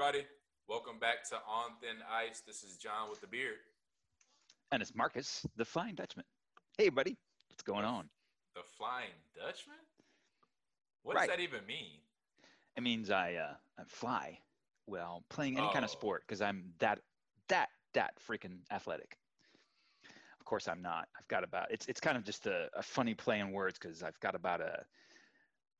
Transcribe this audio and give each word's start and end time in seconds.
everybody. 0.00 0.24
Welcome 0.68 1.00
back 1.00 1.28
to 1.30 1.34
On 1.34 1.70
Thin 1.80 1.96
Ice. 2.08 2.40
This 2.46 2.62
is 2.62 2.76
John 2.76 3.10
with 3.10 3.20
the 3.20 3.26
beard. 3.26 3.56
And 4.70 4.80
it's 4.80 4.94
Marcus, 4.94 5.44
the 5.56 5.64
Flying 5.64 5.96
Dutchman. 5.96 6.24
Hey, 6.76 6.88
buddy, 6.88 7.16
what's 7.48 7.64
going 7.64 7.84
on? 7.84 8.08
The 8.54 8.60
Flying 8.62 9.10
Dutchman? 9.34 9.74
What 11.02 11.16
Right. 11.16 11.28
does 11.28 11.36
that 11.36 11.42
even 11.42 11.66
mean? 11.66 11.98
It 12.76 12.82
means 12.84 13.10
I, 13.10 13.34
uh, 13.34 13.56
I 13.76 13.82
fly 13.88 14.38
well 14.86 15.24
playing 15.30 15.58
any 15.58 15.66
kind 15.72 15.84
of 15.84 15.90
Oh. 15.90 15.94
sport 15.94 16.22
because 16.28 16.42
I'm 16.42 16.72
that, 16.78 17.00
that, 17.48 17.70
that 17.94 18.12
freaking 18.20 18.60
athletic. 18.70 19.18
Of 20.38 20.44
course, 20.44 20.68
I'm 20.68 20.80
not. 20.80 21.08
I've 21.18 21.26
got 21.26 21.42
about, 21.42 21.72
it's, 21.72 21.88
it's 21.88 21.98
kind 22.00 22.16
of 22.16 22.22
just 22.22 22.46
a, 22.46 22.70
a 22.76 22.84
funny 22.84 23.14
play 23.14 23.40
in 23.40 23.50
words 23.50 23.76
because 23.80 24.04
I've 24.04 24.20
got 24.20 24.36
about 24.36 24.60
a, 24.60 24.84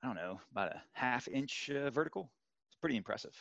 I 0.02 0.06
don't 0.08 0.16
know, 0.16 0.40
about 0.50 0.72
a 0.74 0.82
half 0.94 1.28
inch 1.28 1.70
uh, 1.70 1.88
vertical. 1.90 2.32
It's 2.68 2.80
pretty 2.80 2.96
impressive. 2.96 3.36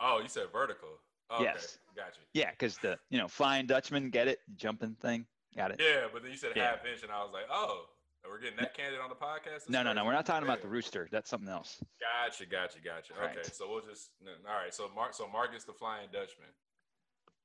Oh, 0.00 0.20
you 0.20 0.28
said 0.28 0.44
vertical. 0.52 0.88
Oh, 1.30 1.36
okay, 1.36 1.44
Yes. 1.44 1.78
got 1.96 2.16
you. 2.16 2.22
Yeah, 2.32 2.50
because 2.52 2.78
the, 2.78 2.98
you 3.10 3.18
know, 3.18 3.28
Flying 3.28 3.66
Dutchman, 3.66 4.10
get 4.10 4.28
it? 4.28 4.40
Jumping 4.56 4.94
thing. 4.96 5.26
Got 5.56 5.72
it? 5.72 5.80
Yeah, 5.80 6.06
but 6.12 6.22
then 6.22 6.30
you 6.30 6.36
said 6.38 6.52
Yeah. 6.56 6.70
half 6.70 6.84
inch, 6.86 7.02
and 7.02 7.12
I 7.12 7.22
was 7.22 7.32
like, 7.32 7.46
oh, 7.50 7.86
we're 8.26 8.38
getting 8.40 8.58
that 8.58 8.74
candid 8.74 9.00
on 9.00 9.08
the 9.08 9.16
podcast? 9.16 9.68
No, 9.68 9.82
no, 9.82 9.92
no. 9.92 10.04
We're 10.04 10.12
not 10.12 10.26
talking 10.26 10.46
about 10.46 10.60
the 10.62 10.68
rooster. 10.68 11.08
That's 11.10 11.28
something 11.30 11.48
else. 11.48 11.82
Gotcha, 12.00 12.46
gotcha, 12.46 12.80
gotcha. 12.80 13.14
Okay, 13.14 13.36
Right. 13.36 13.46
so 13.46 13.68
we'll 13.70 13.80
just 13.82 14.10
all 14.46 14.54
right. 14.54 14.72
So 14.74 14.88
Mark, 14.94 15.14
so 15.14 15.26
Marcus 15.28 15.64
the 15.64 15.72
Flying 15.72 16.08
Dutchman. 16.12 16.48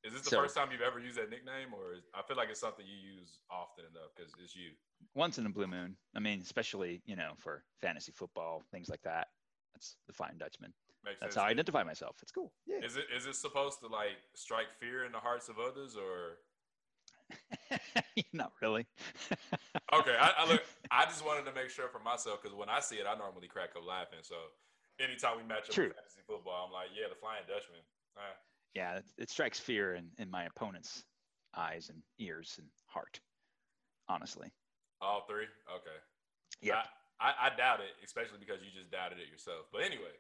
Is 0.03 0.11
this 0.11 0.23
the 0.23 0.31
So- 0.31 0.41
first 0.41 0.55
time 0.55 0.69
you've 0.71 0.81
ever 0.81 0.99
used 0.99 1.17
that 1.17 1.29
nickname, 1.29 1.73
or 1.73 1.93
is, 1.93 2.03
I 2.13 2.21
feel 2.23 2.35
like 2.35 2.49
it's 2.49 2.59
something 2.59 2.85
you 2.85 2.97
use 2.97 3.39
often 3.49 3.85
enough 3.85 4.11
because 4.15 4.33
it's 4.43 4.55
you? 4.55 4.71
once 5.15 5.37
in 5.37 5.45
a 5.45 5.49
blue 5.49 5.67
moon. 5.67 5.95
I 6.15 6.19
mean, 6.19 6.41
especially 6.41 7.01
you 7.05 7.15
know 7.15 7.33
for 7.37 7.63
fantasy 7.81 8.11
football 8.11 8.63
things 8.71 8.89
like 8.89 9.01
that. 9.03 9.29
That's 9.73 9.95
the 10.07 10.13
Flying 10.13 10.37
Dutchman. 10.37 10.73
Makes 11.05 11.19
That's 11.19 11.35
sense. 11.35 11.41
how 11.41 11.47
I 11.47 11.51
identify 11.51 11.83
myself. 11.83 12.15
It's 12.21 12.31
cool. 12.31 12.53
Yeah. 12.65 12.79
Is 12.85 12.95
it 12.95 13.05
is 13.15 13.25
it 13.25 13.35
supposed 13.35 13.79
to 13.81 13.87
like 13.87 14.15
strike 14.35 14.71
fear 14.79 15.03
in 15.05 15.11
the 15.11 15.19
hearts 15.19 15.49
of 15.49 15.59
others, 15.59 15.97
or 15.97 16.37
Not 18.33 18.53
really. 18.61 18.85
okay? 19.93 20.15
I, 20.19 20.31
I 20.37 20.47
look. 20.47 20.63
I 20.91 21.05
just 21.05 21.25
wanted 21.25 21.45
to 21.45 21.53
make 21.53 21.69
sure 21.69 21.87
for 21.89 21.99
myself 21.99 22.41
because 22.41 22.55
when 22.55 22.69
I 22.69 22.79
see 22.79 22.95
it, 22.97 23.05
I 23.07 23.17
normally 23.17 23.47
crack 23.47 23.69
up 23.75 23.85
laughing. 23.87 24.19
So 24.21 24.35
anytime 24.99 25.37
we 25.37 25.43
match 25.43 25.69
up 25.69 25.75
True. 25.75 25.91
fantasy 25.93 26.21
football, 26.27 26.67
I'm 26.67 26.73
like, 26.73 26.89
yeah, 26.95 27.07
the 27.09 27.15
Flying 27.15 27.43
Dutchman. 27.47 27.81
Uh, 28.15 28.35
yeah, 28.75 28.97
it, 28.97 29.05
it 29.17 29.29
strikes 29.29 29.59
fear 29.59 29.95
in, 29.95 30.09
in 30.19 30.29
my 30.29 30.45
opponent's 30.45 31.03
eyes 31.55 31.89
and 31.89 32.01
ears 32.19 32.55
and 32.59 32.67
heart. 32.87 33.19
Honestly. 34.09 34.49
all 35.01 35.25
three. 35.29 35.47
Okay. 35.67 35.97
Yeah. 36.61 36.83
I, 37.19 37.29
I, 37.29 37.47
I 37.47 37.55
doubt 37.55 37.79
it, 37.79 37.93
especially 38.05 38.37
because 38.39 38.59
you 38.61 38.69
just 38.77 38.91
doubted 38.91 39.17
it 39.19 39.31
yourself. 39.31 39.65
But 39.71 39.81
anyway, 39.83 40.11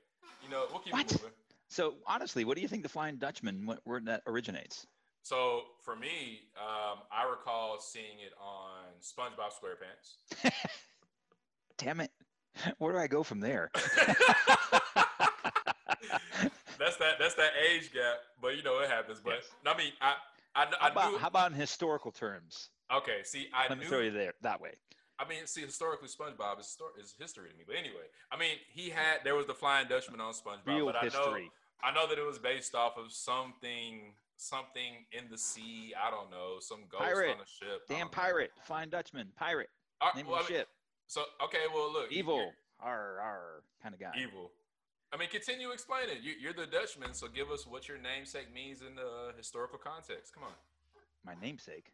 you 0.43 0.49
know, 0.49 0.65
we'll 0.71 0.79
keep 0.79 0.93
What? 0.93 1.05
it 1.11 1.13
moving. 1.21 1.31
So 1.69 1.95
honestly, 2.05 2.45
what 2.45 2.55
do 2.55 2.61
you 2.61 2.67
think 2.67 2.83
the 2.83 2.89
Flying 2.89 3.17
Dutchman 3.17 3.65
wh- 3.67 3.87
where 3.87 3.99
that 4.01 4.21
originates? 4.27 4.85
So 5.23 5.61
for 5.83 5.95
me, 5.95 6.41
um, 6.57 6.99
I 7.11 7.27
recall 7.29 7.79
seeing 7.79 8.19
it 8.25 8.33
on 8.39 8.83
SpongeBob 9.01 9.51
SquarePants. 9.53 10.51
Damn 11.77 12.01
it. 12.01 12.11
Where 12.77 12.93
do 12.93 12.99
I 12.99 13.07
go 13.07 13.23
from 13.23 13.39
there? 13.39 13.71
that's 16.77 16.97
that. 16.97 17.15
That's 17.19 17.35
that 17.35 17.51
age 17.71 17.91
gap. 17.93 18.17
But 18.41 18.57
you 18.57 18.63
know 18.63 18.79
it 18.79 18.89
happens. 18.89 19.19
But 19.23 19.35
Yes. 19.35 19.49
I 19.65 19.77
mean, 19.77 19.91
I 20.01 20.13
I, 20.55 20.65
kn- 20.65 20.75
How 20.79 20.91
about, 20.91 21.11
knew. 21.13 21.17
how 21.17 21.27
about 21.27 21.51
in 21.51 21.57
historical 21.57 22.11
terms? 22.11 22.69
okay, 22.95 23.21
see, 23.23 23.47
I 23.53 23.67
Let 23.69 23.77
me 23.79 23.85
knew. 23.85 23.89
throw 23.89 23.99
you 24.01 24.11
there 24.11 24.33
that 24.41 24.61
way. 24.61 24.73
I 25.19 25.27
mean, 25.27 25.45
see, 25.45 25.61
historically, 25.61 26.07
SpongeBob 26.07 26.59
is, 26.59 26.77
is 26.99 27.15
history 27.19 27.49
to 27.49 27.55
me. 27.55 27.63
But 27.65 27.75
anyway, 27.75 28.09
I 28.31 28.37
mean, 28.37 28.57
he 28.69 28.89
had 28.89 29.19
there 29.23 29.35
was 29.35 29.45
the 29.45 29.53
Flying 29.53 29.87
Dutchman 29.87 30.19
on 30.19 30.33
SpongeBob, 30.33 30.65
Real 30.67 30.85
but 30.85 30.95
I 30.95 31.07
know. 31.07 31.37
I 31.83 31.93
know 31.93 32.07
that 32.07 32.17
it 32.17 32.25
was 32.25 32.39
based 32.39 32.75
off 32.75 32.97
of 32.97 33.11
something 33.11 34.13
something 34.37 35.05
in 35.11 35.25
the 35.29 35.37
sea. 35.37 35.93
I 35.95 36.09
don't 36.09 36.31
know, 36.31 36.57
some 36.59 36.79
ghost 36.89 37.03
Pirate. 37.03 37.31
on 37.31 37.41
a 37.41 37.45
ship. 37.47 37.81
Damn 37.87 37.99
don't 37.99 38.05
know. 38.07 38.21
pirate. 38.21 38.51
Flying 38.65 38.89
Dutchman. 38.89 39.27
Pirate. 39.37 39.69
All 40.01 40.09
right, 40.09 40.17
Name 40.17 40.27
well, 40.27 40.39
of 40.39 40.45
I 40.45 40.47
the 40.47 40.53
mean, 40.53 40.59
ship. 40.61 40.67
So 41.07 41.23
okay, 41.43 41.59
well 41.73 41.91
look, 41.91 42.11
Evil. 42.11 42.51
Arr, 42.81 43.19
arr, 43.21 43.63
kind 43.81 43.93
of 43.93 43.99
guy. 44.01 44.11
evil. 44.19 44.51
I 45.13 45.17
mean, 45.17 45.29
continue 45.29 45.69
explaining. 45.71 46.17
You, 46.23 46.33
you're 46.41 46.53
the 46.53 46.65
Dutchman, 46.65 47.13
so 47.13 47.27
give 47.27 47.51
us 47.51 47.67
what 47.67 47.87
your 47.87 47.97
namesake 47.99 48.51
means 48.53 48.81
in 48.81 48.95
the 48.95 49.31
historical 49.37 49.77
context. 49.77 50.33
Come 50.33 50.43
on. 50.43 50.57
My 51.23 51.35
namesake. 51.39 51.93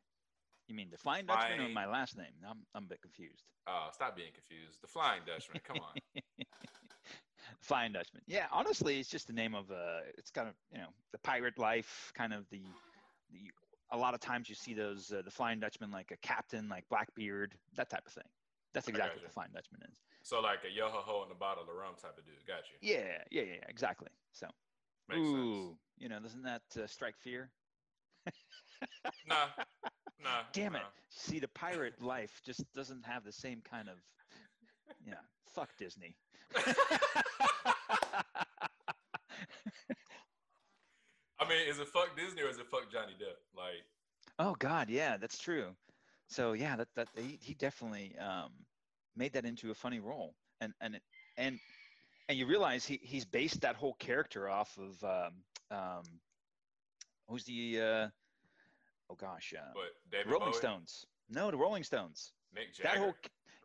You 0.69 0.75
mean 0.75 0.89
the 0.91 0.97
Flying 0.97 1.25
Dutchman 1.25 1.59
or 1.59 1.69
my 1.69 1.87
last 1.87 2.15
name? 2.15 2.27
I'm, 2.47 2.59
I'm 2.75 2.83
a 2.83 2.87
bit 2.87 3.01
confused. 3.01 3.43
Oh, 3.67 3.89
stop 3.91 4.15
being 4.15 4.29
confused. 4.31 4.77
The 4.83 4.87
Flying 4.87 5.21
Dutchman. 5.25 5.59
Come 5.65 5.77
on. 5.77 6.21
Flying 7.61 7.91
Dutchman. 7.91 8.21
Yeah, 8.27 8.45
honestly, 8.51 8.99
it's 8.99 9.09
just 9.09 9.25
the 9.25 9.33
name 9.33 9.55
of 9.55 9.71
uh 9.71 10.01
it's 10.15 10.29
kind 10.29 10.47
of 10.47 10.53
you 10.71 10.77
know 10.77 10.89
the 11.11 11.17
pirate 11.19 11.57
life, 11.57 12.13
kind 12.15 12.33
of 12.33 12.45
the 12.51 12.61
the. 13.31 13.49
A 13.91 13.97
lot 13.97 14.13
of 14.13 14.19
times 14.19 14.47
you 14.47 14.53
see 14.53 14.75
those 14.75 15.11
uh, 15.11 15.23
the 15.23 15.31
Flying 15.31 15.59
Dutchman 15.59 15.89
like 15.89 16.11
a 16.11 16.17
captain, 16.17 16.69
like 16.69 16.87
Blackbeard, 16.89 17.55
that 17.75 17.89
type 17.89 18.05
of 18.05 18.13
thing. 18.13 18.29
That's 18.71 18.87
exactly 18.87 19.17
what 19.19 19.27
the 19.27 19.33
Flying 19.33 19.49
Dutchman 19.51 19.81
is. 19.89 19.97
So 20.21 20.39
like 20.39 20.59
a 20.63 20.71
yo 20.71 20.89
ho 20.89 21.01
ho 21.03 21.23
in 21.25 21.31
a 21.31 21.35
bottle 21.35 21.63
of 21.63 21.69
rum 21.69 21.95
type 21.99 22.15
of 22.15 22.25
dude. 22.25 22.35
Got 22.45 22.69
you. 22.69 22.77
Yeah, 22.87 23.23
yeah, 23.31 23.41
yeah, 23.41 23.53
yeah, 23.53 23.65
exactly. 23.67 24.09
So, 24.33 24.45
Makes 25.07 25.21
ooh, 25.21 25.69
sense. 25.69 25.79
you 25.97 26.09
know, 26.09 26.19
doesn't 26.19 26.43
that 26.43 26.61
uh, 26.79 26.85
strike 26.85 27.17
fear? 27.17 27.49
Nah, 29.27 29.47
nah. 30.23 30.41
Damn 30.53 30.75
it! 30.75 30.81
See, 31.09 31.39
the 31.39 31.47
pirate 31.49 32.01
life 32.01 32.41
just 32.45 32.63
doesn't 32.73 33.05
have 33.05 33.23
the 33.23 33.31
same 33.31 33.61
kind 33.69 33.89
of, 33.89 33.95
yeah. 35.05 35.15
Fuck 35.53 35.69
Disney. 35.77 36.15
I 41.41 41.47
mean, 41.47 41.67
is 41.67 41.79
it 41.79 41.87
fuck 41.87 42.15
Disney 42.15 42.43
or 42.43 42.49
is 42.49 42.57
it 42.57 42.67
fuck 42.69 42.91
Johnny 42.91 43.13
Depp? 43.13 43.39
Like, 43.55 43.85
Oh 44.39 44.55
God, 44.57 44.89
yeah, 44.89 45.17
that's 45.17 45.37
true. 45.37 45.75
So 46.27 46.53
yeah, 46.53 46.77
that 46.77 46.87
that 46.95 47.09
he, 47.15 47.37
he 47.41 47.53
definitely 47.55 48.15
um, 48.17 48.51
made 49.15 49.33
that 49.33 49.45
into 49.45 49.69
a 49.69 49.75
funny 49.75 49.99
role, 49.99 50.33
and 50.61 50.73
and 50.79 50.97
and 51.37 51.59
and 52.29 52.37
you 52.37 52.45
realize 52.47 52.85
he 52.85 52.99
he's 53.03 53.25
based 53.25 53.61
that 53.61 53.75
whole 53.75 53.95
character 53.95 54.47
off 54.47 54.77
of 54.77 55.03
um, 55.03 55.77
um, 55.77 56.03
who's 57.27 57.43
the 57.43 57.81
uh, 57.81 58.07
oh 59.09 59.15
gosh, 59.15 59.53
uh, 59.57 59.61
what 59.73 59.85
David 60.11 60.31
Rolling 60.31 60.51
Bowie? 60.51 60.57
Stones. 60.57 61.05
No, 61.29 61.51
the 61.51 61.57
Rolling 61.57 61.83
Stones. 61.83 62.33
Mick 62.55 62.75
That 62.77 62.93
Jagger. 62.93 62.99
whole 62.99 63.13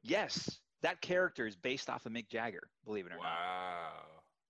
yes, 0.02 0.58
that 0.82 1.00
character 1.00 1.46
is 1.46 1.56
based 1.56 1.88
off 1.88 2.06
of 2.06 2.12
Mick 2.12 2.28
Jagger. 2.28 2.68
Believe 2.84 3.06
it 3.06 3.12
or 3.12 3.16
not. 3.16 3.24
wow, 3.24 3.92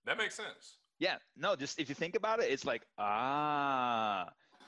that 0.05 0.17
makes 0.17 0.35
sense. 0.35 0.77
Yeah, 0.99 1.15
no, 1.37 1.55
just 1.55 1.79
if 1.79 1.89
you 1.89 1.95
think 1.95 2.15
about 2.15 2.39
it, 2.41 2.51
it's 2.51 2.65
like 2.65 2.83
ah. 2.97 4.27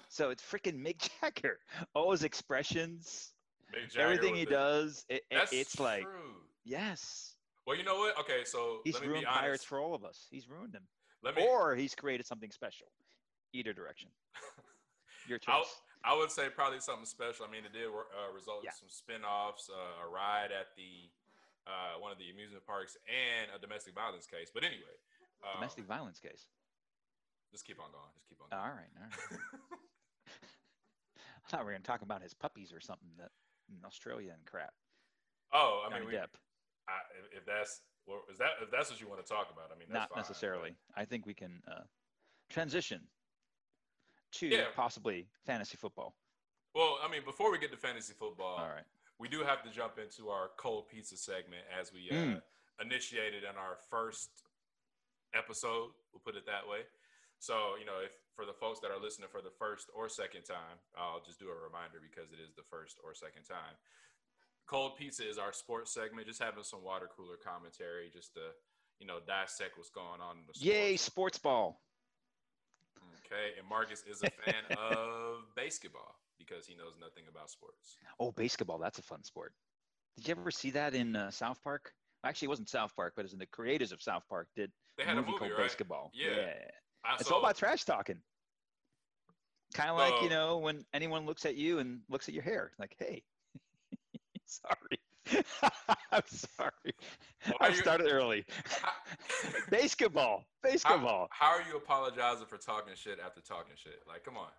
So 0.09 0.29
it's 0.29 0.41
freaking 0.41 0.81
Mick 0.85 1.09
Jagger. 1.21 1.59
All 1.93 2.11
his 2.11 2.23
expressions, 2.23 3.33
Mick 3.75 3.91
Jagger 3.91 4.01
everything 4.05 4.35
he 4.35 4.45
the- 4.45 4.51
does, 4.51 5.05
it, 5.09 5.23
it's 5.29 5.79
like 5.79 6.03
true. 6.03 6.35
yes, 6.63 7.35
Well, 7.65 7.75
you 7.75 7.83
know 7.83 7.97
what? 7.97 8.17
Okay, 8.21 8.43
so 8.45 8.79
he's 8.85 8.93
let 8.95 9.03
me 9.03 9.09
ruined 9.09 9.25
pirates 9.27 9.65
for 9.65 9.79
all 9.81 9.93
of 9.93 10.05
us. 10.05 10.27
He's 10.31 10.47
ruined 10.49 10.71
them, 10.71 10.83
let 11.23 11.35
me. 11.35 11.45
or 11.45 11.75
he's 11.75 11.93
created 11.93 12.25
something 12.25 12.51
special. 12.51 12.87
Either 13.53 13.73
direction, 13.73 14.07
your 15.27 15.39
choice. 15.39 15.65
I 16.07 16.15
would 16.15 16.31
say 16.31 16.47
probably 16.47 16.79
something 16.79 17.03
special. 17.05 17.43
I 17.43 17.51
mean, 17.51 17.67
it 17.67 17.75
did 17.75 17.91
uh, 17.91 18.31
result 18.31 18.63
in 18.63 18.71
some 18.71 18.87
spin-offs, 18.87 19.67
uh, 19.67 20.07
a 20.07 20.07
ride 20.07 20.55
at 20.55 20.71
the 20.79 21.11
uh, 21.67 21.99
one 21.99 22.15
of 22.15 22.17
the 22.17 22.31
amusement 22.31 22.63
parks, 22.63 22.95
and 23.11 23.51
a 23.51 23.59
domestic 23.59 23.91
violence 23.91 24.23
case. 24.23 24.47
But 24.47 24.63
anyway, 24.63 24.95
um, 25.43 25.59
Domestic 25.59 25.83
violence 25.83 26.23
case. 26.23 26.47
Just 27.51 27.67
keep 27.67 27.75
on 27.83 27.91
going. 27.91 28.07
Just 28.15 28.31
keep 28.31 28.39
on. 28.39 28.47
Going. 28.47 28.63
right, 28.63 28.91
all 28.95 29.03
right. 29.03 29.39
I 31.43 31.49
thought 31.51 31.61
we 31.61 31.65
were 31.67 31.75
gonna 31.75 31.83
talk 31.83 32.01
about 32.07 32.23
his 32.23 32.33
puppies 32.33 32.71
or 32.71 32.79
something 32.79 33.11
that 33.19 33.35
in 33.67 33.83
Australia 33.83 34.31
and 34.31 34.45
crap. 34.47 34.71
oh, 35.51 35.83
I 35.83 35.91
Johnny 35.91 36.07
mean, 36.07 36.15
we, 36.15 36.15
Depp. 36.15 36.31
I, 36.87 37.03
if- 37.35 37.45
that's 37.45 37.83
well, 38.07 38.23
is 38.31 38.37
that 38.39 38.63
if 38.63 38.71
that's 38.71 38.89
what 38.89 39.01
you 39.01 39.07
want 39.11 39.19
to 39.19 39.27
talk 39.27 39.51
about? 39.51 39.67
I 39.67 39.77
mean, 39.77 39.91
that's 39.91 40.07
Not 40.07 40.09
fine, 40.11 40.23
necessarily. 40.23 40.75
I 40.95 41.03
think 41.03 41.25
we 41.25 41.33
can 41.33 41.59
uh, 41.67 41.83
transition 42.49 43.01
to 44.33 44.47
Yeah. 44.47 44.65
possibly 44.75 45.27
fantasy 45.45 45.77
football. 45.77 46.15
well, 46.75 46.99
I 47.01 47.07
mean, 47.07 47.23
before 47.25 47.51
we 47.51 47.57
get 47.57 47.71
to 47.71 47.77
fantasy 47.77 48.13
football, 48.13 48.57
All 48.59 48.69
right. 48.69 48.85
we 49.17 49.27
do 49.27 49.43
have 49.43 49.63
to 49.63 49.69
jump 49.71 49.97
into 49.97 50.29
our 50.29 50.49
cold 50.57 50.87
pizza 50.89 51.17
segment 51.17 51.65
as 51.71 51.91
we 51.91 52.09
uh, 52.11 52.13
Mm. 52.13 52.41
initiated 52.81 53.43
in 53.43 53.55
our 53.55 53.77
first 53.89 54.29
episode. 55.33 55.91
We'll 56.13 56.21
put 56.23 56.35
it 56.35 56.45
that 56.45 56.67
way. 56.67 56.85
So, 57.39 57.75
you 57.77 57.85
know, 57.85 57.99
if 57.99 58.11
for 58.35 58.45
the 58.45 58.53
folks 58.53 58.79
that 58.81 58.91
are 58.91 58.99
listening 58.99 59.29
for 59.29 59.41
the 59.41 59.51
first 59.51 59.89
or 59.93 60.09
second 60.09 60.43
time, 60.43 60.77
I'll 60.95 61.21
just 61.21 61.39
do 61.39 61.49
a 61.49 61.55
reminder 61.55 61.99
because 62.01 62.31
it 62.31 62.39
is 62.39 62.53
the 62.55 62.63
first 62.69 62.99
or 63.03 63.13
second 63.13 63.43
time. 63.43 63.75
Cold 64.67 64.97
pizza 64.97 65.27
is 65.27 65.37
our 65.37 65.53
sports 65.53 65.91
segment, 65.93 66.27
just 66.27 66.41
having 66.41 66.63
some 66.63 66.83
water 66.83 67.07
cooler 67.15 67.37
commentary, 67.37 68.09
just 68.11 68.33
to 68.33 68.41
you 68.99 69.05
know 69.07 69.19
dissect 69.25 69.77
what's 69.77 69.89
going 69.89 70.19
on 70.21 70.37
in 70.37 70.43
the 70.47 70.53
sports. 70.53 70.61
Yay, 70.61 70.97
sports 70.97 71.37
ball. 71.37 71.79
Okay, 73.31 73.51
and 73.59 73.67
Marcus 73.67 74.03
is 74.09 74.23
a 74.23 74.29
fan 74.29 74.63
of 74.77 75.53
basketball 75.55 76.15
because 76.39 76.65
he 76.65 76.75
knows 76.75 76.93
nothing 76.99 77.23
about 77.29 77.49
sports. 77.49 77.97
Oh, 78.19 78.31
basketball. 78.31 78.77
That's 78.79 78.99
a 78.99 79.03
fun 79.03 79.23
sport. 79.23 79.53
Did 80.17 80.27
you 80.29 80.35
ever 80.39 80.51
see 80.51 80.71
that 80.71 80.95
in 80.95 81.15
uh, 81.15 81.29
South 81.31 81.61
Park? 81.63 81.91
Actually, 82.25 82.47
it 82.47 82.49
wasn't 82.49 82.69
South 82.69 82.95
Park, 82.95 83.13
but 83.15 83.21
it 83.21 83.25
was 83.25 83.33
in 83.33 83.39
the 83.39 83.45
creators 83.47 83.91
of 83.91 84.01
South 84.01 84.23
Park 84.29 84.47
did 84.55 84.71
They 84.97 85.03
a 85.03 85.07
had 85.07 85.15
movie, 85.15 85.27
a 85.27 85.31
movie, 85.31 85.39
called 85.39 85.51
right? 85.51 85.61
Basketball. 85.67 86.11
Yeah. 86.13 86.53
I, 87.05 87.15
It's 87.19 87.27
so- 87.29 87.35
all 87.35 87.41
about 87.41 87.57
trash 87.57 87.83
talking. 87.83 88.17
Kind 89.73 89.89
of 89.89 89.97
like 89.97 90.21
you 90.23 90.29
know 90.29 90.59
when 90.59 90.85
anyone 90.93 91.25
looks 91.25 91.45
at 91.45 91.55
you 91.55 91.79
and 91.79 91.99
looks 92.09 92.29
at 92.29 92.33
your 92.33 92.41
hair, 92.43 92.71
like, 92.79 92.95
hey, 92.97 93.21
sorry, 94.45 94.97
I'm 96.11 96.21
sorry, 96.27 96.93
I 97.59 97.69
you- 97.69 97.75
started 97.75 98.07
early. 98.11 98.45
how, 98.81 98.91
Basketball, 99.71 100.45
basketball. 100.63 101.27
how 101.31 101.47
are 101.51 101.63
you 101.69 101.77
apologizing 101.77 102.47
for 102.47 102.57
talking 102.57 102.93
shit 102.95 103.19
after 103.23 103.41
talking 103.41 103.73
shit? 103.75 103.99
Like, 104.07 104.23
come 104.23 104.37
on. 104.37 104.49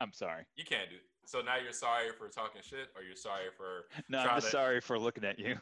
I'm 0.00 0.12
sorry. 0.12 0.44
You 0.56 0.64
can't 0.64 0.90
do 0.90 0.96
so 1.26 1.40
now 1.40 1.56
you're 1.62 1.72
sorry 1.72 2.08
for 2.18 2.28
talking 2.28 2.60
shit 2.62 2.88
or 2.96 3.02
you're 3.02 3.16
sorry 3.16 3.44
for 3.56 3.84
No, 4.08 4.18
I'm 4.18 4.36
just 4.36 4.46
to- 4.46 4.52
sorry 4.52 4.80
for 4.80 4.98
looking 4.98 5.24
at 5.24 5.38
you. 5.38 5.56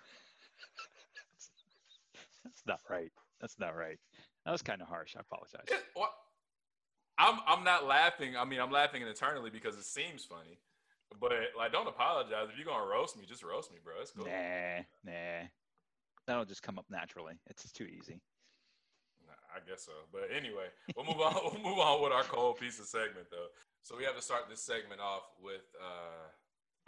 That's 2.44 2.62
not 2.66 2.80
right. 2.90 3.10
That's 3.40 3.58
not 3.58 3.76
right. 3.76 3.98
That 4.44 4.50
was 4.52 4.62
kind 4.62 4.82
of 4.82 4.88
harsh. 4.88 5.14
I 5.16 5.20
apologize. 5.20 5.64
it, 5.68 5.82
what 5.94 6.10
I'm 7.18 7.38
I'm 7.46 7.62
not 7.64 7.86
laughing. 7.86 8.36
I 8.36 8.44
mean 8.44 8.60
I'm 8.60 8.70
laughing 8.72 9.02
internally 9.02 9.50
because 9.50 9.76
it 9.76 9.84
seems 9.84 10.24
funny. 10.24 10.58
But 11.20 11.32
like 11.56 11.72
don't 11.72 11.88
apologize. 11.88 12.48
If 12.50 12.56
you're 12.56 12.66
gonna 12.66 12.86
roast 12.86 13.16
me, 13.16 13.24
just 13.26 13.42
roast 13.42 13.72
me, 13.72 13.78
bro. 13.82 13.94
It's 14.00 14.10
cool. 14.12 14.26
Nah, 14.26 14.82
nah. 15.04 15.46
That'll 16.26 16.44
just 16.44 16.62
come 16.62 16.78
up 16.78 16.86
naturally. 16.88 17.34
It's 17.50 17.70
too 17.72 17.84
easy. 17.84 18.20
Nah, 19.26 19.34
I 19.54 19.58
guess 19.68 19.84
so. 19.84 19.92
But 20.12 20.30
anyway, 20.34 20.70
we'll 20.96 21.06
move 21.06 21.20
on. 21.20 21.34
We'll 21.42 21.62
move 21.62 21.78
on 21.78 22.02
with 22.02 22.12
our 22.12 22.22
cold 22.24 22.58
pizza 22.58 22.84
segment, 22.84 23.26
though. 23.30 23.50
So 23.82 23.96
we 23.96 24.04
have 24.04 24.14
to 24.14 24.22
start 24.22 24.48
this 24.48 24.62
segment 24.62 25.00
off 25.00 25.22
with 25.42 25.66
uh, 25.82 26.30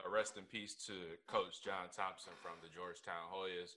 a 0.07 0.09
rest 0.09 0.37
in 0.37 0.45
peace 0.45 0.75
to 0.87 0.95
Coach 1.27 1.63
John 1.63 1.91
Thompson 1.95 2.33
from 2.41 2.63
the 2.63 2.69
Georgetown 2.69 3.27
Hoyas. 3.33 3.75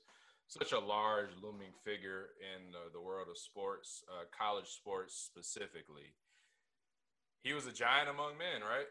Such 0.47 0.71
a 0.71 0.79
large, 0.79 1.29
looming 1.43 1.73
figure 1.83 2.29
in 2.39 2.73
uh, 2.73 2.87
the 2.93 3.01
world 3.01 3.27
of 3.29 3.37
sports, 3.37 4.03
uh, 4.07 4.23
college 4.31 4.67
sports 4.67 5.13
specifically. 5.13 6.15
He 7.43 7.53
was 7.53 7.67
a 7.67 7.73
giant 7.73 8.09
among 8.09 8.37
men, 8.37 8.61
right? 8.61 8.87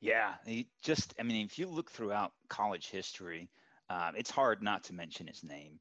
Yeah, 0.00 0.34
he 0.46 0.68
just, 0.82 1.14
I 1.18 1.22
mean, 1.22 1.44
if 1.46 1.58
you 1.58 1.66
look 1.68 1.90
throughout 1.90 2.32
college 2.48 2.90
history, 2.90 3.50
um, 3.88 4.14
it's 4.16 4.30
hard 4.30 4.62
not 4.62 4.84
to 4.84 4.94
mention 4.94 5.26
his 5.26 5.42
name. 5.44 5.78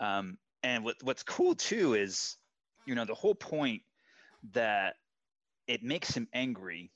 Um, 0.00 0.38
and 0.62 0.84
what, 0.84 0.96
what's 1.02 1.22
cool 1.22 1.54
too 1.54 1.94
is, 1.94 2.36
you 2.86 2.94
know, 2.94 3.04
the 3.04 3.14
whole 3.14 3.34
point 3.34 3.82
that 4.52 4.96
it 5.66 5.82
makes 5.82 6.14
him 6.14 6.28
angry, 6.32 6.90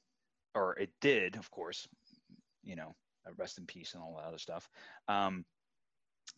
or 0.55 0.77
it 0.79 0.91
did, 1.01 1.37
of 1.37 1.51
course, 1.51 1.87
you 2.65 2.77
know, 2.77 2.95
uh, 3.27 3.31
rest 3.37 3.59
in 3.59 3.67
peace 3.67 3.95
and 3.95 4.03
all 4.03 4.17
that 4.17 4.27
other 4.27 4.39
stuff. 4.39 4.69
Um, 5.09 5.45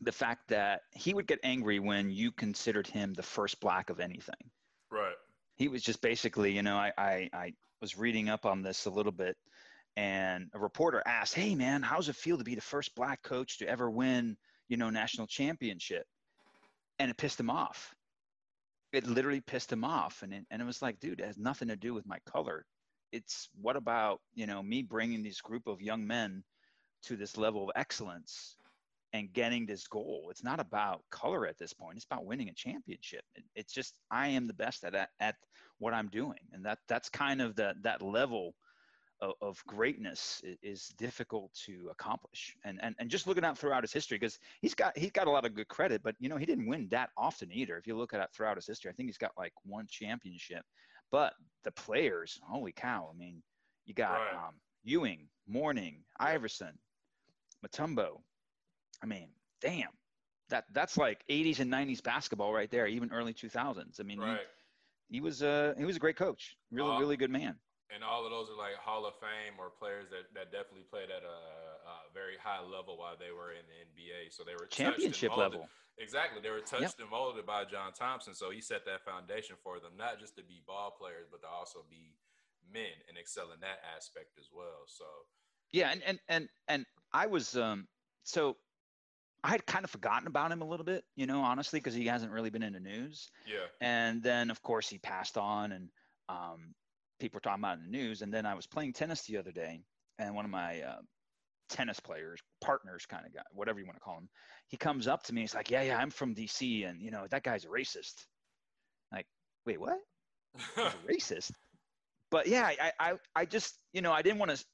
the 0.00 0.12
fact 0.12 0.48
that 0.48 0.82
he 0.92 1.14
would 1.14 1.26
get 1.26 1.40
angry 1.42 1.78
when 1.80 2.10
you 2.10 2.30
considered 2.30 2.86
him 2.86 3.14
the 3.14 3.22
first 3.22 3.60
black 3.60 3.90
of 3.90 4.00
anything 4.00 4.50
Right. 4.90 5.14
he 5.56 5.68
was 5.68 5.82
just 5.82 6.00
basically, 6.00 6.52
you 6.52 6.62
know, 6.62 6.76
I, 6.76 6.92
I, 6.96 7.30
I 7.32 7.52
was 7.80 7.98
reading 7.98 8.28
up 8.28 8.46
on 8.46 8.62
this 8.62 8.86
a 8.86 8.90
little 8.90 9.12
bit, 9.12 9.36
and 9.98 10.48
a 10.54 10.60
reporter 10.60 11.02
asked, 11.06 11.34
"Hey, 11.34 11.56
man, 11.56 11.82
how's 11.82 12.08
it 12.08 12.14
feel 12.14 12.38
to 12.38 12.44
be 12.44 12.54
the 12.54 12.60
first 12.60 12.94
black 12.94 13.20
coach 13.24 13.58
to 13.58 13.68
ever 13.68 13.90
win, 13.90 14.36
you 14.68 14.76
know, 14.76 14.90
national 14.90 15.26
championship?" 15.26 16.06
And 17.00 17.10
it 17.10 17.16
pissed 17.16 17.40
him 17.40 17.50
off. 17.50 17.96
It 18.92 19.08
literally 19.08 19.40
pissed 19.40 19.72
him 19.72 19.82
off, 19.82 20.22
and 20.22 20.32
it, 20.32 20.46
and 20.52 20.62
it 20.62 20.64
was 20.64 20.82
like, 20.82 21.00
dude, 21.00 21.18
it 21.18 21.26
has 21.26 21.36
nothing 21.36 21.66
to 21.66 21.74
do 21.76 21.94
with 21.94 22.06
my 22.06 22.20
color. 22.26 22.64
It's 23.10 23.48
what 23.60 23.74
about 23.74 24.20
you 24.34 24.46
know 24.46 24.62
me 24.62 24.82
bringing 24.82 25.24
this 25.24 25.40
group 25.40 25.66
of 25.66 25.82
young 25.82 26.06
men 26.06 26.44
to 27.02 27.16
this 27.16 27.36
level 27.36 27.64
of 27.64 27.70
excellence 27.74 28.56
and 29.12 29.32
getting 29.32 29.66
this 29.66 29.88
goal. 29.88 30.28
It's 30.30 30.44
not 30.44 30.60
about 30.60 31.02
color 31.10 31.44
at 31.44 31.58
this 31.58 31.72
point. 31.72 31.96
It's 31.96 32.04
about 32.04 32.24
winning 32.24 32.50
a 32.50 32.54
championship. 32.54 33.24
It, 33.34 33.42
it's 33.56 33.72
just 33.72 33.94
I 34.12 34.28
am 34.28 34.46
the 34.46 34.54
best 34.54 34.84
at 34.84 34.94
at, 34.94 35.10
at 35.18 35.34
what 35.78 35.92
I'm 35.92 36.08
doing, 36.08 36.46
and 36.52 36.64
that 36.66 36.78
that's 36.86 37.08
kind 37.08 37.42
of 37.42 37.56
the 37.56 37.74
that 37.82 38.00
level 38.00 38.54
of, 39.20 39.32
of 39.40 39.62
greatness 39.66 40.40
is, 40.44 40.56
is 40.62 40.88
difficult 40.96 41.52
to 41.66 41.88
accomplish. 41.90 42.56
And 42.64 42.78
and 42.82 42.94
and 42.98 43.10
just 43.10 43.26
looking 43.26 43.44
out 43.44 43.58
throughout 43.58 43.82
his 43.82 43.92
history, 43.92 44.18
because 44.18 44.38
he's 44.60 44.74
got 44.74 44.96
he's 44.96 45.10
got 45.12 45.26
a 45.26 45.30
lot 45.30 45.44
of 45.44 45.54
good 45.54 45.68
credit, 45.68 46.02
but 46.02 46.14
you 46.18 46.28
know 46.28 46.36
he 46.36 46.46
didn't 46.46 46.66
win 46.66 46.88
that 46.90 47.10
often 47.16 47.50
either. 47.52 47.76
If 47.76 47.86
you 47.86 47.96
look 47.96 48.14
at 48.14 48.20
it 48.20 48.28
throughout 48.32 48.56
his 48.56 48.66
history, 48.66 48.90
I 48.90 48.94
think 48.94 49.08
he's 49.08 49.18
got 49.18 49.32
like 49.36 49.52
one 49.64 49.86
championship. 49.88 50.64
But 51.10 51.34
the 51.64 51.72
players, 51.72 52.38
holy 52.42 52.72
cow! 52.72 53.10
I 53.12 53.16
mean, 53.16 53.42
you 53.86 53.94
got 53.94 54.20
Right. 54.20 54.34
um, 54.48 54.54
Ewing, 54.84 55.28
Mourning, 55.46 56.04
Iverson, 56.20 56.78
Mutombo. 57.64 58.22
I 59.02 59.06
mean, 59.06 59.28
damn, 59.60 59.90
that 60.48 60.64
that's 60.72 60.96
like 60.96 61.24
80s 61.30 61.60
and 61.60 61.72
90s 61.72 62.02
basketball 62.02 62.52
right 62.52 62.70
there, 62.70 62.86
even 62.86 63.12
early 63.12 63.32
2000s. 63.34 64.00
I 64.00 64.02
mean, 64.02 64.20
Right. 64.20 64.40
he, 65.08 65.16
he 65.16 65.20
was 65.20 65.42
uh, 65.42 65.74
he 65.78 65.84
was 65.84 65.96
a 65.96 66.00
great 66.00 66.16
coach, 66.16 66.56
really 66.70 66.94
Uh, 66.94 67.00
really 67.00 67.16
good 67.16 67.30
man. 67.30 67.58
And 67.88 68.04
all 68.04 68.24
of 68.24 68.30
those 68.30 68.52
are 68.52 68.56
like 68.58 68.76
Hall 68.76 69.06
of 69.06 69.14
Fame 69.16 69.56
or 69.58 69.72
players 69.72 70.06
that, 70.12 70.28
that 70.36 70.52
definitely 70.52 70.84
played 70.90 71.08
at 71.08 71.24
a, 71.24 71.38
a 71.88 72.12
very 72.12 72.36
high 72.36 72.60
level 72.60 73.00
while 73.00 73.16
they 73.16 73.32
were 73.32 73.52
in 73.56 73.64
the 73.64 73.78
NBA. 73.88 74.32
So 74.32 74.44
they 74.44 74.52
were 74.52 74.68
Championship 74.68 75.36
level. 75.36 75.68
Exactly, 75.98 76.40
they 76.40 76.50
were 76.50 76.60
touched 76.60 77.00
and 77.00 77.10
molded 77.10 77.44
by 77.44 77.64
John 77.64 77.92
Thompson. 77.92 78.34
So 78.34 78.50
he 78.50 78.60
set 78.60 78.84
that 78.86 79.04
foundation 79.04 79.56
for 79.62 79.80
them, 79.80 79.98
not 79.98 80.20
just 80.20 80.36
to 80.36 80.44
be 80.44 80.62
ball 80.66 80.94
players, 80.94 81.26
but 81.30 81.42
to 81.42 81.48
also 81.48 81.82
be 81.90 82.14
men 82.72 82.94
and 83.08 83.18
excel 83.18 83.50
in 83.52 83.60
that 83.60 83.80
aspect 83.96 84.38
as 84.38 84.48
well. 84.52 84.86
So 84.86 85.04
Yeah, 85.72 85.90
and 85.90 86.02
and 86.06 86.18
and 86.28 86.48
and 86.68 86.86
I 87.12 87.26
was 87.26 87.56
um 87.56 87.88
so 88.22 88.56
I 89.42 89.50
had 89.50 89.66
kind 89.66 89.84
of 89.84 89.90
forgotten 89.90 90.26
about 90.26 90.52
him 90.52 90.62
a 90.62 90.64
little 90.64 90.84
bit, 90.84 91.04
you 91.16 91.26
know, 91.26 91.40
honestly, 91.40 91.78
because 91.80 91.94
he 91.94 92.06
hasn't 92.06 92.32
really 92.32 92.50
been 92.50 92.62
in 92.62 92.72
the 92.72 92.80
news. 92.80 93.30
yeah, 93.46 93.66
And 93.80 94.22
then 94.22 94.50
of 94.50 94.62
course 94.62 94.88
he 94.88 94.98
passed 94.98 95.38
on, 95.38 95.72
and 95.72 95.88
um, 96.28 96.74
people 97.18 97.36
were 97.36 97.40
talking 97.40 97.62
about 97.62 97.78
in 97.78 97.84
the 97.84 97.90
news. 97.90 98.22
And 98.22 98.32
then 98.32 98.46
I 98.46 98.54
was 98.54 98.66
playing 98.66 98.92
tennis 98.92 99.22
the 99.22 99.36
other 99.38 99.52
day, 99.52 99.82
and 100.18 100.34
one 100.34 100.44
of 100.44 100.50
my 100.50 100.80
uh, 100.80 101.00
tennis 101.68 102.00
players, 102.00 102.40
partners, 102.60 103.06
kind 103.06 103.26
of 103.26 103.34
guy, 103.34 103.42
whatever 103.52 103.78
you 103.78 103.86
want 103.86 103.96
to 103.96 104.00
call 104.00 104.18
him, 104.18 104.28
he 104.68 104.76
comes 104.76 105.06
up 105.06 105.22
to 105.24 105.34
me. 105.34 105.42
He's 105.42 105.54
like, 105.54 105.70
"Yeah, 105.70 105.82
yeah, 105.82 105.98
I'm 105.98 106.10
from 106.10 106.34
DC, 106.34 106.88
and 106.88 107.00
you 107.00 107.10
know 107.10 107.26
that 107.30 107.42
guy's 107.42 107.64
a 107.64 107.68
racist." 107.68 108.26
Like, 109.12 109.26
wait, 109.66 109.80
what? 109.80 109.98
Racist. 111.08 111.52
But 112.30 112.46
yeah, 112.46 112.66
I, 112.66 112.92
I, 113.00 113.12
I 113.34 113.44
just, 113.46 113.78
you 113.92 114.02
know, 114.02 114.12
I 114.12 114.22
didn't 114.22 114.38
want 114.38 114.50
to 114.50 114.64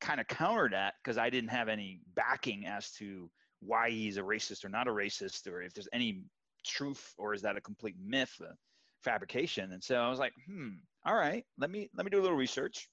kind 0.00 0.20
of 0.20 0.28
counter 0.28 0.68
that 0.70 0.94
because 1.02 1.18
I 1.18 1.30
didn't 1.30 1.50
have 1.50 1.68
any 1.68 2.00
backing 2.14 2.66
as 2.66 2.90
to 2.92 3.28
why 3.60 3.90
he's 3.90 4.18
a 4.18 4.22
racist 4.22 4.64
or 4.64 4.68
not 4.68 4.88
a 4.88 4.90
racist, 4.90 5.46
or 5.48 5.62
if 5.62 5.74
there's 5.74 5.88
any 5.92 6.22
truth, 6.64 7.14
or 7.18 7.34
is 7.34 7.42
that 7.42 7.56
a 7.56 7.60
complete 7.60 7.96
myth, 8.04 8.34
a 8.40 8.54
fabrication? 9.02 9.72
And 9.72 9.82
so 9.82 9.96
I 9.96 10.08
was 10.08 10.18
like, 10.18 10.32
hmm, 10.46 10.74
all 11.04 11.14
right, 11.14 11.44
let 11.58 11.70
me 11.70 11.90
let 11.96 12.04
me 12.04 12.10
do 12.10 12.20
a 12.20 12.22
little 12.22 12.36
research. 12.36 12.88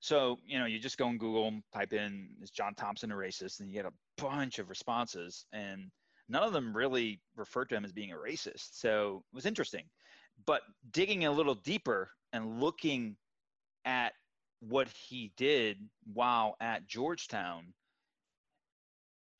So 0.00 0.38
you 0.44 0.58
know, 0.58 0.66
you 0.66 0.78
just 0.78 0.98
go 0.98 1.06
on 1.06 1.18
Google, 1.18 1.52
type 1.72 1.92
in 1.92 2.30
"is 2.42 2.50
John 2.50 2.74
Thompson 2.74 3.12
a 3.12 3.14
racist?" 3.14 3.60
and 3.60 3.68
you 3.68 3.74
get 3.74 3.86
a 3.86 4.22
bunch 4.22 4.58
of 4.58 4.68
responses, 4.68 5.46
and 5.52 5.90
none 6.28 6.42
of 6.42 6.52
them 6.52 6.76
really 6.76 7.20
referred 7.36 7.68
to 7.68 7.76
him 7.76 7.84
as 7.84 7.92
being 7.92 8.12
a 8.12 8.16
racist. 8.16 8.70
So 8.72 9.22
it 9.32 9.34
was 9.34 9.46
interesting. 9.46 9.84
But 10.46 10.62
digging 10.90 11.24
a 11.24 11.30
little 11.30 11.54
deeper 11.54 12.10
and 12.32 12.60
looking 12.60 13.16
at 13.84 14.12
what 14.60 14.88
he 14.88 15.32
did 15.36 15.78
while 16.12 16.56
at 16.60 16.86
Georgetown 16.86 17.74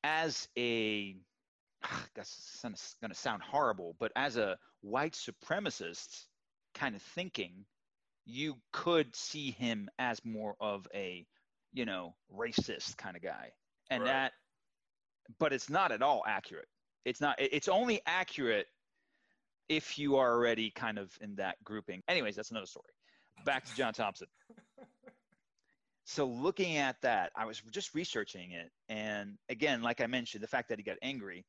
as 0.03 0.47
a 0.57 1.15
that's 2.15 2.95
going 3.01 3.11
to 3.11 3.15
sound 3.15 3.41
horrible, 3.41 3.95
but 3.99 4.11
as 4.15 4.37
a 4.37 4.57
white 4.81 5.13
supremacist 5.13 6.25
kind 6.73 6.95
of 6.95 7.01
thinking, 7.01 7.65
you 8.25 8.55
could 8.71 9.15
see 9.15 9.51
him 9.51 9.89
as 9.99 10.23
more 10.25 10.55
of 10.59 10.87
a, 10.93 11.25
you 11.73 11.85
know, 11.85 12.15
racist 12.33 12.97
kind 12.97 13.15
of 13.15 13.21
guy. 13.21 13.51
And 13.89 14.03
Right. 14.03 14.09
that, 14.09 14.33
but 15.39 15.53
it's 15.53 15.69
not 15.69 15.91
at 15.91 16.01
all 16.01 16.23
accurate. 16.25 16.67
It's 17.05 17.21
not, 17.21 17.35
it's 17.39 17.67
only 17.67 18.01
accurate 18.05 18.67
if 19.69 19.97
you 19.97 20.17
are 20.17 20.33
already 20.33 20.71
kind 20.71 20.97
of 20.97 21.11
in 21.21 21.35
that 21.35 21.61
grouping. 21.63 22.01
Anyways, 22.07 22.35
that's 22.35 22.51
another 22.51 22.65
story. 22.65 22.93
Back 23.45 23.65
to 23.65 23.75
John 23.75 23.93
Thompson. 23.93 24.27
So 26.05 26.25
looking 26.25 26.77
at 26.77 27.01
that, 27.01 27.31
I 27.35 27.45
was 27.45 27.61
just 27.71 27.95
researching 27.95 28.51
it. 28.51 28.69
And 28.89 29.37
again, 29.49 29.81
like 29.81 30.01
I 30.01 30.07
mentioned, 30.07 30.43
the 30.43 30.47
fact 30.47 30.69
that 30.69 30.77
he 30.77 30.83
got 30.83 30.97
angry. 31.01 31.45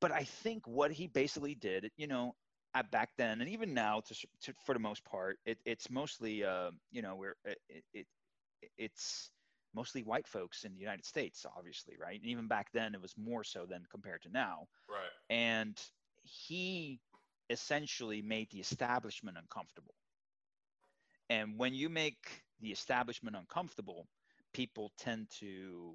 But 0.00 0.10
I 0.10 0.24
think 0.24 0.66
what 0.66 0.90
he 0.90 1.06
basically 1.06 1.54
did, 1.54 1.90
you 1.96 2.08
know, 2.08 2.34
at 2.74 2.90
back 2.90 3.10
then 3.16 3.40
and 3.40 3.50
even 3.50 3.74
now, 3.74 4.00
to, 4.00 4.14
to 4.42 4.54
for 4.64 4.74
the 4.74 4.80
most 4.80 5.04
part, 5.04 5.38
it, 5.46 5.58
it's 5.64 5.90
mostly, 5.90 6.44
uh, 6.44 6.70
you 6.90 7.02
know, 7.02 7.14
where 7.16 7.36
it, 7.44 7.58
it, 7.68 7.84
it 7.94 8.06
it's 8.78 9.30
mostly 9.74 10.02
white 10.02 10.26
folks 10.26 10.64
in 10.64 10.74
the 10.74 10.80
United 10.80 11.04
States, 11.04 11.44
obviously, 11.56 11.94
right? 12.00 12.20
And 12.20 12.28
even 12.30 12.46
back 12.48 12.68
then, 12.72 12.94
it 12.94 13.02
was 13.02 13.14
more 13.16 13.44
so 13.44 13.66
than 13.66 13.84
compared 13.90 14.22
to 14.22 14.30
now. 14.30 14.66
right, 14.88 15.10
And 15.30 15.80
he 16.22 17.00
essentially 17.50 18.22
made 18.22 18.50
the 18.50 18.60
establishment 18.60 19.36
uncomfortable. 19.38 19.94
And 21.28 21.58
when 21.58 21.74
you 21.74 21.88
make 21.88 22.42
the 22.60 22.70
establishment 22.70 23.36
uncomfortable, 23.36 24.06
people 24.52 24.92
tend 24.98 25.28
to 25.40 25.94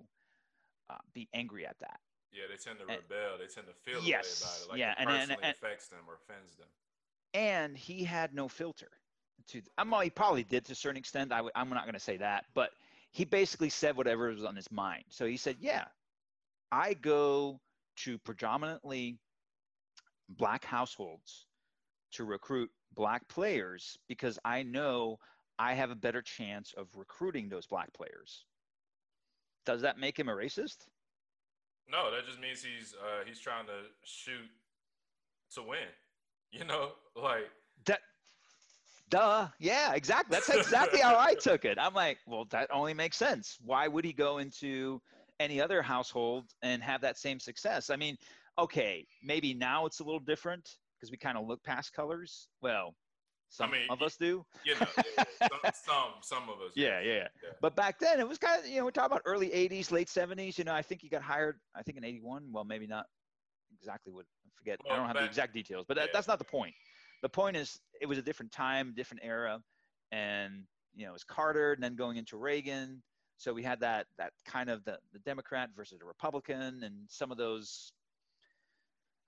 uh, 0.89 0.97
be 1.13 1.27
angry 1.33 1.65
at 1.65 1.77
that. 1.79 1.99
Yeah. 2.31 2.43
They 2.49 2.57
tend 2.57 2.79
to 2.79 2.85
And- 2.87 3.03
rebel. 3.09 3.37
They 3.39 3.47
tend 3.47 3.67
to 3.67 3.73
feel 3.73 4.01
Yes, 4.01 4.39
the 4.39 4.45
way 4.45 4.49
about 4.51 4.61
it, 4.65 4.69
like 4.69 4.79
yeah, 4.79 4.91
it 4.91 4.95
and- 4.99 5.09
and- 5.09 5.19
personally 5.29 5.43
and- 5.43 5.55
affects 5.55 5.87
them 5.87 5.99
or 6.07 6.15
offends 6.15 6.55
them. 6.55 6.67
And 7.33 7.77
he 7.77 8.03
had 8.03 8.33
no 8.33 8.47
filter. 8.47 8.89
to 9.47 9.61
I'm 9.77 9.91
he 10.03 10.09
probably 10.09 10.43
did 10.43 10.65
to 10.65 10.73
a 10.73 10.75
certain 10.75 10.97
extent. 10.97 11.31
I 11.31 11.37
w- 11.37 11.51
I'm 11.55 11.69
not 11.69 11.85
going 11.85 11.93
to 11.93 11.99
say 11.99 12.17
that, 12.17 12.45
but 12.53 12.71
he 13.11 13.23
basically 13.25 13.69
said 13.69 13.95
whatever 13.95 14.27
was 14.29 14.43
on 14.43 14.55
his 14.55 14.69
mind. 14.69 15.05
So 15.09 15.25
he 15.25 15.37
said, 15.37 15.57
"Yeah, 15.59 15.87
I 16.71 16.93
go 16.93 17.59
to 17.97 18.17
predominantly 18.19 19.17
black 20.27 20.65
households 20.65 21.47
to 22.11 22.25
recruit 22.25 22.69
black 22.91 23.27
players 23.29 23.97
because 24.07 24.37
I 24.43 24.61
know 24.63 25.19
I 25.57 25.73
have 25.73 25.89
a 25.89 25.95
better 25.95 26.21
chance 26.21 26.73
of 26.73 26.93
recruiting 26.95 27.47
those 27.49 27.65
black 27.65 27.91
players." 27.93 28.45
Does 29.65 29.81
that 29.81 29.97
make 29.97 30.17
him 30.19 30.29
a 30.29 30.33
racist? 30.35 30.87
No, 31.91 32.11
that 32.11 32.25
just 32.25 32.39
means 32.39 32.63
he's 32.63 32.93
uh, 32.93 33.23
he's 33.25 33.39
trying 33.39 33.65
to 33.65 33.89
shoot 34.03 34.49
to 35.55 35.61
win. 35.61 35.79
You 36.51 36.65
know, 36.65 36.93
like 37.15 37.43
that. 37.85 37.99
Duh. 39.11 39.49
Yeah, 39.59 39.93
exactly. 39.93 40.33
That's 40.35 40.49
exactly 40.49 40.99
how 40.99 41.15
I 41.15 41.35
took 41.35 41.63
it. 41.63 41.77
I'm 41.79 41.93
like, 41.93 42.17
well, 42.25 42.45
that 42.49 42.69
only 42.73 42.95
makes 42.95 43.17
sense. 43.17 43.59
Why 43.63 43.87
would 43.87 44.03
he 44.03 44.11
go 44.11 44.39
into 44.39 44.99
any 45.39 45.61
other 45.61 45.83
household 45.83 46.45
and 46.63 46.81
have 46.81 47.01
that 47.01 47.19
same 47.19 47.39
success? 47.39 47.91
I 47.91 47.97
mean, 47.97 48.17
okay, 48.57 49.05
maybe 49.23 49.53
now 49.53 49.85
it's 49.85 49.99
a 49.99 50.03
little 50.03 50.19
different 50.19 50.67
because 50.95 51.11
we 51.11 51.17
kind 51.17 51.37
of 51.37 51.47
look 51.47 51.63
past 51.63 51.93
colors. 51.93 52.47
Well, 52.63 52.95
some 53.49 53.71
I 53.71 53.73
mean, 53.73 53.87
of 53.89 54.01
us 54.01 54.15
do. 54.15 54.45
You 54.63 54.75
know, 54.79 54.87
some, 54.95 55.49
some, 55.73 56.11
some 56.21 56.43
of 56.43 56.61
us. 56.61 56.71
Yeah, 56.75 57.01
yeah, 57.01 57.13
yeah. 57.13 57.49
But 57.61 57.75
back 57.75 57.99
then, 57.99 58.19
it 58.19 58.27
was 58.27 58.37
kind 58.37 58.63
of 58.63 58.69
you 58.69 58.77
know 58.77 58.85
we're 58.85 58.91
talking 58.91 59.11
about 59.11 59.23
early 59.25 59.49
'80s, 59.49 59.91
late 59.91 60.07
'70s. 60.07 60.57
You 60.57 60.63
know, 60.63 60.73
I 60.73 60.81
think 60.81 61.01
he 61.01 61.09
got 61.09 61.21
hired. 61.21 61.59
I 61.75 61.81
think 61.81 61.97
in 61.97 62.03
'81. 62.03 62.49
Well, 62.51 62.63
maybe 62.63 62.87
not 62.87 63.05
exactly 63.77 64.13
what. 64.13 64.25
I 64.45 64.49
forget. 64.55 64.79
Well, 64.85 64.93
I 64.93 64.97
don't 64.97 65.07
have 65.07 65.15
back, 65.15 65.23
the 65.23 65.29
exact 65.29 65.53
details, 65.53 65.85
but 65.87 65.97
that, 65.97 66.07
yeah. 66.07 66.11
that's 66.13 66.27
not 66.27 66.37
the 66.37 66.45
point. 66.45 66.73
The 67.21 67.29
point 67.29 67.57
is, 67.57 67.79
it 68.01 68.05
was 68.05 68.17
a 68.17 68.21
different 68.21 68.51
time, 68.51 68.93
different 68.95 69.23
era, 69.25 69.59
and 70.11 70.63
you 70.95 71.05
know, 71.05 71.11
it 71.11 71.13
was 71.13 71.23
Carter, 71.23 71.73
and 71.73 71.83
then 71.83 71.95
going 71.95 72.17
into 72.17 72.37
Reagan. 72.37 73.01
So 73.37 73.53
we 73.53 73.63
had 73.63 73.79
that 73.79 74.05
that 74.17 74.33
kind 74.45 74.69
of 74.69 74.83
the 74.85 74.97
the 75.11 75.19
Democrat 75.19 75.69
versus 75.75 75.97
the 75.99 76.05
Republican, 76.05 76.83
and 76.83 76.93
some 77.07 77.31
of 77.31 77.37
those 77.37 77.93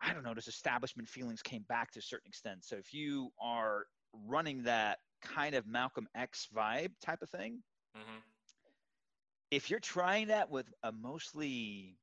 I 0.03 0.13
don't 0.13 0.23
know, 0.23 0.33
those 0.33 0.47
establishment 0.47 1.07
feelings 1.07 1.41
came 1.41 1.63
back 1.69 1.91
to 1.91 1.99
a 1.99 2.01
certain 2.01 2.27
extent. 2.27 2.65
So 2.65 2.75
if 2.75 2.93
you 2.93 3.29
are 3.39 3.85
running 4.27 4.63
that 4.63 4.99
kind 5.21 5.55
of 5.55 5.67
Malcolm 5.67 6.07
X 6.15 6.47
vibe 6.55 6.91
type 7.01 7.21
of 7.21 7.29
thing. 7.29 7.61
Mm-hmm. 7.97 8.17
If 9.51 9.69
you're 9.69 9.79
trying 9.79 10.27
that 10.27 10.49
with 10.49 10.65
a 10.83 10.91
mostly, 10.91 11.97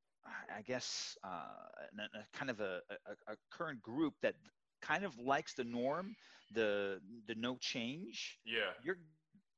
I 0.54 0.62
guess, 0.62 1.16
uh, 1.24 1.28
a, 1.28 2.18
a 2.18 2.36
kind 2.36 2.50
of 2.50 2.60
a, 2.60 2.80
a, 2.90 3.32
a, 3.32 3.36
current 3.50 3.80
group 3.80 4.14
that 4.22 4.34
kind 4.82 5.04
of 5.04 5.18
likes 5.18 5.54
the 5.54 5.64
norm, 5.64 6.14
the 6.52 7.00
the 7.26 7.34
no 7.34 7.56
change, 7.56 8.38
yeah, 8.44 8.72
you're 8.82 8.98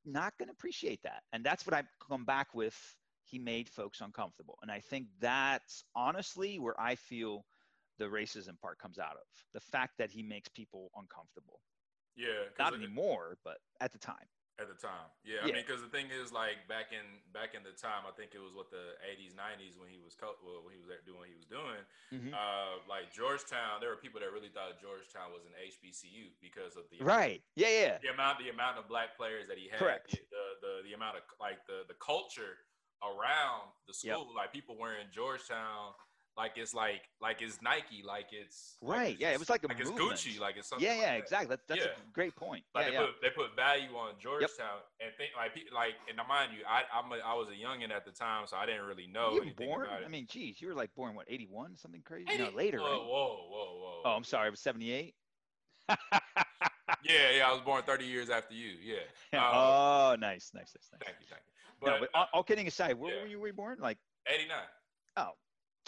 not 0.05 0.33
going 0.39 0.49
to 0.49 0.53
appreciate 0.53 1.03
that, 1.03 1.23
and 1.33 1.45
that's 1.45 1.67
what 1.67 1.75
I 1.75 1.83
come 2.09 2.25
back 2.25 2.55
with. 2.55 2.77
He 3.25 3.39
made 3.39 3.69
folks 3.69 4.01
uncomfortable, 4.01 4.59
and 4.63 4.71
I 4.71 4.81
think 4.81 5.07
that's 5.21 5.85
honestly 5.95 6.59
where 6.59 6.81
I 6.81 6.95
feel 6.95 7.45
the 7.99 8.07
racism 8.07 8.59
part 8.61 8.79
comes 8.79 8.99
out 8.99 9.13
of 9.13 9.27
the 9.53 9.61
fact 9.61 9.99
that 9.99 10.11
he 10.11 10.23
makes 10.23 10.49
people 10.49 10.91
uncomfortable. 10.97 11.61
Yeah, 12.21 12.53
not 12.61 12.77
anymore, 12.77 13.41
but 13.45 13.65
at 13.81 13.93
the 13.93 13.99
time. 13.99 14.29
At 14.61 14.69
the 14.69 14.77
time, 14.77 15.09
yeah. 15.25 15.41
yeah. 15.41 15.57
I 15.57 15.57
mean, 15.57 15.65
because 15.65 15.81
the 15.81 15.89
thing 15.89 16.13
is, 16.13 16.37
like 16.37 16.69
back 16.69 16.93
in 16.93 17.01
back 17.33 17.57
in 17.57 17.65
the 17.65 17.73
time, 17.73 18.05
I 18.05 18.13
think 18.13 18.37
it 18.37 18.45
was 18.45 18.53
what 18.53 18.69
the 18.69 18.93
'80s, 19.01 19.33
'90s 19.33 19.81
when 19.81 19.89
he 19.89 19.97
was 19.97 20.13
co- 20.13 20.37
well, 20.45 20.61
when 20.61 20.77
he 20.77 20.81
was 20.85 20.93
doing 21.09 21.17
what 21.17 21.33
he 21.33 21.39
was 21.41 21.49
doing. 21.49 21.81
Mm-hmm. 22.13 22.37
Uh, 22.37 22.85
like 22.85 23.09
Georgetown, 23.09 23.81
there 23.81 23.89
were 23.89 23.97
people 23.97 24.21
that 24.21 24.29
really 24.29 24.53
thought 24.53 24.77
Georgetown 24.77 25.33
was 25.33 25.49
an 25.49 25.57
HBCU 25.57 26.37
because 26.45 26.77
of 26.77 26.85
the 26.93 27.01
right, 27.01 27.41
yeah, 27.57 27.73
yeah, 27.73 27.97
the 28.05 28.13
amount 28.13 28.37
the 28.37 28.53
amount 28.53 28.77
of 28.77 28.85
black 28.85 29.17
players 29.17 29.49
that 29.49 29.57
he 29.57 29.73
had, 29.73 29.81
correct, 29.81 30.13
the 30.13 30.21
the, 30.29 30.45
the, 30.61 30.73
the 30.85 30.93
amount 30.93 31.17
of 31.17 31.25
like 31.41 31.65
the 31.65 31.89
the 31.89 31.97
culture 31.97 32.61
around 33.01 33.73
the 33.89 33.97
school, 33.97 34.29
yep. 34.29 34.37
like 34.37 34.53
people 34.53 34.77
wearing 34.77 35.09
Georgetown 35.09 35.97
like 36.37 36.53
it's 36.57 36.75
like 36.75 37.03
like 37.21 37.43
it's 37.43 37.61
Nike, 37.63 38.03
like 38.07 38.27
it's 38.33 38.77
right. 38.81 38.99
Like 38.99 39.11
it's, 39.13 39.21
yeah, 39.21 39.31
it 39.31 39.39
was 39.39 39.51
like 39.51 39.65
a 39.65 39.69
like 39.69 39.79
movement. 39.79 40.13
it's 40.13 40.25
Gucci, 40.25 40.41
like 40.41 40.57
it's 40.57 40.69
something. 40.69 40.87
Yeah, 40.87 40.95
yeah, 40.95 41.13
like 41.15 41.23
exactly. 41.23 41.49
That, 41.49 41.61
that's 41.69 41.81
yeah. 41.81 41.91
a 41.91 42.13
great 42.13 42.35
point. 42.37 42.65
Like 42.75 42.87
yeah, 42.87 42.91
they 42.91 42.97
yeah. 42.97 43.07
put 43.07 43.23
they 43.23 43.31
put 43.31 43.57
value 43.57 43.97
on 43.97 44.15
Georgetown 44.19 44.81
yep. 45.01 45.09
and 45.09 45.11
think 45.17 45.31
like 45.37 45.53
like 45.75 45.95
and 46.09 46.17
mind 46.29 46.53
you, 46.57 46.65
I 46.69 46.83
I'm 46.95 47.11
a, 47.13 47.23
I 47.25 47.35
was 47.35 47.49
a 47.49 47.59
youngin 47.59 47.91
at 47.95 48.05
the 48.05 48.13
time, 48.13 48.47
so 48.47 48.57
I 48.57 48.67
didn't 48.67 48.87
really 48.87 49.07
know 49.07 49.33
you 49.33 49.53
born? 49.57 49.87
I 50.05 50.09
mean, 50.09 50.27
geez, 50.29 50.61
you 50.61 50.69
were 50.69 50.75
like 50.75 50.95
born 50.95 51.15
what 51.15 51.27
81, 51.29 51.77
something 51.77 52.03
crazy? 52.03 52.27
80? 52.31 52.43
No, 52.43 52.51
later. 52.51 52.79
Whoa, 52.79 52.91
right? 52.91 52.99
whoa, 52.99 53.37
whoa, 53.49 53.79
whoa. 53.81 54.03
Oh, 54.05 54.11
I'm 54.11 54.25
sorry, 54.25 54.49
it 54.49 54.53
was 54.53 54.61
78. 54.61 55.15
yeah, 55.89 55.99
yeah, 57.37 57.49
I 57.49 57.53
was 57.53 57.61
born 57.63 57.83
30 57.83 58.05
years 58.05 58.31
after 58.31 58.55
you. 58.55 58.75
Yeah. 58.83 58.99
Um, 59.39 59.45
oh, 59.55 60.17
nice, 60.19 60.51
nice, 60.55 60.75
nice, 60.75 60.89
nice. 60.93 61.01
Thank 61.05 61.17
you, 61.21 61.27
thank 61.31 61.43
you. 61.47 61.53
But, 61.81 61.91
no, 61.91 61.97
but 62.01 62.09
all, 62.15 62.27
all 62.33 62.43
kidding 62.43 62.67
aside, 62.67 62.99
where 62.99 63.21
were 63.39 63.47
you 63.47 63.53
born? 63.53 63.79
Like 63.81 63.99
89. 64.27 64.57
Oh, 65.17 65.31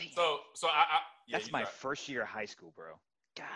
damn. 0.05 0.15
So, 0.15 0.39
so 0.55 0.69
I, 0.69 0.71
I 0.71 0.99
yeah, 1.27 1.39
That's 1.39 1.53
my 1.53 1.65
first 1.65 2.09
year 2.09 2.23
of 2.23 2.29
high 2.29 2.47
school, 2.47 2.73
bro. 2.77 2.93
God, 3.37 3.47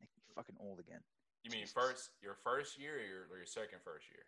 make 0.00 0.10
me 0.16 0.22
fucking 0.34 0.56
old 0.60 0.80
again. 0.80 1.00
You 1.44 1.50
mean 1.50 1.60
Jesus. 1.62 1.72
first 1.72 2.10
your 2.22 2.36
first 2.44 2.78
year 2.78 2.96
or 2.96 2.98
your, 2.98 3.22
or 3.30 3.36
your 3.36 3.46
second 3.46 3.78
first 3.84 4.06
year? 4.10 4.22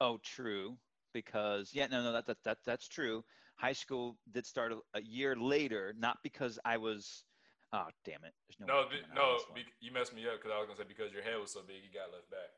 Oh, 0.00 0.18
true. 0.22 0.76
Because 1.14 1.70
yeah, 1.72 1.86
no, 1.86 2.02
no, 2.02 2.12
that 2.12 2.26
that, 2.26 2.36
that 2.44 2.58
that's 2.66 2.86
true. 2.86 3.24
High 3.56 3.72
school 3.72 4.16
did 4.32 4.46
start 4.46 4.72
a, 4.72 4.98
a 4.98 5.02
year 5.02 5.34
later, 5.36 5.94
not 5.98 6.18
because 6.22 6.58
I 6.64 6.76
was. 6.76 7.24
Oh 7.72 7.86
damn 8.04 8.24
it! 8.24 8.32
There's 8.48 8.60
no. 8.60 8.66
No, 8.66 8.88
no, 9.14 9.38
be, 9.54 9.62
you 9.80 9.92
messed 9.92 10.14
me 10.14 10.26
up 10.26 10.36
because 10.36 10.52
I 10.54 10.58
was 10.58 10.66
gonna 10.66 10.78
say 10.78 10.84
because 10.88 11.12
your 11.12 11.22
head 11.22 11.38
was 11.40 11.52
so 11.52 11.60
big, 11.66 11.76
you 11.82 11.90
got 11.92 12.12
left 12.12 12.30
back. 12.30 12.50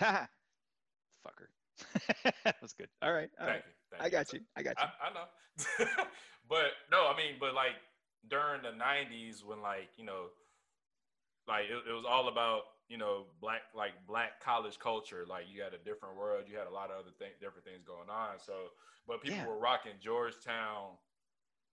Ha! 0.00 0.28
Fucker. 1.26 1.48
That's 2.44 2.72
good. 2.72 2.88
All 3.02 3.12
right. 3.12 3.30
All 3.40 3.46
Thank 3.46 3.48
right. 3.48 3.64
you. 3.66 3.98
Thank 3.98 4.02
I 4.02 4.08
got 4.10 4.32
you. 4.32 4.40
I 4.56 4.62
got 4.62 4.76
you. 4.78 4.86
I, 4.86 5.08
I 5.08 5.12
know. 5.14 6.04
but 6.48 6.72
no, 6.90 7.08
I 7.08 7.16
mean, 7.16 7.36
but 7.38 7.54
like 7.54 7.76
during 8.28 8.62
the 8.62 8.76
90s 8.76 9.44
when 9.44 9.62
like 9.62 9.88
you 9.96 10.04
know 10.04 10.28
like 11.48 11.64
it, 11.64 11.88
it, 11.88 11.92
was 11.92 12.04
all 12.08 12.28
about 12.28 12.62
you 12.88 12.98
know 12.98 13.24
black 13.40 13.62
like 13.74 13.92
black 14.06 14.42
college 14.44 14.78
culture 14.78 15.24
like 15.28 15.44
you 15.50 15.62
had 15.62 15.72
a 15.72 15.78
different 15.78 16.16
world 16.16 16.44
you 16.50 16.58
had 16.58 16.66
a 16.66 16.70
lot 16.70 16.90
of 16.90 16.98
other 16.98 17.14
things 17.18 17.32
different 17.40 17.64
things 17.64 17.80
going 17.86 18.10
on 18.10 18.36
so 18.44 18.68
but 19.08 19.22
people 19.22 19.38
yeah. 19.38 19.46
were 19.46 19.58
rocking 19.58 19.92
georgetown 20.02 20.98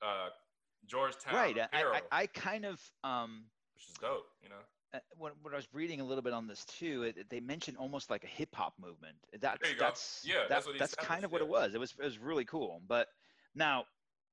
uh 0.02 0.30
georgetown 0.86 1.36
right 1.36 1.58
I, 1.74 1.84
I, 1.84 2.02
I, 2.12 2.26
kind 2.28 2.66
of 2.66 2.80
um 3.04 3.44
which 3.76 3.84
is 3.90 3.96
dope 4.00 4.28
you 4.42 4.50
know 4.50 4.64
when, 5.18 5.34
when 5.42 5.54
I 5.54 5.58
was 5.58 5.68
reading 5.74 6.02
a 6.02 6.04
little 6.04 6.22
bit 6.22 6.34
on 6.34 6.48
this 6.48 6.66
too, 6.66 7.04
it, 7.04 7.30
they 7.30 7.40
mentioned 7.40 7.78
almost 7.78 8.10
like 8.10 8.24
a 8.24 8.28
hip 8.28 8.54
hop 8.54 8.74
movement. 8.80 9.16
That's 9.40 9.62
that's 9.80 10.24
yeah, 10.26 10.44
that, 10.50 10.64
that's, 10.66 10.68
that's 10.80 10.96
kind 10.96 11.24
of 11.24 11.32
what 11.32 11.42
it 11.42 11.48
was. 11.48 11.74
It 11.74 11.80
was 11.80 11.94
it 12.00 12.06
was 12.06 12.20
really 12.20 12.46
cool. 12.46 12.82
But 12.88 13.08
now 13.56 13.86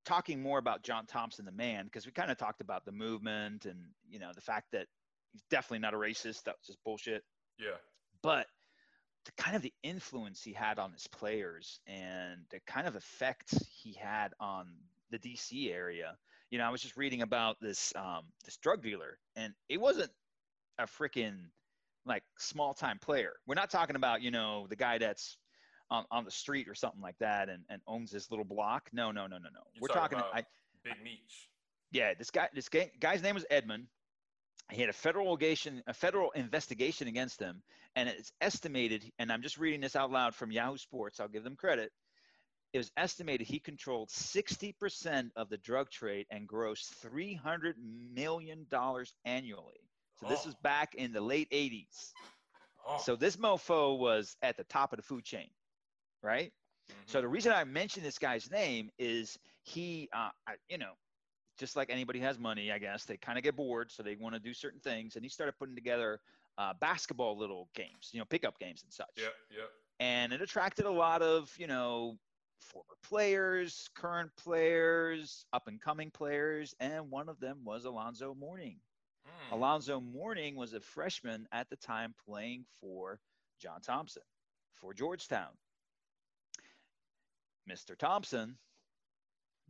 talking 0.05 0.41
more 0.41 0.59
about 0.59 0.83
John 0.83 1.07
Thompson, 1.07 1.45
the 1.45 1.53
man, 1.53 1.85
because 1.85 2.07
we 2.07 2.13
kind 2.13 2.31
of 2.31 2.39
talked 2.39 2.61
about 2.61 2.85
the 2.85 2.93
movement 2.93 3.67
and 3.67 3.79
you 4.09 4.19
know 4.19 4.31
the 4.35 4.41
fact 4.41 4.73
that 4.73 4.87
he's 5.33 5.43
definitely 5.51 5.81
not 5.81 5.95
a 5.95 5.99
racist. 5.99 6.45
That's 6.45 6.67
just 6.67 6.83
bullshit. 6.85 7.23
Yeah. 7.59 7.77
But 8.23 8.47
the 9.25 9.33
kind 9.33 9.57
of 9.57 9.63
the 9.63 9.73
influence 9.83 10.43
he 10.43 10.53
had 10.53 10.79
on 10.79 10.93
his 10.93 11.07
players 11.07 11.81
and 11.87 12.43
the 12.51 12.61
kind 12.67 12.87
of 12.87 12.95
effect 12.95 13.55
he 13.83 13.95
had 13.95 14.33
on 14.39 14.67
the 15.11 15.19
DC 15.19 15.73
area. 15.73 16.17
You 16.51 16.59
know, 16.59 16.65
I 16.65 16.71
was 16.71 16.83
just 16.83 16.97
reading 16.97 17.23
about 17.23 17.57
this 17.61 17.93
um, 17.97 18.25
this 18.45 18.57
drug 18.59 18.83
dealer, 18.83 19.19
and 19.35 19.53
it 19.69 19.81
wasn't 19.81 20.11
a 20.79 20.85
freaking 20.85 21.37
like 22.07 22.23
small 22.39 22.75
time 22.75 22.99
player. 22.99 23.35
We're 23.47 23.55
not 23.55 23.71
talking 23.71 23.97
about 23.97 24.23
you 24.23 24.31
know 24.31 24.67
the 24.69 24.77
guy 24.77 24.99
that's 24.99 25.37
on, 25.91 26.05
on 26.11 26.25
the 26.25 26.31
street 26.31 26.69
or 26.69 26.75
something 26.75 27.01
like 27.01 27.19
that 27.21 27.49
and, 27.49 27.63
and 27.69 27.81
owns 27.87 28.11
his 28.11 28.31
little 28.31 28.45
block. 28.45 28.89
No, 28.93 29.11
no, 29.11 29.27
no, 29.27 29.37
no, 29.37 29.49
no. 29.53 29.61
You're 29.75 29.83
We're 29.83 29.89
talking, 29.89 30.19
talking 30.19 30.33
I, 30.35 30.45
Big 30.83 31.03
Meech. 31.03 31.49
Yeah, 31.93 32.15
this 32.19 32.31
guy, 32.31 32.49
this 32.55 32.69
guy, 32.69 32.91
guy's 33.01 33.23
name 33.23 33.35
was 33.35 33.47
Edmond. 33.51 33.87
He 34.73 34.81
had 34.81 34.91
a 34.91 34.95
federal 34.95 35.27
investigation, 35.27 35.83
a 35.87 35.95
federal 35.95 36.31
investigation 36.33 37.07
against 37.07 37.39
him, 37.41 37.63
and 37.97 38.09
it's 38.09 38.33
estimated. 38.41 39.05
And 39.19 39.31
I'm 39.31 39.43
just 39.43 39.59
reading 39.59 39.81
this 39.81 39.95
out 39.95 40.11
loud 40.11 40.35
from 40.35 40.51
Yahoo 40.51 40.79
Sports. 40.79 41.21
I'll 41.21 41.29
give 41.29 41.45
them 41.45 41.57
credit. 41.57 41.93
It 42.73 42.79
was 42.79 42.91
estimated 42.97 43.47
he 43.47 43.61
controlled 43.61 44.09
60% 44.09 45.31
of 45.37 45.49
the 45.49 45.59
drug 45.59 45.91
trade 45.91 46.27
and 46.31 46.49
grossed 46.49 46.89
300 46.97 47.77
million 48.13 48.67
dollars 48.71 49.15
annually. 49.25 49.84
So 50.25 50.35
this 50.35 50.43
oh. 50.47 50.49
is 50.51 50.55
back 50.57 50.95
in 50.95 51.13
the 51.13 51.21
late 51.21 51.51
80s. 51.51 52.13
Oh. 52.87 52.99
So 53.03 53.17
this 53.17 53.37
mofo 53.37 53.99
was 53.99 54.37
at 54.43 54.57
the 54.57 54.65
top 54.65 54.93
of 54.93 54.99
the 54.99 55.03
food 55.03 55.25
chain 55.25 55.49
right? 56.25 56.51
Mm-hmm. 56.91 57.01
So 57.07 57.21
the 57.21 57.29
reason 57.29 57.53
I 57.53 57.63
mentioned 57.65 58.05
this 58.05 58.19
guy's 58.19 58.51
name 58.51 58.91
is 58.99 59.39
he, 59.63 60.09
uh, 60.13 60.31
I, 60.49 60.55
you 60.69 60.79
know, 60.79 60.93
just 61.57 61.77
like 61.77 61.91
anybody 61.91 62.19
has 62.19 62.39
money, 62.39 62.73
I 62.73 62.79
guess 62.79 63.05
they 63.05 63.17
kind 63.17 63.39
of 63.39 63.45
get 63.45 63.55
bored, 63.55 63.93
so 63.93 64.03
they 64.03 64.17
want 64.17 64.35
to 64.35 64.41
do 64.41 64.53
certain 64.53 64.81
things, 64.81 65.15
and 65.15 65.25
he 65.25 65.29
started 65.29 65.53
putting 65.57 65.77
together 65.77 66.19
uh, 66.59 66.73
basketball 66.81 67.39
little 67.39 67.69
games, 67.77 68.11
you 68.11 68.19
know, 68.19 68.25
pickup 68.25 68.59
games 68.59 68.83
and 68.83 68.93
such. 68.93 69.07
Yep, 69.17 69.33
yep. 69.51 69.71
And 70.01 70.33
it 70.33 70.43
attracted 70.43 70.87
a 70.87 70.91
lot 70.91 71.23
of, 71.23 71.53
you 71.57 71.69
know, 71.69 72.17
former 72.61 72.97
players, 73.09 73.89
current 73.95 74.31
players, 74.37 75.47
up 75.53 75.69
and 75.69 75.81
coming 75.81 76.11
players, 76.11 76.75
and 76.81 77.09
one 77.11 77.29
of 77.29 77.39
them 77.39 77.59
was 77.65 77.85
Alonzo 77.85 78.35
Mourning. 78.35 78.79
Mm. 79.51 79.57
Alonzo 79.57 80.01
Mourning 80.01 80.57
was 80.57 80.75
a 80.75 80.81
freshman 80.81 81.47
at 81.53 81.69
the 81.71 81.77
time 81.77 82.15
playing 82.27 82.65
for 82.81 83.21
John 83.61 83.81
Thompson. 83.81 84.23
For 84.75 84.93
Georgetown, 84.93 85.51
Mr. 87.71 87.97
Thompson, 87.97 88.59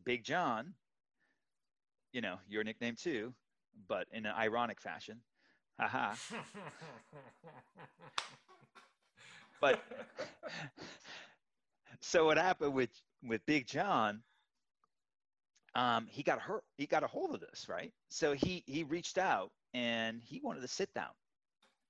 Big 0.05 0.25
John, 0.25 0.75
you 2.13 2.21
know, 2.21 2.39
your 2.49 2.65
nickname 2.65 2.97
too, 2.97 3.35
but 3.89 4.07
in 4.13 4.27
an 4.27 4.35
ironic 4.35 4.81
fashion. 4.81 5.21
Haha. 5.79 6.15
but 9.61 9.83
so 12.01 12.25
what 12.27 12.39
happened 12.39 12.75
with 12.75 12.91
with 13.23 13.45
Big 13.47 13.67
John? 13.67 14.23
Um, 15.75 16.07
he 16.09 16.23
got 16.23 16.41
hurt. 16.41 16.63
He 16.77 16.87
got 16.87 17.03
a 17.03 17.07
hold 17.07 17.35
of 17.35 17.41
this, 17.41 17.69
right? 17.69 17.93
So 18.09 18.33
he 18.33 18.63
he 18.67 18.85
reached 18.85 19.19
out 19.19 19.51
and 19.73 20.23
he 20.23 20.41
wanted 20.43 20.61
to 20.63 20.69
sit 20.69 20.93
down. 20.95 21.11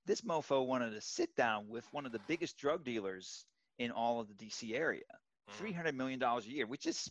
This 0.07 0.23
mofo 0.23 0.67
wanted 0.67 0.91
to 0.93 1.01
sit 1.01 1.35
down 1.37 1.69
with 1.69 1.87
one 1.93 2.07
of 2.07 2.13
the 2.13 2.21
biggest 2.27 2.59
drug 2.59 2.85
dealers 2.85 3.47
in 3.79 3.91
all 3.91 4.21
of 4.21 4.29
the 4.29 4.35
DC 4.35 4.75
area. 4.75 5.03
Mm. 5.51 5.55
Three 5.55 5.73
hundred 5.73 5.95
million 5.97 6.19
dollars 6.19 6.47
a 6.47 6.51
year, 6.51 6.67
which 6.67 6.87
is 6.87 7.11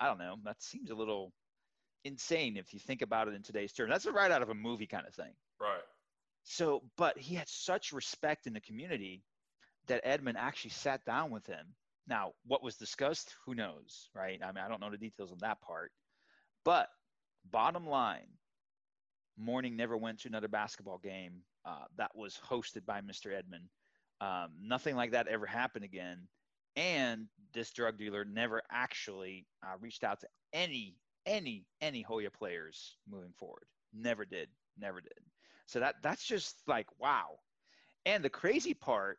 I 0.00 0.06
don't 0.06 0.18
know. 0.18 0.36
That 0.44 0.62
seems 0.62 0.90
a 0.90 0.94
little 0.94 1.32
insane 2.04 2.56
if 2.56 2.72
you 2.72 2.80
think 2.80 3.02
about 3.02 3.28
it 3.28 3.34
in 3.34 3.42
today's 3.42 3.72
terms. 3.72 3.90
That's 3.90 4.06
right 4.06 4.30
out 4.30 4.42
of 4.42 4.50
a 4.50 4.54
movie 4.54 4.86
kind 4.86 5.06
of 5.06 5.14
thing. 5.14 5.32
right. 5.60 5.80
So, 6.46 6.82
but 6.98 7.18
he 7.18 7.34
had 7.34 7.48
such 7.48 7.92
respect 7.92 8.46
in 8.46 8.52
the 8.52 8.60
community 8.60 9.22
that 9.86 10.02
Edmond 10.04 10.36
actually 10.38 10.70
sat 10.70 11.04
down 11.04 11.30
with 11.30 11.46
him. 11.46 11.74
Now, 12.06 12.32
what 12.46 12.62
was 12.62 12.76
discussed, 12.76 13.34
who 13.46 13.54
knows, 13.54 14.10
right? 14.14 14.38
I 14.42 14.52
mean, 14.52 14.62
I 14.62 14.68
don't 14.68 14.80
know 14.80 14.90
the 14.90 14.98
details 14.98 15.32
on 15.32 15.38
that 15.40 15.62
part. 15.62 15.90
But 16.64 16.88
bottom 17.50 17.86
line, 17.86 18.28
Mourning 19.36 19.76
never 19.76 19.96
went 19.96 20.20
to 20.20 20.28
another 20.28 20.48
basketball 20.48 20.98
game 20.98 21.42
uh, 21.64 21.84
that 21.96 22.14
was 22.14 22.38
hosted 22.48 22.86
by 22.86 23.00
Mr. 23.00 23.36
Edmond. 23.36 23.68
Um, 24.20 24.50
nothing 24.62 24.96
like 24.96 25.10
that 25.12 25.26
ever 25.28 25.46
happened 25.46 25.84
again. 25.84 26.28
And 26.76 27.26
this 27.52 27.70
drug 27.70 27.98
dealer 27.98 28.24
never 28.24 28.62
actually 28.70 29.46
uh, 29.62 29.76
reached 29.80 30.04
out 30.04 30.20
to 30.20 30.28
any, 30.52 30.96
any, 31.26 31.66
any 31.80 32.02
Hoya 32.02 32.30
players 32.30 32.96
moving 33.10 33.32
forward. 33.38 33.64
Never 33.92 34.24
did. 34.24 34.48
Never 34.78 35.00
did. 35.00 35.12
So 35.66 35.80
that 35.80 35.96
that's 36.02 36.24
just 36.24 36.56
like 36.66 36.86
wow. 36.98 37.38
And 38.06 38.22
the 38.22 38.30
crazy 38.30 38.74
part 38.74 39.18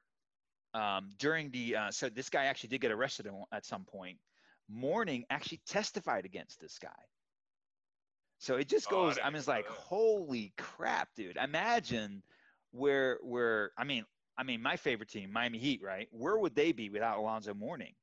um, 0.74 1.10
during 1.18 1.50
the 1.50 1.76
uh, 1.76 1.92
so 1.92 2.10
this 2.10 2.30
guy 2.30 2.46
actually 2.46 2.70
did 2.70 2.82
get 2.82 2.92
arrested 2.92 3.28
at 3.52 3.66
some 3.66 3.86
point. 3.86 4.18
Mourning 4.70 5.26
actually 5.30 5.62
testified 5.66 6.26
against 6.26 6.60
this 6.60 6.78
guy. 6.78 6.90
So 8.38 8.58
it 8.58 8.68
just 8.68 8.90
Oh, 8.92 9.06
I 9.06 9.06
goes. 9.06 9.16
didn't 9.16 9.26
I'm 9.28 9.34
just 9.34 9.48
like, 9.48 9.68
that. 9.68 9.74
holy 9.74 10.54
crap, 10.58 11.14
dude! 11.16 11.38
Imagine 11.38 12.24
where 12.72 13.20
where 13.24 13.72
I 13.78 13.84
mean 13.84 14.06
I 14.38 14.44
mean 14.44 14.62
my 14.62 14.78
favorite 14.78 15.10
team, 15.10 15.32
Miami 15.32 15.58
Heat, 15.60 15.82
right? 15.82 16.08
Where 16.12 16.38
would 16.38 16.56
they 16.56 16.72
be 16.72 16.90
without 16.90 17.18
Alonzo 17.18 17.54
Mourning? 17.54 17.96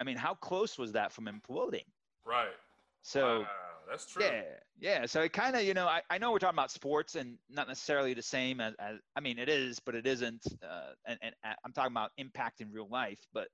I 0.00 0.04
mean, 0.04 0.16
how 0.16 0.34
close 0.34 0.78
was 0.78 0.92
that 0.92 1.12
from 1.12 1.26
imploding? 1.26 1.84
Right. 2.24 2.54
So 3.02 3.40
wow, 3.40 3.46
that's 3.88 4.06
true. 4.06 4.22
yeah, 4.22 4.42
yeah. 4.78 5.06
So 5.06 5.22
it 5.22 5.32
kind 5.32 5.56
of, 5.56 5.62
you 5.62 5.74
know, 5.74 5.86
I, 5.86 6.02
I 6.10 6.18
know 6.18 6.32
we're 6.32 6.38
talking 6.38 6.56
about 6.58 6.70
sports 6.70 7.14
and 7.14 7.38
not 7.48 7.68
necessarily 7.68 8.14
the 8.14 8.22
same 8.22 8.60
as, 8.60 8.74
as 8.78 8.98
I 9.16 9.20
mean, 9.20 9.38
it 9.38 9.48
is, 9.48 9.80
but 9.80 9.94
it 9.94 10.06
isn't. 10.06 10.44
Uh, 10.62 10.92
and, 11.06 11.18
and 11.22 11.34
uh, 11.44 11.54
I'm 11.64 11.72
talking 11.72 11.92
about 11.92 12.10
impact 12.16 12.60
in 12.60 12.72
real 12.72 12.88
life. 12.88 13.20
But 13.32 13.48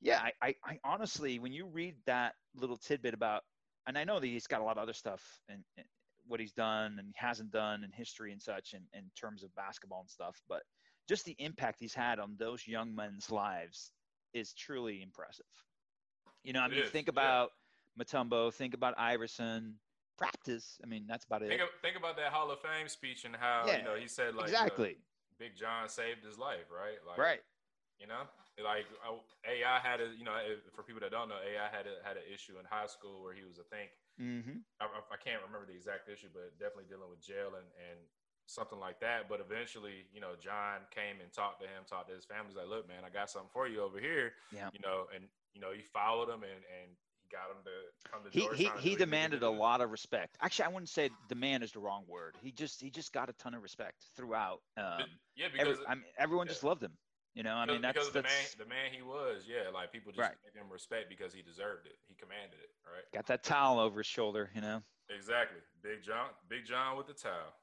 yeah, 0.00 0.20
I, 0.20 0.32
I, 0.40 0.54
I 0.64 0.78
honestly, 0.84 1.38
when 1.38 1.52
you 1.52 1.66
read 1.66 1.96
that 2.06 2.34
little 2.54 2.76
tidbit 2.76 3.14
about, 3.14 3.42
and 3.88 3.96
I 3.98 4.04
know 4.04 4.20
that 4.20 4.26
he's 4.26 4.46
got 4.46 4.60
a 4.60 4.64
lot 4.64 4.76
of 4.76 4.82
other 4.82 4.92
stuff 4.92 5.22
and, 5.48 5.64
and 5.78 5.86
what 6.26 6.40
he's 6.40 6.52
done 6.52 6.96
and 6.98 7.12
hasn't 7.16 7.50
done 7.50 7.82
in 7.82 7.90
history 7.90 8.32
and 8.32 8.40
such 8.40 8.74
in, 8.74 8.82
in 8.92 9.04
terms 9.18 9.42
of 9.42 9.52
basketball 9.54 10.00
and 10.00 10.10
stuff, 10.10 10.40
but 10.46 10.62
just 11.08 11.24
the 11.24 11.34
impact 11.38 11.78
he's 11.80 11.94
had 11.94 12.18
on 12.18 12.36
those 12.38 12.66
young 12.68 12.94
men's 12.94 13.30
lives 13.30 13.92
is 14.34 14.52
truly 14.52 15.00
impressive. 15.02 15.46
You 16.44 16.52
know, 16.52 16.60
I 16.60 16.66
It 16.66 16.72
mean, 16.72 16.80
is, 16.80 16.90
think 16.90 17.06
yeah. 17.06 17.12
about 17.12 17.50
Mutombo, 17.98 18.52
think 18.52 18.74
about 18.74 18.94
Iverson, 18.98 19.74
practice. 20.18 20.78
I 20.84 20.86
mean, 20.86 21.06
that's 21.08 21.24
about 21.24 21.42
it. 21.42 21.48
Think, 21.48 21.62
of, 21.62 21.68
think 21.80 21.96
about 21.96 22.16
that 22.18 22.30
Hall 22.30 22.50
of 22.50 22.58
Fame 22.60 22.88
speech 22.88 23.24
and 23.24 23.34
how 23.34 23.64
Yeah, 23.66 23.78
you 23.78 23.84
know 23.84 23.94
he 23.96 24.06
said 24.06 24.34
like 24.34 24.48
exactly. 24.48 24.98
Big 25.38 25.56
John 25.56 25.88
saved 25.88 26.24
his 26.24 26.36
life, 26.38 26.66
right? 26.70 26.98
Like, 27.08 27.16
Right. 27.16 27.40
You 27.98 28.06
know, 28.06 28.22
like 28.64 28.86
AI 29.46 29.78
had 29.78 30.00
a 30.00 30.10
you 30.16 30.24
know 30.24 30.34
for 30.74 30.82
people 30.82 31.00
that 31.00 31.10
don't 31.10 31.28
know, 31.28 31.38
AI 31.40 31.68
had 31.70 31.86
a, 31.86 32.02
had 32.02 32.16
an 32.16 32.26
issue 32.32 32.58
in 32.58 32.64
high 32.66 32.86
school 32.86 33.22
where 33.22 33.34
he 33.34 33.44
was 33.44 33.58
I 33.58 33.66
think 33.70 33.90
hmm 34.18 34.62
I, 34.80 34.86
I- 34.86 35.20
can't 35.22 35.42
remember 35.44 35.66
the 35.66 35.74
exact 35.76 36.08
issue, 36.08 36.28
but 36.32 36.58
definitely 36.58 36.86
dealing 36.88 37.10
with 37.10 37.20
jail 37.20 37.54
and, 37.58 37.66
and 37.90 37.98
something 38.46 38.78
like 38.78 39.00
that. 39.00 39.28
But 39.28 39.40
eventually, 39.40 40.06
you 40.12 40.20
know, 40.20 40.34
John 40.40 40.86
came 40.90 41.20
and 41.20 41.32
talked 41.32 41.60
to 41.62 41.66
him, 41.66 41.84
talked 41.86 42.08
to 42.08 42.14
his 42.14 42.24
family. 42.24 42.48
He's 42.48 42.56
like, 42.56 42.68
look, 42.68 42.88
man, 42.88 43.04
I 43.04 43.10
got 43.10 43.30
something 43.30 43.50
for 43.52 43.66
you 43.68 43.82
over 43.82 43.98
here. 43.98 44.32
Yeah. 44.50 44.70
You 44.72 44.80
know, 44.80 45.06
and 45.14 45.24
you 45.54 45.60
know, 45.60 45.72
he 45.72 45.82
followed 45.82 46.28
him 46.28 46.42
and 46.42 46.62
and 46.82 46.96
he 47.22 47.28
got 47.28 47.50
him 47.50 47.62
to 47.64 48.10
come 48.10 48.22
to 48.24 48.30
He 48.30 48.48
he 48.54 48.70
he 48.76 48.96
do 48.96 49.00
what 49.00 49.10
needed 49.12 49.40
demanded 49.40 49.42
a 49.42 49.50
lot 49.50 49.80
of 49.80 49.90
respect. 49.90 50.36
Actually, 50.40 50.66
I 50.66 50.68
wouldn't 50.68 50.88
say 50.90 51.10
demand 51.28 51.62
is 51.62 51.72
the 51.72 51.80
wrong 51.80 52.04
word. 52.08 52.36
He 52.40 52.52
just 52.52 52.80
he 52.80 52.90
just 52.90 53.12
got 53.12 53.28
a 53.28 53.32
ton 53.34 53.54
of 53.54 53.62
respect 53.62 54.06
throughout. 54.16 54.60
Um, 54.76 55.20
yeah, 55.36 55.46
every, 55.58 55.74
because 55.74 55.78
I 55.86 55.94
mean, 55.94 56.04
everyone 56.18 56.46
yeah. 56.46 56.52
just 56.52 56.64
loved 56.64 56.82
him. 56.82 56.92
You 57.38 57.44
know, 57.44 57.54
I 57.54 57.66
because, 57.66 57.72
mean, 57.74 57.82
that's 57.82 57.94
because 57.94 58.08
of 58.08 58.14
the 58.14 58.22
man, 58.22 58.44
the 58.58 58.64
man 58.66 58.90
he 58.90 59.00
was. 59.00 59.44
Yeah, 59.46 59.70
like 59.72 59.92
people 59.92 60.10
just 60.10 60.18
Right. 60.18 60.34
gave 60.42 60.60
him 60.60 60.68
respect 60.72 61.08
because 61.08 61.32
he 61.32 61.40
deserved 61.40 61.86
it. 61.86 61.94
He 62.08 62.14
commanded 62.16 62.58
it, 62.58 62.70
right? 62.84 63.04
got 63.14 63.26
that 63.26 63.44
towel 63.44 63.78
over 63.78 64.00
his 64.00 64.08
shoulder. 64.08 64.50
You 64.56 64.60
know. 64.60 64.82
Exactly. 65.08 65.58
Big 65.80 66.02
John, 66.02 66.30
Big 66.48 66.66
John 66.66 66.96
with 66.96 67.06
the 67.06 67.12
towel. 67.14 67.54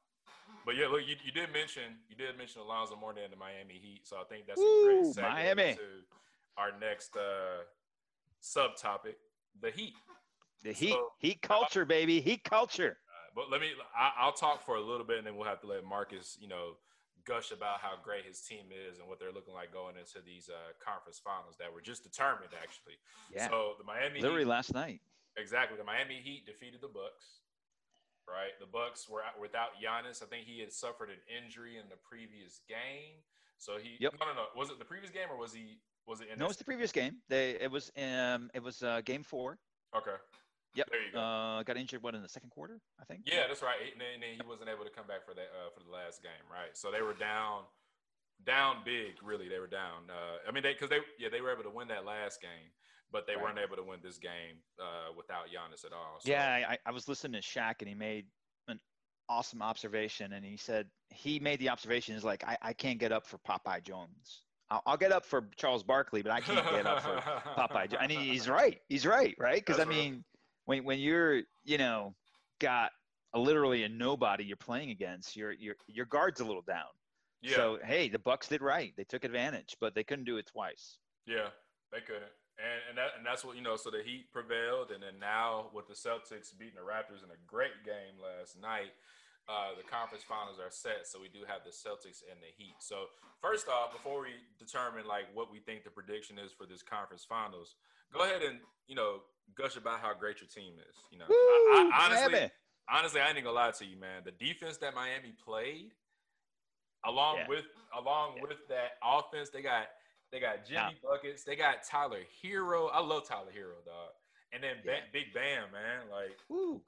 But 0.66 0.78
yeah, 0.78 0.88
look, 0.88 1.02
you, 1.06 1.16
you 1.26 1.34
did 1.34 1.52
mention 1.52 1.84
you 2.08 2.16
did 2.16 2.38
mention 2.38 2.62
Alonzo 2.62 2.96
Mourning 2.96 3.26
and 3.26 3.34
the 3.34 3.38
Miami 3.38 3.74
Heat, 3.74 4.08
so 4.08 4.16
I 4.16 4.24
think 4.24 4.48
that's 4.48 4.62
a 4.62 4.82
great 4.86 5.04
segue 5.14 5.22
Miami. 5.22 5.74
to 5.76 5.82
our 6.56 6.72
next 6.80 7.14
uh, 7.18 7.64
subtopic, 8.42 9.16
the 9.62 9.72
Heat. 9.72 9.94
The 10.64 10.72
heat 10.72 10.94
So- 10.94 11.12
heat 11.20 11.42
culture, 11.42 11.84
baby, 11.84 12.22
heat 12.22 12.44
culture. 12.46 12.98
Uh, 13.10 13.30
but 13.36 13.52
let 13.52 13.60
me, 13.60 13.72
I, 13.96 14.12
I'll 14.18 14.32
talk 14.32 14.66
for 14.66 14.78
a 14.78 14.82
little 14.82 15.06
bit, 15.06 15.18
and 15.18 15.28
then 15.28 15.36
we'll 15.36 15.48
have 15.48 15.60
to 15.62 15.68
let 15.68 15.84
Marcus, 15.84 16.38
you 16.40 16.48
know, 16.48 16.78
gush 17.26 17.52
about 17.52 17.82
how 17.82 17.94
great 18.04 18.26
his 18.26 18.42
team 18.42 18.70
is 18.72 19.00
and 19.00 19.08
what 19.08 19.20
they're 19.20 19.34
looking 19.34 19.54
like 19.54 19.74
going 19.74 19.98
into 19.98 20.22
these 20.26 20.50
uh, 20.50 20.74
conference 20.80 21.20
finals 21.20 21.56
that 21.60 21.74
were 21.74 21.82
just 21.82 22.04
determined, 22.04 22.54
actually. 22.62 22.98
Yeah, 23.34 23.50
So 23.50 23.74
the 23.78 23.84
Miami 23.84 24.22
literally 24.22 24.44
Heat, 24.44 24.50
last 24.50 24.74
night. 24.74 25.02
Exactly. 25.38 25.78
The 25.78 25.84
Miami 25.84 26.22
Heat 26.24 26.46
defeated 26.46 26.82
the 26.82 26.88
Bucks. 26.88 27.42
Right. 28.28 28.58
The 28.60 28.66
Bucks 28.66 29.08
were 29.10 29.22
out 29.22 29.40
without 29.40 29.78
Giannis. 29.78 30.24
I 30.24 30.26
think 30.26 30.46
he 30.46 30.60
had 30.60 30.72
suffered 30.72 31.10
an 31.10 31.22
injury 31.30 31.78
in 31.78 31.90
the 31.90 31.98
previous 32.02 32.62
game. 32.68 33.22
So 33.58 33.78
he 33.78 33.98
Yep. 34.00 34.16
no 34.20 34.26
no 34.26 34.34
no. 34.34 34.46
Was 34.56 34.70
it 34.70 34.80
the 34.80 34.86
previous 34.86 35.12
game 35.12 35.28
or 35.30 35.38
was 35.38 35.54
he 35.54 35.78
was 36.08 36.22
it 36.22 36.30
in 36.32 36.40
No, 36.40 36.48
it's 36.48 36.58
the 36.58 36.64
previous 36.66 36.92
game. 36.92 37.18
They 37.30 37.52
it 37.62 37.70
was 37.70 37.92
um 37.98 38.50
it 38.54 38.64
was 38.64 38.82
uh, 38.84 39.02
game 39.06 39.24
four. 39.24 39.60
Okay. 39.96 40.18
Yep. 40.76 40.90
There 40.92 41.06
you 41.06 41.12
go. 41.14 41.20
Uh, 41.20 41.64
got 41.64 41.78
injured 41.78 42.04
what 42.04 42.16
in 42.16 42.22
the 42.22 42.30
second 42.30 42.50
quarter, 42.50 42.80
I 43.00 43.06
think. 43.06 43.22
Yeah, 43.26 43.48
that's 43.48 43.62
right. 43.62 43.78
And 43.92 44.00
then, 44.02 44.08
and 44.16 44.24
then 44.24 44.30
he 44.36 44.48
wasn't 44.48 44.70
able 44.70 44.84
to 44.84 44.92
come 44.92 45.08
back 45.08 45.26
for 45.26 45.34
that 45.34 45.48
uh, 45.56 45.70
for 45.74 45.84
the 45.84 45.92
last 45.92 46.22
game, 46.22 46.46
right? 46.52 46.76
So 46.76 46.92
they 46.92 47.02
were 47.02 47.14
down, 47.14 47.64
down 48.46 48.78
big. 48.86 49.16
Really, 49.24 49.48
they 49.48 49.60
were 49.60 49.68
down. 49.68 50.10
Uh, 50.10 50.38
I 50.48 50.52
mean, 50.52 50.64
they 50.64 50.74
because 50.74 50.90
they 50.90 51.00
yeah 51.20 51.30
they 51.30 51.42
were 51.42 51.52
able 51.52 51.64
to 51.64 51.70
win 51.70 51.88
that 51.90 52.06
last 52.06 52.42
game, 52.42 52.72
but 53.12 53.26
they 53.28 53.36
Right. 53.36 53.44
weren't 53.44 53.60
able 53.60 53.76
to 53.78 53.84
win 53.84 54.00
this 54.04 54.18
game 54.18 54.60
uh, 54.80 55.14
without 55.16 55.46
Giannis 55.48 55.86
at 55.86 55.94
all. 55.94 56.20
So, 56.20 56.30
Yeah, 56.30 56.66
I, 56.70 56.78
I 56.86 56.92
was 56.92 57.08
listening 57.08 57.42
to 57.42 57.48
Shaq 57.48 57.76
and 57.80 57.88
he 57.90 57.96
made 57.96 58.26
an 58.68 58.80
awesome 59.30 59.62
observation. 59.62 60.34
And 60.34 60.44
he 60.46 60.58
said 60.58 60.88
he 61.10 61.40
made 61.40 61.60
the 61.60 61.70
observation 61.70 62.16
is 62.16 62.24
like, 62.24 62.44
I, 62.46 62.58
I 62.62 62.74
can't 62.74 63.00
get 63.00 63.12
up 63.12 63.26
for 63.26 63.38
Popeye 63.48 63.84
Jones. 63.84 64.42
I'll, 64.70 64.98
get 64.98 65.12
up 65.12 65.24
for 65.24 65.48
Charles 65.58 65.84
Barkley, 65.84 66.24
but 66.24 66.32
I 66.32 66.42
can't 66.42 66.66
get 66.72 66.88
up 66.88 67.02
for 67.04 67.16
Popeye 67.56 67.90
Jones. 67.92 68.02
And 68.02 68.12
he, 68.12 68.32
he's 68.32 68.50
right. 68.50 68.82
He's 68.90 69.06
right, 69.06 69.36
right? 69.40 69.64
Because 69.64 69.80
I 69.80 69.86
mean, 69.86 70.24
when 70.66 70.84
when 70.84 71.00
you're 71.00 71.42
you 71.64 71.78
know 71.78 72.14
got 72.60 72.92
a, 73.34 73.40
literally 73.40 73.84
a 73.84 73.90
nobody 73.90 74.44
you're 74.44 74.58
playing 74.58 74.92
against, 74.92 75.36
your 75.36 75.52
your 75.52 75.76
your 75.88 76.06
guard's 76.06 76.42
a 76.42 76.46
little 76.46 76.64
down. 76.64 76.92
Yeah. 77.42 77.56
So 77.56 77.80
hey, 77.84 78.10
the 78.10 78.20
Bucks 78.20 78.48
did 78.48 78.62
right. 78.62 78.94
They 78.98 79.04
took 79.04 79.24
advantage, 79.24 79.76
but 79.80 79.96
they 79.96 80.04
couldn't 80.04 80.26
do 80.26 80.38
it 80.38 80.48
twice. 80.48 80.98
Yeah, 81.26 81.50
they 81.92 82.00
couldn't. 82.02 82.34
And 82.58 82.80
and 82.90 82.98
that 82.98 83.10
and 83.18 83.26
that's 83.26 83.44
what 83.44 83.56
you 83.56 83.62
know. 83.62 83.76
So 83.76 83.92
the 83.92 84.02
Heat 84.04 84.32
prevailed, 84.32 84.92
and 84.92 85.04
then 85.04 85.20
now 85.20 85.68
with 85.74 85.88
the 85.88 85.94
Celtics 85.94 86.58
beating 86.58 86.76
the 86.76 86.86
Raptors 86.86 87.24
in 87.24 87.30
a 87.30 87.40
great 87.46 87.84
game 87.84 88.16
last 88.18 88.60
night, 88.60 88.96
uh, 89.48 89.76
the 89.78 89.84
conference 89.84 90.24
finals 90.24 90.58
are 90.58 90.72
set. 90.72 91.06
So 91.06 91.20
we 91.20 91.28
do 91.28 91.46
have 91.46 91.62
the 91.68 91.76
Celtics 91.76 92.24
and 92.26 92.40
the 92.42 92.50
Heat. 92.58 92.80
So 92.80 93.12
first 93.42 93.68
off, 93.68 93.92
before 93.92 94.22
we 94.22 94.40
determine 94.58 95.06
like 95.06 95.28
what 95.34 95.52
we 95.52 95.60
think 95.60 95.84
the 95.84 95.92
prediction 95.92 96.40
is 96.40 96.56
for 96.56 96.66
this 96.66 96.82
conference 96.82 97.28
finals, 97.28 97.76
go 98.14 98.24
ahead 98.24 98.42
and 98.42 98.60
you 98.88 98.96
know 98.96 99.22
gush 99.56 99.76
about 99.78 100.00
how 100.00 100.14
great 100.14 100.42
your 100.42 100.48
team 100.48 100.74
is. 100.80 100.96
You 101.12 101.20
know, 101.20 101.26
Woo, 101.30 101.36
I, 101.36 101.92
honestly, 102.06 102.32
Miami. 102.32 102.52
honestly, 102.90 103.22
I 103.22 103.28
ain't 103.30 103.36
gonna 103.38 103.52
lie 103.52 103.72
to 103.72 103.86
you, 103.86 103.98
man. 103.98 104.24
The 104.26 104.32
defense 104.32 104.78
that 104.78 104.96
Miami 104.96 105.34
played, 105.44 105.92
along 107.06 107.38
Yeah. 107.38 107.48
with 107.48 107.66
along 107.98 108.38
Yeah. 108.38 108.42
with 108.44 108.68
that 108.70 108.98
offense, 109.04 109.50
they 109.50 109.62
got 109.62 109.88
they 110.32 110.40
got 110.40 110.66
Jimmy 110.66 110.80
Yeah. 111.02 111.10
buckets, 111.10 111.44
they 111.44 111.56
got 111.56 111.84
Tyler 111.84 112.22
Herro. 112.44 112.90
I 112.92 113.00
love 113.00 113.28
Tyler 113.28 113.52
Herro, 113.52 113.84
dog. 113.86 114.12
And 114.52 114.64
then 114.64 114.78
Ba- 114.84 115.08
Big 115.14 115.34
Bam, 115.34 115.72
man, 115.72 116.10
like 116.10 116.38
Woo. 116.50 116.82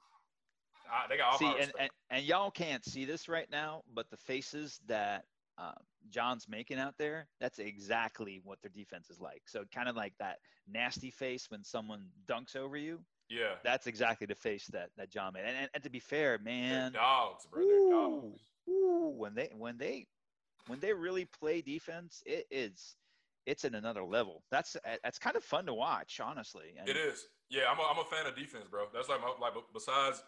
I, 0.90 1.06
they 1.08 1.16
got 1.18 1.32
all 1.32 1.38
see 1.38 1.46
and, 1.60 1.72
and 1.78 1.90
and 2.10 2.24
y'all 2.24 2.50
can't 2.50 2.82
see 2.84 3.04
this 3.04 3.28
right 3.28 3.50
now 3.50 3.82
but 3.92 4.08
the 4.10 4.16
faces 4.16 4.80
that 4.86 5.26
uh, 5.58 5.72
John's 6.10 6.46
making 6.48 6.78
out 6.78 6.94
there, 6.98 7.28
that's 7.40 7.58
exactly 7.58 8.40
what 8.44 8.60
their 8.62 8.70
defense 8.70 9.10
is 9.10 9.20
like. 9.20 9.42
So 9.46 9.64
kind 9.74 9.88
of 9.88 9.96
like 9.96 10.14
that 10.18 10.38
nasty 10.70 11.10
face 11.10 11.50
when 11.50 11.64
someone 11.64 12.06
dunks 12.26 12.56
over 12.56 12.76
you. 12.76 13.00
Yeah. 13.28 13.54
That's 13.62 13.86
exactly 13.86 14.26
the 14.26 14.34
face 14.34 14.66
that 14.68 14.90
that 14.96 15.10
John 15.10 15.34
made. 15.34 15.44
And, 15.44 15.56
and, 15.56 15.68
and 15.74 15.82
to 15.84 15.90
be 15.90 15.98
fair, 16.00 16.38
man, 16.38 16.92
They're 16.92 17.00
dogs, 17.02 17.46
bro. 17.50 17.60
They're 17.62 17.76
Ooh, 17.78 17.90
dogs. 17.90 18.40
ooh, 18.68 19.14
when 19.16 19.34
they 19.34 19.50
when 19.56 19.76
they 19.78 20.06
when 20.66 20.80
they 20.80 20.92
really 20.92 21.26
play 21.26 21.60
defense, 21.60 22.22
it 22.26 22.46
is 22.50 22.96
it's 23.46 23.64
in 23.64 23.74
another 23.74 24.04
level. 24.04 24.42
That's 24.50 24.76
that's 25.02 25.18
kind 25.18 25.36
of 25.36 25.44
fun 25.44 25.66
to 25.66 25.74
watch, 25.74 26.20
honestly. 26.22 26.74
And 26.78 26.88
It 26.88 26.96
is. 26.96 27.26
Yeah, 27.50 27.62
I'm 27.70 27.78
a, 27.78 27.82
I'm 27.82 27.98
a 27.98 28.04
fan 28.04 28.26
of 28.26 28.36
defense, 28.36 28.64
bro. 28.70 28.84
That's 28.92 29.08
like 29.08 29.20
my 29.20 29.32
like 29.40 29.54
besides. 29.72 30.22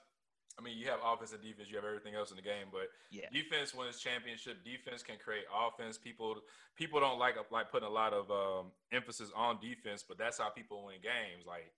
I 0.60 0.62
mean, 0.62 0.76
you 0.76 0.86
have 0.86 1.00
offense 1.04 1.32
and 1.32 1.42
defense. 1.42 1.70
You 1.70 1.76
have 1.76 1.86
everything 1.86 2.14
else 2.14 2.30
in 2.30 2.36
the 2.36 2.42
game, 2.42 2.66
but 2.70 2.88
Yeah. 3.10 3.28
defense 3.32 3.74
wins 3.74 3.98
championship. 3.98 4.62
Defense 4.62 5.02
can 5.02 5.16
create 5.16 5.44
offense. 5.54 5.96
People 5.96 6.36
people 6.76 7.00
don't 7.00 7.18
like 7.18 7.36
like 7.50 7.70
putting 7.70 7.88
a 7.88 7.92
lot 7.92 8.12
of 8.12 8.30
um, 8.30 8.72
emphasis 8.92 9.30
on 9.34 9.58
defense, 9.60 10.04
but 10.06 10.18
that's 10.18 10.38
how 10.38 10.50
people 10.50 10.84
win 10.84 10.96
games. 11.02 11.46
Like 11.46 11.72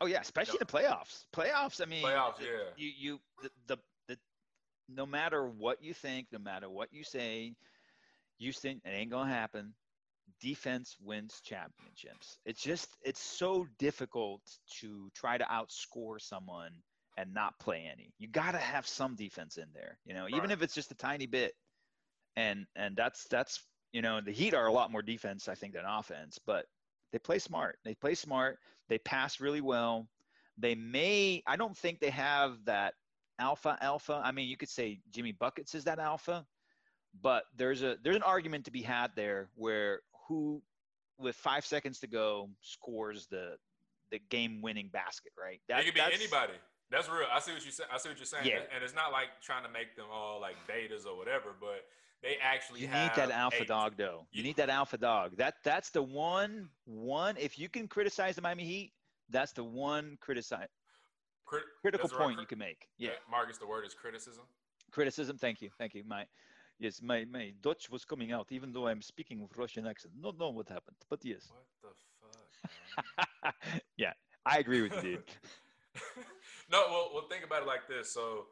Oh 0.00 0.06
yeah, 0.06 0.20
especially 0.20 0.58
the 0.58 0.66
playoffs. 0.66 1.24
Playoffs. 1.32 1.80
I 1.80 1.86
mean, 1.86 2.04
playoffs, 2.04 2.40
yeah. 2.40 2.70
You 2.76 2.90
you 2.96 3.20
the, 3.42 3.50
the 3.66 3.78
the 4.06 4.18
no 4.88 5.06
matter 5.06 5.48
what 5.48 5.82
you 5.82 5.94
think, 5.94 6.28
no 6.32 6.38
matter 6.38 6.68
what 6.68 6.92
you 6.92 7.02
say, 7.02 7.54
Houston, 8.38 8.80
it 8.84 8.90
ain't 8.90 9.10
gonna 9.10 9.30
happen. 9.32 9.74
Defense 10.40 10.96
wins 11.00 11.40
championships. 11.42 12.38
It's 12.44 12.62
just 12.62 12.90
it's 13.02 13.20
so 13.20 13.66
difficult 13.78 14.42
to 14.80 15.10
try 15.14 15.38
to 15.38 15.44
outscore 15.44 16.20
someone 16.20 16.70
and 17.18 17.34
not 17.34 17.58
play 17.58 17.88
any. 17.92 18.12
You 18.18 18.28
got 18.28 18.52
to 18.52 18.58
have 18.58 18.86
some 18.86 19.16
defense 19.16 19.56
in 19.58 19.66
there, 19.74 19.98
you 20.04 20.14
know, 20.14 20.28
even 20.28 20.40
Right. 20.42 20.50
if 20.52 20.62
it's 20.62 20.74
just 20.74 20.92
a 20.92 20.94
tiny 20.94 21.26
bit. 21.26 21.54
And 22.36 22.66
and 22.76 22.96
that's 22.96 23.24
that's 23.24 23.64
you 23.92 24.00
know 24.02 24.20
the 24.20 24.30
Heat 24.30 24.54
are 24.54 24.66
a 24.66 24.72
lot 24.72 24.92
more 24.92 25.02
defense 25.02 25.48
I 25.48 25.54
think 25.56 25.72
than 25.74 25.84
offense, 25.84 26.38
but 26.46 26.66
they 27.10 27.18
play 27.18 27.40
smart. 27.40 27.78
They 27.84 27.94
play 27.96 28.14
smart. 28.14 28.60
They 28.88 28.98
pass 28.98 29.40
really 29.40 29.60
well. 29.60 30.08
They 30.56 30.74
may 30.76 31.42
I 31.46 31.56
don't 31.56 31.76
think 31.76 31.98
they 31.98 32.10
have 32.10 32.64
that 32.66 32.94
alpha 33.40 33.76
alpha. 33.80 34.22
I 34.24 34.30
mean, 34.30 34.48
you 34.48 34.56
could 34.56 34.68
say 34.68 35.00
Jimmy 35.10 35.32
Buckets 35.32 35.74
is 35.74 35.84
that 35.84 35.98
alpha, 35.98 36.46
but 37.20 37.44
there's 37.56 37.82
a 37.82 37.96
there's 38.04 38.16
an 38.16 38.22
argument 38.22 38.64
to 38.66 38.70
be 38.70 38.82
had 38.82 39.10
there 39.16 39.48
where 39.56 40.02
who 40.28 40.62
with 41.18 41.34
5 41.34 41.66
seconds 41.66 41.98
to 42.00 42.06
go 42.06 42.48
scores 42.60 43.26
the 43.26 43.56
the 44.10 44.20
game 44.30 44.62
winning 44.62 44.88
basket, 44.92 45.32
right? 45.36 45.60
it 45.68 45.84
could 45.84 45.94
be 45.94 46.00
that's- 46.00 46.18
anybody. 46.20 46.52
That's 46.90 47.08
real. 47.08 47.26
I 47.32 47.38
see 47.40 47.52
what 47.52 47.64
you 47.64 47.70
say. 47.70 47.84
I 47.92 47.98
see 47.98 48.08
what 48.08 48.18
you're 48.18 48.24
saying. 48.26 48.46
Yeah. 48.46 48.60
And 48.74 48.82
it's 48.82 48.94
not 48.94 49.12
like 49.12 49.28
trying 49.42 49.62
to 49.64 49.68
make 49.70 49.94
them 49.96 50.06
all 50.12 50.40
like 50.40 50.56
betas 50.68 51.06
or 51.06 51.16
whatever, 51.16 51.54
but 51.60 51.84
they 52.22 52.36
actually 52.42 52.80
You 52.80 52.86
need 52.86 53.10
that 53.16 53.30
alpha 53.30 53.62
a- 53.62 53.66
dog 53.66 53.94
though. 53.96 54.26
You 54.32 54.42
need 54.42 54.56
that 54.56 54.70
alpha 54.70 54.96
dog. 54.96 55.36
That 55.36 55.56
that's 55.62 55.90
the 55.90 56.02
one 56.02 56.68
one 56.86 57.36
if 57.36 57.58
you 57.58 57.68
can 57.68 57.88
criticize 57.88 58.36
the 58.36 58.42
Miami 58.42 58.64
Heat, 58.64 58.92
that's 59.28 59.52
the 59.52 59.64
one 59.64 60.16
criticize 60.20 60.68
crit- 61.44 61.64
critical 61.82 62.08
right 62.08 62.18
point 62.18 62.40
you 62.40 62.46
can 62.46 62.58
make. 62.58 62.88
Yeah. 62.96 63.10
Marcus, 63.30 63.58
the 63.58 63.66
word 63.66 63.84
is 63.84 63.94
criticism. 63.94 64.44
criticism. 64.90 65.36
Thank 65.36 65.60
you, 65.60 65.70
thank 65.78 65.94
you. 65.94 66.04
My 66.06 66.24
yes, 66.78 67.02
my 67.02 67.26
my 67.26 67.52
Dutch 67.60 67.90
was 67.90 68.04
coming 68.06 68.32
out, 68.32 68.46
even 68.50 68.72
though 68.72 68.86
I'm 68.86 69.02
speaking 69.02 69.40
with 69.42 69.54
Russian 69.56 69.86
accent. 69.86 70.14
Not 70.18 70.38
know 70.38 70.48
what 70.48 70.68
happened, 70.70 70.96
but 71.10 71.22
yes. 71.22 71.50
What 71.50 71.66
the 71.82 71.88
fuck? 73.44 73.54
man? 73.74 73.80
yeah, 73.98 74.12
I 74.46 74.58
agree 74.58 74.80
with 74.80 74.94
you, 74.96 75.02
dude. 75.02 75.22
no, 76.70 76.84
well, 76.90 77.10
well, 77.14 77.24
think 77.30 77.44
about 77.44 77.62
it 77.62 77.66
like 77.66 77.88
this. 77.88 78.12
So 78.12 78.46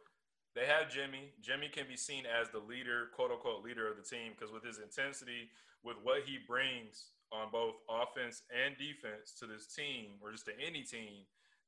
they 0.55 0.67
have 0.67 0.91
Jimmy. 0.91 1.33
Jimmy 1.43 1.69
can 1.69 1.87
be 1.87 1.97
seen 1.97 2.25
as 2.27 2.49
the 2.49 2.59
leader, 2.59 3.09
quote 3.15 3.31
unquote, 3.31 3.63
leader 3.63 3.89
of 3.89 3.97
the 3.97 4.03
team 4.03 4.33
because 4.37 4.53
with 4.53 4.65
his 4.65 4.79
intensity, 4.79 5.51
with 5.85 5.97
what 6.03 6.23
he 6.25 6.39
brings 6.47 7.13
on 7.33 7.49
both 7.53 7.75
offense 7.91 8.43
and 8.51 8.77
defense 8.79 9.35
to 9.39 9.47
this 9.47 9.67
team, 9.67 10.17
or 10.23 10.33
just 10.33 10.47
to 10.47 10.53
any 10.65 10.83
team, 10.83 11.25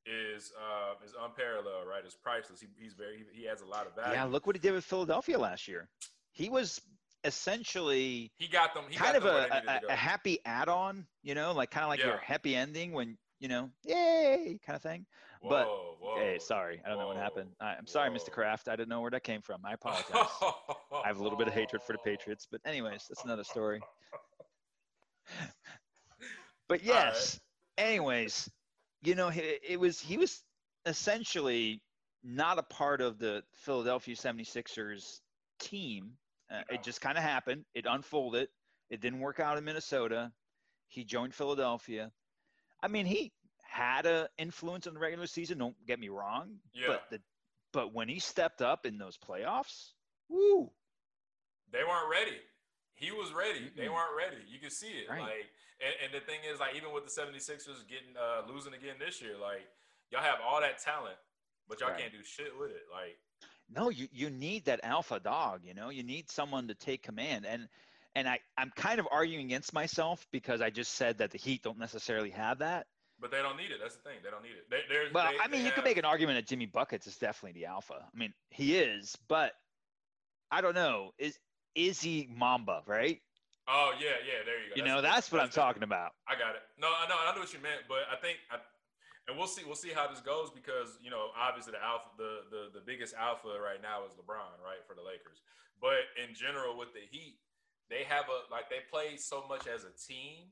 is 0.06 0.52
uh, 0.56 0.94
is 1.04 1.14
unparalleled. 1.22 1.86
Right? 1.86 2.02
It's 2.04 2.14
priceless. 2.14 2.60
He, 2.60 2.68
he's 2.78 2.94
very 2.94 3.24
he, 3.32 3.42
he 3.42 3.46
has 3.46 3.60
a 3.60 3.66
lot 3.66 3.86
of 3.86 3.94
value. 3.94 4.14
Yeah, 4.14 4.24
look 4.24 4.46
what 4.46 4.56
he 4.56 4.60
did 4.60 4.72
with 4.72 4.84
Philadelphia 4.84 5.38
last 5.38 5.68
year. 5.68 5.88
He 6.32 6.48
was 6.48 6.80
essentially 7.24 8.32
He 8.38 8.48
got 8.48 8.72
them. 8.72 8.84
He 8.88 8.96
kind 8.96 9.12
got 9.12 9.16
of 9.16 9.50
them 9.50 9.60
a, 9.66 9.86
a, 9.90 9.92
a 9.92 9.96
happy 9.96 10.38
add-on, 10.46 11.06
you 11.22 11.34
know, 11.34 11.52
like 11.52 11.70
kind 11.70 11.84
of 11.84 11.90
like 11.90 12.02
your 12.02 12.18
happy 12.18 12.56
ending 12.56 12.92
when 12.92 13.18
you 13.40 13.48
know, 13.48 13.70
yay, 13.84 14.58
kind 14.66 14.76
of 14.76 14.82
thing. 14.82 15.06
But- 15.42 15.66
Whoa, 15.66 15.96
whoa, 16.00 16.16
Hey, 16.18 16.38
sorry, 16.40 16.80
I 16.84 16.88
don't 16.88 16.98
know 16.98 17.06
what 17.06 17.16
happened. 17.16 17.50
I, 17.60 17.74
I'm 17.74 17.86
sorry, 17.86 18.10
Mr. 18.10 18.30
Kraft. 18.30 18.68
I 18.68 18.76
didn't 18.76 18.88
know 18.88 19.00
where 19.00 19.10
that 19.10 19.22
came 19.24 19.40
from. 19.42 19.60
I 19.64 19.74
apologize. 19.74 20.06
I 20.92 21.06
have 21.06 21.18
a 21.18 21.22
little 21.22 21.38
bit 21.38 21.48
of 21.48 21.54
hatred 21.54 21.82
for 21.82 21.92
the 21.92 21.98
Patriots, 21.98 22.46
but 22.50 22.60
anyways, 22.64 23.06
that's 23.08 23.24
another 23.24 23.44
story. 23.44 23.80
But 26.68 26.80
All 26.86 26.94
right. 26.94 27.04
yes, 27.06 27.40
anyways, 27.78 28.50
you 29.02 29.14
know, 29.14 29.30
he, 29.30 29.40
it 29.66 29.80
was 29.80 30.00
he 30.00 30.18
was 30.18 30.42
essentially 30.84 31.80
not 32.22 32.58
a 32.58 32.62
part 32.62 33.00
of 33.00 33.18
the 33.18 33.42
Philadelphia 33.54 34.14
76ers 34.14 35.20
team. 35.60 36.10
Uh. 36.52 36.62
It 36.70 36.82
just 36.82 37.00
kind 37.00 37.16
of 37.16 37.24
happened. 37.24 37.64
It 37.74 37.86
unfolded. 37.88 38.48
It 38.90 39.00
didn't 39.00 39.20
work 39.20 39.40
out 39.40 39.56
in 39.58 39.64
Minnesota. 39.64 40.30
He 40.88 41.04
joined 41.04 41.34
Philadelphia. 41.34 42.10
I 42.82 42.88
mean, 42.88 43.06
he 43.06 43.32
had 43.68 44.06
an 44.06 44.26
influence 44.38 44.86
in 44.86 44.94
the 44.94 45.00
regular 45.00 45.26
season. 45.26 45.58
Don't 45.58 45.76
get 45.86 46.00
me 46.00 46.08
wrong. 46.08 46.56
Yeah. 46.72 46.86
But 46.88 47.02
the 47.10 47.20
but 47.72 47.94
when 47.94 48.08
he 48.08 48.18
stepped 48.18 48.62
up 48.62 48.86
in 48.86 48.96
those 48.98 49.18
playoffs, 49.18 49.90
woo, 50.28 50.70
They 51.70 51.84
weren't 51.84 52.10
ready. 52.10 52.38
He 52.94 53.12
was 53.12 53.30
ready. 53.32 53.70
They 53.76 53.84
Mm-mm. 53.84 53.94
weren't 53.94 54.16
ready. 54.16 54.42
You 54.50 54.58
can 54.58 54.70
see 54.70 54.88
it. 54.88 55.08
Right. 55.08 55.20
Like, 55.20 55.46
and, 55.80 55.94
and 56.04 56.12
the 56.14 56.26
thing 56.26 56.40
is, 56.50 56.58
like, 56.58 56.74
even 56.74 56.92
with 56.92 57.04
the 57.04 57.10
76ers 57.20 57.86
getting 57.86 58.16
uh, 58.18 58.50
losing 58.52 58.72
again 58.74 58.96
this 58.98 59.22
year, 59.22 59.34
like, 59.40 59.68
y'all 60.10 60.22
have 60.22 60.38
all 60.44 60.60
that 60.60 60.78
talent, 60.82 61.14
but 61.68 61.78
y'all 61.78 61.90
Right. 61.90 61.98
can't 62.00 62.12
do 62.12 62.24
shit 62.24 62.58
with 62.58 62.70
it. 62.70 62.82
Like, 62.92 63.18
no, 63.70 63.90
you 63.90 64.08
you 64.10 64.30
need 64.30 64.64
that 64.64 64.80
alpha 64.82 65.20
dog. 65.20 65.60
You 65.62 65.74
know, 65.74 65.90
you 65.90 66.02
need 66.02 66.30
someone 66.30 66.68
to 66.68 66.74
take 66.74 67.02
command. 67.02 67.44
And 67.46 67.68
and 68.16 68.26
I 68.26 68.40
I'm 68.56 68.72
kind 68.74 68.98
of 68.98 69.06
arguing 69.12 69.44
against 69.44 69.74
myself 69.74 70.26
because 70.32 70.62
I 70.62 70.70
just 70.70 70.94
said 70.94 71.18
that 71.18 71.30
the 71.32 71.38
Heat 71.38 71.62
don't 71.62 71.78
necessarily 71.78 72.30
have 72.30 72.58
that. 72.60 72.86
But 73.20 73.30
they 73.30 73.38
don't 73.42 73.56
need 73.56 73.70
it. 73.70 73.78
That's 73.82 73.96
the 73.96 74.02
thing. 74.02 74.18
They 74.22 74.30
don't 74.30 74.42
need 74.42 74.52
it. 74.56 74.68
They, 74.70 75.12
Well, 75.12 75.30
they, 75.30 75.38
I 75.38 75.48
mean, 75.48 75.64
you 75.64 75.72
could 75.72 75.84
make 75.84 75.96
an 75.96 76.04
argument 76.04 76.38
that 76.38 76.46
Jimmy 76.46 76.66
buckets 76.66 77.06
is 77.06 77.16
definitely 77.16 77.60
the 77.60 77.66
alpha. 77.66 77.94
I 78.02 78.18
mean, 78.18 78.32
he 78.50 78.76
is, 78.76 79.16
but 79.28 79.52
I 80.50 80.60
don't 80.60 80.74
know. 80.74 81.12
Is 81.18 81.38
is 81.74 82.00
he 82.00 82.28
Mamba? 82.34 82.82
Right? 82.86 83.20
Oh 83.68 83.92
yeah, 84.00 84.16
yeah. 84.24 84.44
There 84.44 84.56
you 84.62 84.70
go. 84.70 84.76
You 84.76 84.82
That's 84.82 84.88
know, 84.88 85.02
that's 85.02 85.32
what 85.32 85.40
I'm 85.42 85.48
different. 85.48 85.66
talking 85.66 85.82
about. 85.82 86.12
I 86.26 86.34
got 86.34 86.56
it. 86.56 86.62
No, 86.80 86.88
I 86.88 87.08
know, 87.08 87.16
I 87.20 87.34
know 87.34 87.40
what 87.40 87.52
you 87.52 87.60
meant, 87.60 87.84
but 87.86 88.08
I 88.10 88.16
think, 88.16 88.38
I, 88.50 88.56
and 89.28 89.36
we'll 89.36 89.46
see, 89.46 89.60
we'll 89.68 89.76
see 89.76 89.92
how 89.92 90.08
this 90.08 90.20
goes 90.24 90.48
because 90.48 90.96
you 91.04 91.10
know, 91.10 91.28
obviously 91.36 91.72
the 91.76 91.84
alpha, 91.84 92.08
the 92.16 92.32
the 92.48 92.62
the 92.80 92.84
biggest 92.84 93.12
alpha 93.12 93.52
right 93.60 93.82
now 93.82 94.08
is 94.08 94.16
LeBron, 94.16 94.56
right, 94.64 94.80
for 94.88 94.94
the 94.96 95.04
Lakers. 95.04 95.44
But 95.82 96.08
in 96.16 96.34
general, 96.34 96.78
with 96.80 96.96
the 96.96 97.04
Heat, 97.10 97.36
they 97.92 98.08
have 98.08 98.24
a 98.32 98.48
like 98.50 98.70
they 98.72 98.80
play 98.90 99.16
so 99.20 99.44
much 99.46 99.68
as 99.68 99.84
a 99.84 99.92
team 99.92 100.48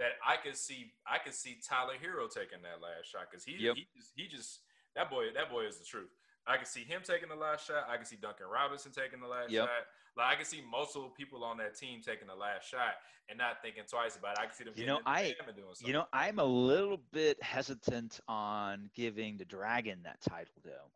that 0.00 0.18
I 0.26 0.36
could 0.36 0.56
see, 0.56 0.92
I 1.06 1.18
could 1.18 1.34
see 1.34 1.60
Tyler 1.62 1.94
Herro 2.02 2.26
taking 2.28 2.62
that 2.62 2.80
last 2.82 3.06
shot 3.12 3.28
because 3.30 3.44
he 3.44 3.52
Yep. 3.60 3.76
he 3.76 3.86
just 3.94 4.10
he 4.16 4.26
just 4.26 4.60
that 4.96 5.08
boy 5.08 5.26
that 5.34 5.48
boy 5.50 5.66
is 5.66 5.78
the 5.78 5.84
truth. 5.84 6.10
I 6.46 6.56
can 6.56 6.66
see 6.66 6.82
him 6.82 7.02
taking 7.04 7.28
the 7.28 7.36
last 7.36 7.66
shot. 7.68 7.86
I 7.88 7.96
can 7.96 8.06
see 8.06 8.16
Duncan 8.16 8.46
Robinson 8.46 8.90
taking 8.90 9.20
the 9.20 9.28
last 9.28 9.50
Yep. 9.52 9.68
shot. 9.68 9.86
Like 10.16 10.26
I 10.32 10.34
can 10.36 10.44
see 10.44 10.62
multiple 10.68 11.10
people 11.16 11.44
on 11.44 11.56
that 11.58 11.76
team 11.76 12.00
taking 12.02 12.26
the 12.26 12.34
last 12.34 12.66
shot 12.68 12.94
and 13.28 13.38
not 13.38 13.62
thinking 13.62 13.84
twice 13.88 14.16
about 14.16 14.32
it. 14.38 14.40
I 14.40 14.46
can 14.46 14.54
see 14.54 14.64
them. 14.64 14.72
You 14.76 14.86
know, 14.86 15.00
I 15.06 15.22
doing 15.54 15.68
something. 15.74 15.86
you 15.86 15.92
know 15.92 16.06
I'm 16.12 16.40
a 16.40 16.44
little 16.44 16.98
bit 17.12 17.40
hesitant 17.42 18.18
on 18.26 18.90
giving 18.94 19.36
the 19.36 19.44
Dragon 19.44 20.00
that 20.02 20.20
title, 20.22 20.54
though. 20.64 20.90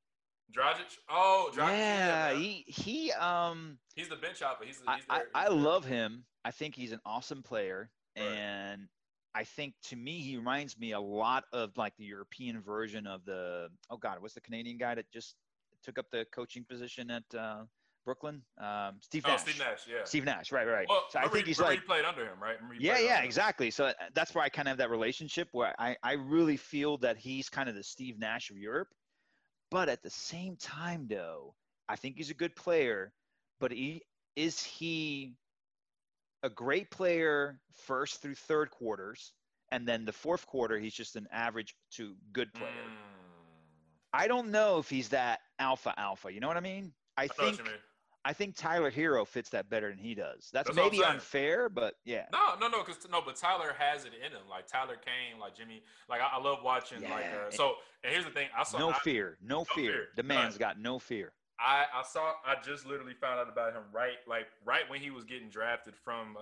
Dragic. 0.52 0.96
Oh, 1.08 1.50
Dragic. 1.54 1.68
yeah, 1.68 2.32
man. 2.32 2.40
he 2.40 2.64
he 2.66 3.12
um 3.12 3.78
he's 3.94 4.08
the 4.08 4.16
bench 4.16 4.40
hopper. 4.40 4.64
He's 4.64 4.80
the, 4.80 4.90
I, 4.90 4.96
he's 4.96 5.04
I, 5.10 5.18
their- 5.18 5.26
I 5.34 5.40
he's 5.42 5.48
their- 5.50 5.58
love 5.58 5.84
him. 5.84 6.24
I 6.44 6.50
think 6.50 6.74
he's 6.74 6.92
an 6.92 7.00
awesome 7.06 7.42
player, 7.42 7.90
Right. 8.16 8.26
and 8.26 8.88
I 9.34 9.44
think 9.44 9.74
to 9.84 9.96
me 9.96 10.20
he 10.20 10.36
reminds 10.36 10.78
me 10.78 10.92
a 10.92 11.00
lot 11.00 11.44
of 11.52 11.76
like 11.76 11.96
the 11.98 12.04
European 12.04 12.60
version 12.62 13.06
of 13.06 13.24
the 13.24 13.68
oh 13.90 13.96
god, 13.96 14.18
what's 14.20 14.34
the 14.34 14.40
Canadian 14.40 14.78
guy 14.78 14.94
that 14.94 15.10
just 15.12 15.34
took 15.82 15.98
up 15.98 16.06
the 16.10 16.24
coaching 16.32 16.64
position 16.68 17.10
at 17.10 17.24
uh, 17.36 17.64
Brooklyn? 18.04 18.42
Um, 18.58 18.98
Steve 19.00 19.24
Oh, 19.26 19.30
Nash. 19.30 19.40
Steve 19.40 19.58
Nash. 19.58 19.80
Yeah. 19.88 20.04
Steve 20.04 20.24
Nash, 20.24 20.52
right, 20.52 20.66
right. 20.66 20.86
Well, 20.88 21.04
so 21.10 21.18
I 21.18 21.28
think 21.28 21.46
he's 21.46 21.60
like 21.60 21.84
played 21.84 22.04
under 22.04 22.24
him, 22.24 22.40
right? 22.40 22.56
Yeah, 22.78 22.98
yeah, 22.98 23.22
exactly. 23.22 23.70
So 23.70 23.92
that's 24.14 24.34
where 24.34 24.44
I 24.44 24.48
kind 24.48 24.68
of 24.68 24.70
have 24.70 24.78
that 24.78 24.90
relationship 24.90 25.48
where 25.52 25.74
I, 25.78 25.96
I 26.02 26.12
really 26.12 26.56
feel 26.56 26.96
that 26.98 27.16
he's 27.16 27.48
kind 27.48 27.68
of 27.68 27.74
the 27.74 27.82
Steve 27.82 28.18
Nash 28.18 28.50
of 28.50 28.58
Europe. 28.58 28.88
But 29.70 29.88
at 29.88 30.02
the 30.02 30.10
same 30.10 30.56
time, 30.56 31.06
though, 31.08 31.54
I 31.88 31.96
think 31.96 32.16
he's 32.16 32.30
a 32.30 32.34
good 32.34 32.54
player. 32.54 33.12
But 33.58 33.72
he, 33.72 34.02
is 34.36 34.62
he 34.62 35.34
a 36.44 36.50
great 36.50 36.90
player 36.90 37.58
first 37.74 38.22
through 38.22 38.34
third 38.36 38.70
quarters? 38.70 39.32
And 39.72 39.88
then 39.88 40.04
the 40.04 40.12
fourth 40.12 40.46
quarter, 40.46 40.78
he's 40.78 40.94
just 40.94 41.16
an 41.16 41.26
average 41.32 41.74
to 41.92 42.14
good 42.32 42.52
player. 42.54 42.70
Mm. 42.70 42.96
I 44.12 44.28
don't 44.28 44.50
know 44.50 44.78
if 44.78 44.88
he's 44.88 45.08
that 45.08 45.40
alpha 45.58 45.92
alpha. 45.98 46.32
You 46.32 46.38
know 46.38 46.46
what 46.46 46.56
I 46.56 46.60
mean? 46.60 46.92
I 47.16 47.24
I 47.24 47.26
think 47.26 47.58
mean. 47.58 47.72
I 48.24 48.32
think 48.32 48.56
Tyler 48.56 48.90
Herro 48.90 49.26
fits 49.26 49.50
that 49.50 49.68
better 49.68 49.90
than 49.90 49.98
he 49.98 50.14
does. 50.14 50.48
That's, 50.52 50.68
That's 50.68 50.76
maybe 50.76 51.02
unfair, 51.04 51.68
but 51.68 51.94
yeah. 52.04 52.26
No, 52.32 52.54
no, 52.60 52.68
no, 52.68 52.84
because 52.84 53.06
no, 53.10 53.20
but 53.24 53.36
Tyler 53.36 53.74
has 53.76 54.04
it 54.04 54.12
in 54.14 54.30
him. 54.32 54.42
Like 54.48 54.66
Tyler 54.66 54.94
Kane, 54.96 55.40
like 55.40 55.56
Jimmy. 55.56 55.82
Like 56.08 56.20
I, 56.20 56.38
I 56.38 56.40
love 56.40 56.58
watching. 56.62 57.02
Like 57.02 57.24
Yeah. 57.24 57.48
uh, 57.48 57.50
so. 57.50 57.74
And 58.02 58.12
here's 58.12 58.24
the 58.24 58.30
thing. 58.30 58.48
I 58.56 58.62
saw. 58.62 58.78
No 58.78 58.90
I, 58.90 58.98
fear, 59.00 59.36
no 59.42 59.64
fear. 59.64 59.92
fear. 59.92 60.06
The 60.16 60.22
man's 60.22 60.56
got 60.58 60.78
no 60.78 60.98
fear. 60.98 61.32
I, 61.64 61.86
I 61.94 62.02
saw. 62.02 62.32
I 62.46 62.56
just 62.62 62.86
literally 62.86 63.14
found 63.14 63.40
out 63.40 63.48
about 63.48 63.72
him 63.72 63.82
right, 63.92 64.18
like 64.28 64.46
right 64.64 64.88
when 64.88 65.00
he 65.00 65.10
was 65.10 65.24
getting 65.24 65.48
drafted 65.48 65.94
from. 65.96 66.36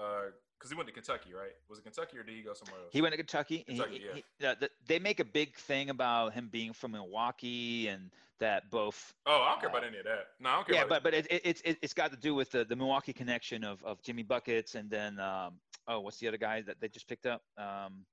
Because 0.58 0.70
he 0.70 0.76
went 0.76 0.86
to 0.88 0.92
Kentucky, 0.94 1.34
right? 1.34 1.50
Was 1.68 1.80
it 1.80 1.82
Kentucky 1.82 2.18
or 2.18 2.22
did 2.22 2.36
he 2.36 2.42
go 2.42 2.54
somewhere 2.54 2.80
else? 2.82 2.90
He 2.92 3.02
went 3.02 3.12
to 3.12 3.16
Kentucky. 3.16 3.64
and 3.66 3.76
he- 3.76 3.82
Kentucky, 3.82 4.02
yeah. 4.06 4.20
he- 4.38 4.46
uh, 4.46 4.54
th- 4.54 4.70
they 4.86 5.00
make 5.00 5.18
a 5.18 5.24
big 5.24 5.56
thing 5.56 5.90
about 5.90 6.34
him 6.34 6.48
being 6.52 6.72
from 6.72 6.92
Milwaukee 6.92 7.88
and 7.88 8.10
that 8.38 8.70
both. 8.70 9.12
oh, 9.26 9.42
I 9.42 9.50
don't 9.50 9.60
care 9.60 9.70
about 9.70 9.84
any 9.84 9.98
of 9.98 10.04
that. 10.04 10.28
No, 10.38 10.50
I 10.50 10.54
don't 10.56 10.66
care. 10.66 10.74
Yeah, 10.76 10.82
about 10.82 11.02
but 11.02 11.12
but 11.12 11.14
it, 11.14 11.26
it, 11.30 11.42
it's 11.44 11.60
it, 11.62 11.78
it's 11.82 11.94
got 11.94 12.10
to 12.12 12.16
do 12.16 12.34
with 12.34 12.50
the, 12.52 12.64
the 12.64 12.76
Milwaukee 12.76 13.12
connection 13.12 13.64
of, 13.64 13.82
of 13.84 14.00
Jimmy 14.02 14.22
buckets 14.22 14.74
and 14.76 14.88
then 14.90 15.18
um, 15.18 15.54
oh 15.88 15.98
what's 16.00 16.18
the 16.18 16.28
other 16.28 16.38
guy 16.38 16.60
that 16.62 16.80
they 16.80 16.88
just 16.88 17.08
picked 17.08 17.26
up 17.26 17.42
um, 17.58 18.04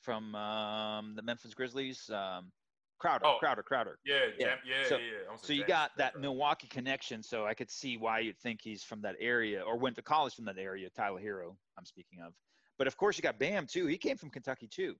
from 0.00 0.34
um, 0.34 1.14
the 1.16 1.22
Memphis 1.22 1.54
Grizzlies 1.54 2.10
um, 2.10 2.52
Crowder 2.98 3.26
Oh. 3.26 3.36
Crowder 3.38 3.62
Crowder. 3.62 3.98
Yeah, 4.04 4.26
Yeah. 4.38 4.46
yeah, 4.46 4.56
yeah, 4.64 4.88
So- 4.88 4.96
yeah. 4.98 5.10
yeah. 5.30 5.36
So 5.36 5.52
you 5.52 5.64
got 5.64 5.96
that 5.96 6.14
right. 6.14 6.20
Milwaukee 6.22 6.68
connection. 6.68 7.22
So 7.22 7.46
I 7.46 7.54
could 7.54 7.70
see 7.70 7.96
why 7.96 8.20
you'd 8.20 8.38
think 8.38 8.60
he's 8.62 8.82
from 8.84 9.00
that 9.02 9.16
area 9.18 9.62
or 9.62 9.76
went 9.76 9.96
to 9.96 10.02
college 10.02 10.34
from 10.34 10.44
that 10.46 10.58
area. 10.58 10.88
Tyler 10.90 11.20
Herro, 11.20 11.56
I'm 11.76 11.84
speaking 11.84 12.20
of. 12.20 12.34
But 12.78 12.86
of 12.86 12.96
course, 12.96 13.16
you 13.18 13.22
got 13.22 13.38
Bam 13.38 13.66
too. 13.66 13.86
He 13.86 13.98
came 13.98 14.16
from 14.16 14.30
Kentucky 14.30 14.68
too. 14.68 14.96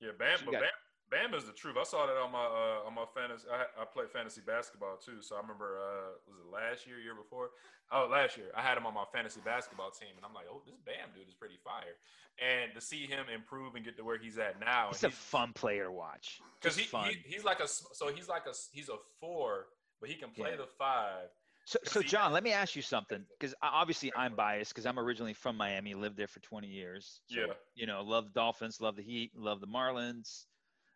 Yeah, 0.00 0.12
Bam, 0.18 0.38
So 0.38 0.44
but 0.46 0.52
got- 0.52 0.60
Bam, 0.62 0.70
Bam 1.10 1.34
is 1.34 1.44
the 1.44 1.52
truth. 1.52 1.74
I 1.78 1.82
saw 1.82 2.06
that 2.06 2.14
on 2.16 2.30
my 2.30 2.44
uh, 2.44 2.86
on 2.86 2.94
my 2.94 3.04
fantasy. 3.14 3.46
I, 3.50 3.66
I 3.82 3.84
played 3.84 4.10
fantasy 4.10 4.40
basketball 4.46 4.96
too, 4.96 5.20
so 5.20 5.34
I 5.36 5.40
remember 5.40 5.76
uh, 5.78 6.14
was 6.28 6.38
it 6.38 6.46
last 6.52 6.86
year, 6.86 6.98
year 7.00 7.14
before? 7.14 7.50
Oh, 7.90 8.06
last 8.10 8.36
year 8.36 8.46
I 8.56 8.62
had 8.62 8.78
him 8.78 8.86
on 8.86 8.94
my 8.94 9.04
fantasy 9.12 9.40
basketball 9.44 9.90
team, 9.90 10.10
and 10.16 10.24
I'm 10.24 10.32
like, 10.32 10.46
oh, 10.50 10.62
this 10.64 10.76
Bam 10.86 11.10
dude 11.14 11.26
is 11.26 11.34
pretty 11.34 11.58
fire. 11.64 11.98
And 12.38 12.72
to 12.74 12.80
see 12.80 13.06
him 13.06 13.26
improve 13.34 13.74
and 13.74 13.84
get 13.84 13.96
to 13.96 14.04
where 14.04 14.18
he's 14.18 14.38
at 14.38 14.60
now, 14.60 14.90
it's 14.90 15.02
a 15.02 15.10
fun 15.10 15.52
player 15.52 15.84
to 15.86 15.92
watch. 15.92 16.40
because 16.62 16.76
he, 16.76 16.84
he 16.84 17.18
he's 17.26 17.44
like 17.44 17.58
a 17.60 17.66
so 17.66 18.08
he's 18.14 18.28
like 18.28 18.46
a 18.46 18.54
he's 18.72 18.88
a 18.88 18.96
four, 19.18 19.66
but 20.00 20.08
he 20.08 20.14
can 20.14 20.30
play 20.30 20.50
Yeah. 20.50 20.58
the 20.58 20.66
five. 20.78 21.26
So, 21.66 21.78
so 21.84 22.02
John, 22.02 22.32
let 22.32 22.42
me 22.42 22.52
ask 22.52 22.74
you 22.74 22.82
something, 22.82 23.24
because 23.38 23.54
obviously 23.62 24.12
I'm 24.16 24.34
biased 24.34 24.72
because 24.72 24.86
I'm 24.86 24.98
originally 24.98 25.34
from 25.34 25.56
Miami, 25.56 25.94
lived 25.94 26.16
there 26.16 26.26
for 26.28 26.40
20 26.40 26.68
years. 26.68 27.20
So, 27.26 27.40
Yeah. 27.40 27.52
You 27.74 27.86
know, 27.86 28.02
love 28.02 28.24
the 28.26 28.30
Dolphins, 28.32 28.80
love 28.80 28.94
the 28.96 29.02
Heat, 29.02 29.32
love 29.36 29.60
the 29.60 29.66
Marlins, 29.66 30.46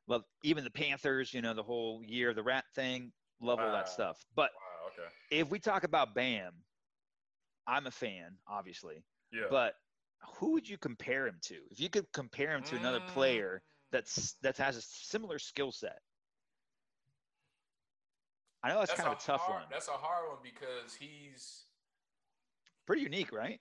love 0.07 0.23
even 0.43 0.65
the 0.65 0.71
Panthers. 0.71 1.33
You 1.35 1.43
know, 1.43 1.55
the 1.55 1.63
whole 1.63 2.03
year 2.05 2.35
the 2.35 2.43
rat 2.43 2.65
thing, 2.75 3.13
love 3.41 3.59
all 3.61 3.73
that 3.73 3.89
stuff. 3.89 4.25
But 4.35 4.51
Wow, 4.55 4.91
okay, 4.93 5.09
if 5.31 5.51
we 5.51 5.59
talk 5.59 5.85
about 5.85 6.15
Bam, 6.15 6.53
I'm 7.67 7.87
a 7.87 7.91
fan, 7.91 8.37
obviously. 8.49 9.05
yeah. 9.33 9.45
But 9.51 9.75
who 10.37 10.53
would 10.53 10.69
you 10.69 10.79
compare 10.79 11.27
him 11.27 11.39
to? 11.43 11.57
If 11.71 11.81
you 11.81 11.89
could 11.91 12.07
compare 12.13 12.55
him 12.55 12.63
to 12.65 12.77
another 12.77 13.01
player 13.01 13.63
Mm. 13.63 13.93
that's 13.93 14.35
that 14.43 14.57
has 14.59 14.77
a 14.77 14.83
similar 14.83 15.39
skill 15.39 15.71
set. 15.73 15.99
I 18.63 18.71
know 18.71 18.79
that's, 18.79 18.95
kind 18.95 19.09
of 19.09 19.19
a 19.19 19.21
tough 19.21 19.43
hard, 19.43 19.61
one. 19.61 19.69
That's 19.71 19.89
a 19.89 19.93
hard 19.93 20.29
one 20.31 20.39
because 20.43 20.95
he's. 20.95 21.65
Pretty 22.87 23.03
unique, 23.03 23.31
right? 23.33 23.61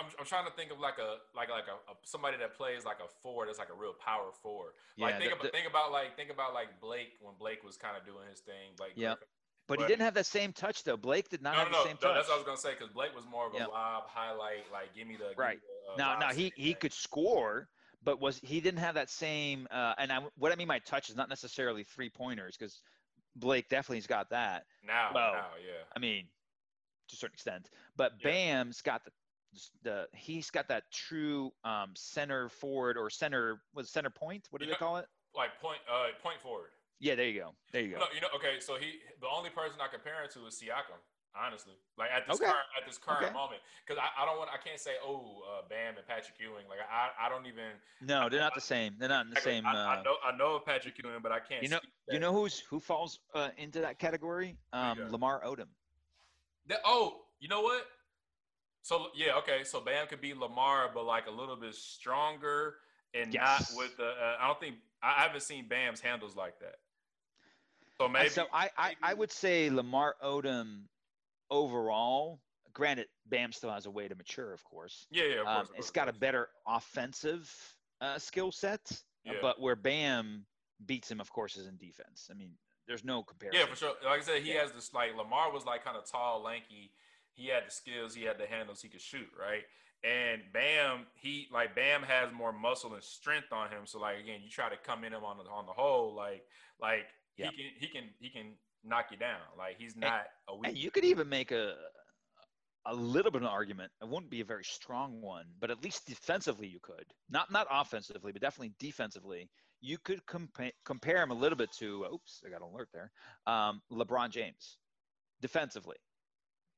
I'm, 0.00 0.06
I'm 0.18 0.24
trying 0.24 0.46
to 0.46 0.52
think 0.52 0.72
of 0.72 0.80
like 0.80 0.98
a 0.98 1.16
like 1.36 1.50
like 1.50 1.68
a, 1.68 1.76
a 1.92 1.94
somebody 2.04 2.36
that 2.38 2.56
plays 2.56 2.84
like 2.84 2.98
a 3.04 3.08
four 3.22 3.46
that's 3.46 3.58
like 3.58 3.68
a 3.70 3.78
real 3.78 3.92
power 3.94 4.32
four. 4.42 4.74
Like 4.98 5.12
Yeah, 5.14 5.18
think 5.18 5.30
the- 5.30 5.36
about 5.36 5.42
the- 5.44 5.50
think 5.56 5.68
about 5.68 5.92
like 5.92 6.16
think 6.16 6.30
about 6.30 6.54
like 6.54 6.80
Blake 6.80 7.12
when 7.20 7.34
Blake 7.38 7.62
was 7.62 7.76
kind 7.76 7.96
of 7.96 8.04
doing 8.04 8.24
his 8.28 8.40
thing. 8.40 8.72
Blake 8.76 8.92
Yep. 8.96 9.18
Griffin. 9.18 9.28
But 9.68 9.78
he 9.80 9.86
didn't 9.86 10.02
have 10.02 10.14
that 10.14 10.26
same 10.26 10.52
touch 10.52 10.82
though. 10.82 10.96
Blake 10.96 11.28
did 11.28 11.42
not 11.42 11.52
No, 11.52 11.58
have 11.60 11.70
no, 11.70 11.78
the 11.78 11.84
no, 11.84 11.84
same 11.90 11.98
no. 12.02 12.08
touch. 12.08 12.16
That's 12.16 12.28
what 12.28 12.34
I 12.34 12.38
was 12.38 12.46
gonna 12.46 12.58
say 12.58 12.72
because 12.72 12.88
Blake 12.92 13.14
was 13.14 13.24
more 13.30 13.46
of 13.46 13.54
a 13.54 13.58
Yep. 13.58 13.68
lob 13.68 14.04
highlight. 14.08 14.64
Like 14.72 14.94
give 14.94 15.06
me 15.06 15.16
the 15.16 15.28
me 15.28 15.34
Right. 15.36 15.60
the, 15.86 15.92
uh, 15.92 15.96
now, 15.96 16.18
now 16.18 16.32
he 16.32 16.52
he 16.56 16.72
thing. 16.72 16.80
could 16.80 16.92
score, 16.92 17.68
but 18.02 18.20
was 18.20 18.38
he 18.40 18.60
didn't 18.60 18.80
have 18.80 18.94
that 18.96 19.10
same. 19.10 19.68
Uh, 19.70 19.94
and 19.98 20.10
I, 20.10 20.20
what 20.36 20.50
I 20.50 20.56
mean 20.56 20.66
by 20.68 20.80
touch 20.80 21.08
is 21.10 21.14
not 21.16 21.28
necessarily 21.28 21.84
three 21.84 22.10
pointers 22.10 22.56
because 22.56 22.82
Blake 23.36 23.68
definitely's 23.68 24.08
got 24.08 24.30
that. 24.30 24.64
now 24.82 25.10
well, 25.14 25.32
now 25.34 25.50
yeah. 25.64 25.84
I 25.94 26.00
mean, 26.00 26.26
to 27.08 27.14
a 27.14 27.16
certain 27.16 27.34
extent. 27.34 27.70
But 27.96 28.14
Yeah. 28.18 28.30
Bam's 28.30 28.80
got 28.82 29.04
the 29.04 29.12
the 29.82 30.08
he's 30.14 30.50
got 30.50 30.68
that 30.68 30.90
true 30.92 31.52
um, 31.64 31.90
center 31.94 32.48
forward 32.48 32.96
or 32.96 33.10
center 33.10 33.60
was 33.74 33.90
center 33.90 34.10
point. 34.10 34.46
What 34.50 34.60
do 34.60 34.66
Yeah. 34.66 34.74
they 34.74 34.78
call 34.78 34.96
it? 34.98 35.06
Like 35.34 35.60
point 35.60 35.78
uh 35.90 36.08
point 36.22 36.40
forward. 36.40 36.70
Yeah, 36.98 37.14
there 37.14 37.26
you 37.26 37.40
go. 37.40 37.54
There 37.72 37.82
you 37.82 37.92
go. 37.92 37.98
No, 38.00 38.06
you 38.14 38.20
know, 38.20 38.28
okay, 38.34 38.60
so 38.60 38.76
he 38.76 39.00
the 39.20 39.28
only 39.28 39.50
person 39.50 39.80
I 39.80 39.88
compare 39.88 40.22
it 40.24 40.30
to 40.32 40.46
is 40.46 40.60
Siakam, 40.60 40.98
honestly. 41.34 41.74
Like 41.96 42.10
at 42.10 42.26
this 42.26 42.36
Okay. 42.36 42.44
current 42.50 42.66
at 42.78 42.86
this 42.86 42.98
current 42.98 43.24
Okay. 43.24 43.32
moment, 43.32 43.62
because 43.86 43.98
I, 44.02 44.22
I 44.22 44.26
don't 44.26 44.38
want 44.38 44.50
I 44.52 44.58
can't 44.58 44.78
say 44.80 44.92
oh 45.04 45.42
uh, 45.48 45.62
Bam 45.68 45.96
and 45.96 46.06
Patrick 46.06 46.38
Ewing. 46.40 46.66
Like 46.68 46.80
I 46.90 47.26
I 47.26 47.28
don't 47.28 47.46
even 47.46 47.72
No, 48.02 48.28
they're 48.28 48.40
not 48.40 48.54
the 48.54 48.60
same. 48.60 48.96
They're 48.98 49.08
not 49.08 49.24
in 49.24 49.30
the 49.30 49.36
Exactly. 49.38 49.52
same. 49.52 49.66
I, 49.66 49.72
Uh, 49.72 49.88
I 49.98 50.02
know 50.02 50.16
I 50.24 50.36
know 50.36 50.58
Patrick 50.58 50.98
Ewing, 51.02 51.20
but 51.22 51.32
I 51.32 51.40
can't. 51.40 51.62
you 51.62 51.68
know, 51.68 51.80
you 52.08 52.18
know 52.18 52.32
who's 52.32 52.60
who 52.60 52.78
falls 52.80 53.20
uh, 53.34 53.50
into 53.56 53.80
that 53.80 53.98
category? 53.98 54.56
Um? 54.72 55.10
Lamar 55.10 55.42
Odom. 55.44 55.68
That- 56.66 56.80
oh, 56.84 57.22
you 57.40 57.48
know 57.48 57.62
what? 57.62 57.86
So 58.82 59.08
yeah, 59.14 59.36
okay. 59.38 59.64
So 59.64 59.80
Bam 59.80 60.06
could 60.06 60.20
be 60.20 60.34
Lamar, 60.34 60.90
but 60.92 61.04
like 61.04 61.26
a 61.26 61.30
little 61.30 61.56
bit 61.56 61.74
stronger 61.74 62.76
and 63.14 63.32
Yes. 63.34 63.70
not 63.72 63.78
with 63.78 63.96
the. 63.96 64.06
Uh, 64.06 64.36
I 64.40 64.46
don't 64.46 64.58
think 64.60 64.76
I 65.02 65.22
haven't 65.22 65.42
seen 65.42 65.68
Bam's 65.68 66.00
handles 66.00 66.36
like 66.36 66.58
that. 66.60 66.76
So 67.98 68.08
maybe. 68.08 68.30
so 68.30 68.46
I, 68.52 68.70
I, 68.78 68.94
I 69.02 69.14
would 69.14 69.30
say 69.30 69.68
Lamar 69.70 70.14
Odom 70.24 70.84
overall. 71.50 72.40
Granted, 72.72 73.08
Bam 73.26 73.52
still 73.52 73.70
has 73.72 73.86
a 73.86 73.90
way 73.90 74.06
to 74.08 74.14
mature, 74.14 74.52
of 74.52 74.62
course. 74.64 75.06
yeah, 75.10 75.24
yeah. 75.24 75.40
Of 75.40 75.46
Um, 75.46 75.54
course, 75.56 75.70
of 75.70 75.76
it's 75.76 75.86
course, 75.86 75.90
got 75.90 76.06
a 76.06 76.10
of 76.10 76.14
course. 76.14 76.20
better 76.20 76.48
offensive 76.66 77.76
uh, 78.00 78.18
skill 78.18 78.52
set, 78.52 78.80
uh, 78.92 79.32
Yeah. 79.32 79.38
but 79.42 79.60
where 79.60 79.76
Bam 79.76 80.46
beats 80.86 81.10
him, 81.10 81.20
of 81.20 81.30
course, 81.32 81.56
is 81.56 81.66
in 81.66 81.76
defense. 81.76 82.28
I 82.30 82.34
mean, 82.34 82.52
there's 82.86 83.04
no 83.04 83.22
comparison. 83.24 83.60
Yeah, 83.60 83.66
for 83.66 83.76
sure. 83.76 83.92
Like 84.04 84.20
I 84.20 84.22
said, 84.24 84.42
he 84.42 84.54
Yeah. 84.54 84.62
has 84.62 84.72
this 84.72 84.94
like 84.94 85.14
Lamar 85.16 85.52
was 85.52 85.64
like 85.66 85.84
kind 85.84 85.96
of 85.96 86.08
tall, 86.08 86.40
lanky. 86.42 86.92
He 87.34 87.48
had 87.48 87.66
the 87.66 87.70
skills, 87.70 88.14
he 88.14 88.24
had 88.24 88.38
the 88.38 88.46
handles, 88.46 88.82
he 88.82 88.88
could 88.88 89.00
shoot, 89.00 89.28
right? 89.38 89.62
And 90.02 90.42
Bam, 90.52 91.06
he 91.14 91.46
like 91.52 91.74
Bam 91.74 92.02
has 92.02 92.32
more 92.32 92.52
muscle 92.52 92.94
and 92.94 93.02
strength 93.02 93.52
on 93.52 93.70
him. 93.70 93.84
So 93.84 93.98
like 94.00 94.18
again, 94.18 94.40
you 94.42 94.48
try 94.50 94.68
to 94.70 94.76
come 94.76 95.04
in 95.04 95.12
him 95.12 95.24
on 95.24 95.36
the 95.38 95.44
on 95.44 95.66
the 95.66 95.72
hole, 95.72 96.14
like 96.14 96.44
like 96.80 97.06
Yeah. 97.36 97.50
he 97.50 97.56
can 97.56 97.70
he 97.78 97.86
can 97.88 98.04
he 98.18 98.30
can 98.30 98.46
knock 98.82 99.06
you 99.10 99.16
down. 99.18 99.40
Like 99.58 99.76
he's 99.78 99.96
not 99.96 100.26
a 100.48 100.56
weak. 100.56 100.68
And 100.68 100.78
you 100.78 100.90
could 100.90 101.04
even 101.04 101.28
make 101.28 101.50
a 101.50 101.76
a 102.86 102.94
little 102.94 103.30
bit 103.30 103.42
of 103.42 103.46
an 103.46 103.48
argument. 103.48 103.92
It 104.00 104.08
wouldn't 104.08 104.30
be 104.30 104.40
a 104.40 104.44
very 104.44 104.64
strong 104.64 105.20
one, 105.20 105.44
but 105.60 105.70
at 105.70 105.84
least 105.84 106.06
defensively 106.06 106.66
you 106.66 106.80
could. 106.82 107.04
Not 107.28 107.50
not 107.50 107.66
offensively, 107.70 108.32
but 108.32 108.40
definitely 108.40 108.72
defensively. 108.78 109.50
You 109.82 109.98
could 109.98 110.24
compa- 110.26 110.72
compare 110.86 111.22
him 111.22 111.30
a 111.30 111.34
little 111.34 111.56
bit 111.56 111.72
to. 111.78 112.06
Oops, 112.12 112.42
I 112.46 112.48
got 112.48 112.62
an 112.62 112.68
alert 112.72 112.88
there. 112.94 113.12
Um, 113.46 113.82
LeBron 113.92 114.30
James, 114.30 114.78
defensively, 115.42 115.96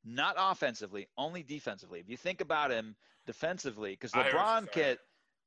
not 0.04 0.34
offensively, 0.38 1.06
only 1.16 1.42
defensively. 1.42 2.00
If 2.00 2.08
you 2.08 2.16
think 2.16 2.40
about 2.40 2.70
him 2.70 2.96
defensively, 3.26 3.92
because 3.92 4.12
I 4.14 4.24
hear 4.24 4.34
what 4.36 4.64
you're 4.64 4.68
LeBron 4.68 4.72
can 4.72 4.96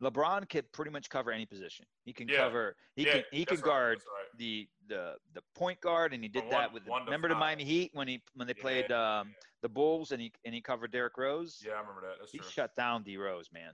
LeBron 0.01 0.49
can 0.49 0.63
pretty 0.73 0.91
much 0.91 1.09
cover 1.09 1.31
any 1.31 1.45
position. 1.45 1.85
He 2.03 2.13
can 2.13 2.27
Yeah. 2.27 2.37
cover. 2.37 2.75
He 2.95 3.05
yeah, 3.05 3.13
can 3.13 3.23
he 3.31 3.45
can 3.45 3.55
right, 3.57 3.63
guard 3.63 3.97
right. 3.97 4.37
the 4.37 4.67
the 4.87 5.15
the 5.33 5.41
point 5.55 5.79
guard, 5.81 6.13
and 6.13 6.21
he 6.21 6.29
did 6.29 6.41
From 6.43 6.49
that 6.51 6.73
with 6.73 6.85
one 6.85 7.05
remember 7.05 7.29
the. 7.29 7.35
Miami 7.35 7.63
Heat 7.63 7.91
when 7.93 8.07
he 8.07 8.21
when 8.33 8.47
they 8.47 8.53
played 8.53 8.89
Yeah, 8.89 9.19
um, 9.21 9.35
the 9.61 9.69
Bulls 9.69 10.11
and 10.11 10.21
he 10.21 10.33
and 10.43 10.53
he 10.53 10.61
covered 10.61 10.91
Derrick 10.91 11.17
Rose. 11.17 11.63
Yeah, 11.65 11.73
I 11.73 11.79
remember 11.79 12.01
that. 12.01 12.19
That's 12.19 12.31
he 12.31 12.39
true. 12.39 12.49
shut 12.49 12.75
down 12.75 13.03
D 13.03 13.17
Rose, 13.17 13.49
man. 13.53 13.71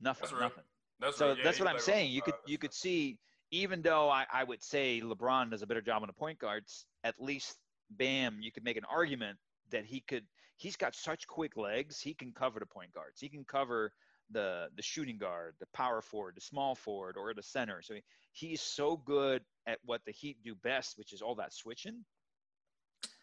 Nothing, 0.00 0.28
That's 0.30 0.40
nothing. 0.40 0.64
That's 1.00 1.16
So. 1.16 1.32
Yeah, 1.34 1.44
that's 1.44 1.60
what 1.60 1.68
I'm 1.68 1.78
saying. 1.78 2.10
You 2.10 2.22
could 2.22 2.34
you 2.46 2.58
could 2.58 2.74
see, 2.74 3.18
even 3.50 3.82
though 3.82 4.10
I, 4.10 4.26
I 4.32 4.44
would 4.44 4.62
say 4.62 5.00
LeBron 5.00 5.50
does 5.50 5.62
a 5.62 5.66
better 5.66 5.80
job 5.80 6.02
on 6.02 6.08
the 6.08 6.12
point 6.12 6.38
guards, 6.38 6.86
at 7.04 7.20
least 7.20 7.56
Bam, 7.90 8.38
you 8.42 8.52
could 8.52 8.64
make 8.64 8.76
an 8.76 8.84
argument 8.84 9.38
that 9.70 9.84
he 9.84 10.00
could. 10.00 10.24
He's 10.56 10.76
got 10.76 10.94
such 10.94 11.26
quick 11.26 11.56
legs. 11.56 12.00
He 12.00 12.14
can 12.14 12.32
cover 12.32 12.58
the 12.58 12.66
point 12.66 12.92
guards. 12.92 13.20
He 13.20 13.28
can 13.28 13.44
cover 13.44 13.92
the 14.30 14.68
the 14.76 14.82
shooting 14.82 15.18
guard, 15.18 15.54
the 15.60 15.66
power 15.72 16.02
forward, 16.02 16.34
the 16.36 16.40
small 16.40 16.74
forward, 16.74 17.16
or 17.16 17.32
the 17.34 17.42
center. 17.42 17.80
So 17.82 17.94
he, 17.94 18.02
he's 18.32 18.60
so 18.60 18.96
good 18.96 19.42
at 19.66 19.78
what 19.84 20.02
the 20.04 20.12
Heat 20.12 20.36
do 20.42 20.54
best, 20.56 20.98
which 20.98 21.12
is 21.12 21.22
all 21.22 21.34
that 21.36 21.52
switching. 21.52 22.04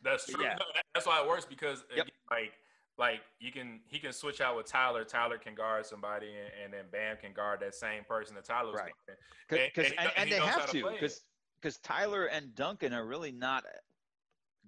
That's 0.02 0.26
true. 0.28 0.44
Yeah. 0.44 0.56
No, 0.60 0.66
that's 0.94 1.06
why 1.06 1.22
it 1.22 1.28
works 1.28 1.46
because 1.46 1.84
Yep. 1.90 2.06
again, 2.06 2.16
like 2.32 2.54
like 2.98 3.20
you 3.40 3.52
can 3.52 3.82
he 3.88 4.00
can 4.00 4.14
switch 4.14 4.40
out 4.40 4.56
with 4.56 4.66
Tyler. 4.68 5.04
Tyler 5.04 5.38
can 5.38 5.54
guard 5.56 5.86
somebody, 5.86 6.28
and, 6.30 6.64
and 6.64 6.74
then 6.74 6.86
Bam 6.92 7.18
can 7.18 7.34
guard 7.34 7.60
that 7.60 7.76
same 7.76 8.04
person 8.06 8.36
that 8.36 8.46
Tyler 8.46 8.72
was 8.72 8.80
Right. 8.80 8.92
guarding. 9.50 9.72
Because 9.76 9.92
And- 9.92 10.00
and 10.00 10.12
and, 10.18 10.32
they 10.32 10.38
have 10.40 10.66
to 10.68 10.72
to 10.72 10.82
play 10.82 10.94
it. 10.94 11.00
because 11.02 11.22
because 11.62 11.78
Tyler 11.80 12.28
and 12.28 12.54
Duncan 12.56 12.94
are 12.94 13.06
really 13.06 13.32
not 13.32 13.64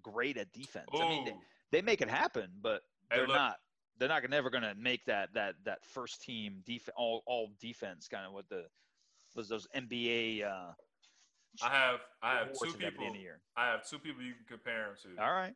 great 0.02 0.38
at 0.38 0.52
defense. 0.52 0.88
I 0.94 1.08
mean, 1.08 1.40
they, 1.72 1.82
make 1.82 2.02
it 2.02 2.10
happen, 2.10 2.50
but 2.62 2.82
they're 3.10 3.28
look. 3.28 3.36
not. 3.36 3.56
They're 4.00 4.10
not 4.10 4.30
never 4.30 4.50
going 4.52 4.64
to 4.64 4.76
make 4.76 5.04
that 5.06 5.34
that 5.34 5.56
that 5.66 5.84
first 5.84 6.22
team 6.22 6.62
def 6.66 6.88
all 6.96 7.24
all 7.26 7.50
defense 7.60 8.08
kind 8.08 8.28
of 8.28 8.34
what 8.34 8.48
the 8.48 8.66
was 9.36 9.50
those 9.50 9.68
NBA. 9.76 10.44
Uh, 10.46 10.74
I 11.64 11.70
have 11.70 12.00
I 12.22 12.36
have 12.36 12.50
two 12.54 12.70
at 12.70 12.78
the 12.78 12.86
end 12.86 12.94
people. 12.94 13.08
of 13.08 13.14
the 13.14 13.20
year. 13.20 13.40
I 13.56 13.68
have 13.72 13.88
two 13.90 13.98
people 13.98 14.22
you 14.22 14.34
can 14.34 14.46
compare 14.48 14.90
them 15.04 15.16
to. 15.18 15.24
All 15.24 15.32
right. 15.32 15.54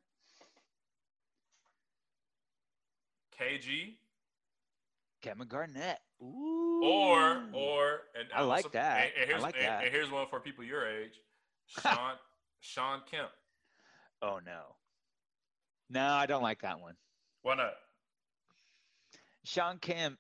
KG 3.39 3.95
Kevin 5.21 5.47
Garnett. 5.47 5.99
Ooh. 6.21 6.81
or 6.83 7.43
or 7.53 8.01
and 8.17 8.27
I 8.33 8.41
like 8.43 8.65
also- 8.65 8.69
that. 8.73 9.11
And, 9.19 9.29
and 9.31 9.39
I 9.39 9.41
like 9.43 9.55
and- 9.55 9.65
that. 9.65 9.83
and 9.83 9.91
here's 9.93 10.11
one 10.11 10.27
for 10.29 10.39
people 10.39 10.63
your 10.63 10.87
age. 10.87 11.13
Sean 11.67 12.13
Sean 12.59 13.01
Kemp. 13.09 13.29
Oh 14.21 14.39
no. 14.45 14.75
No, 15.91 16.05
I 16.13 16.25
don't 16.25 16.41
like 16.41 16.61
that 16.61 16.79
one. 16.79 16.95
Why 17.41 17.55
not? 17.55 17.73
Shawn 19.43 19.77
Kemp, 19.79 20.17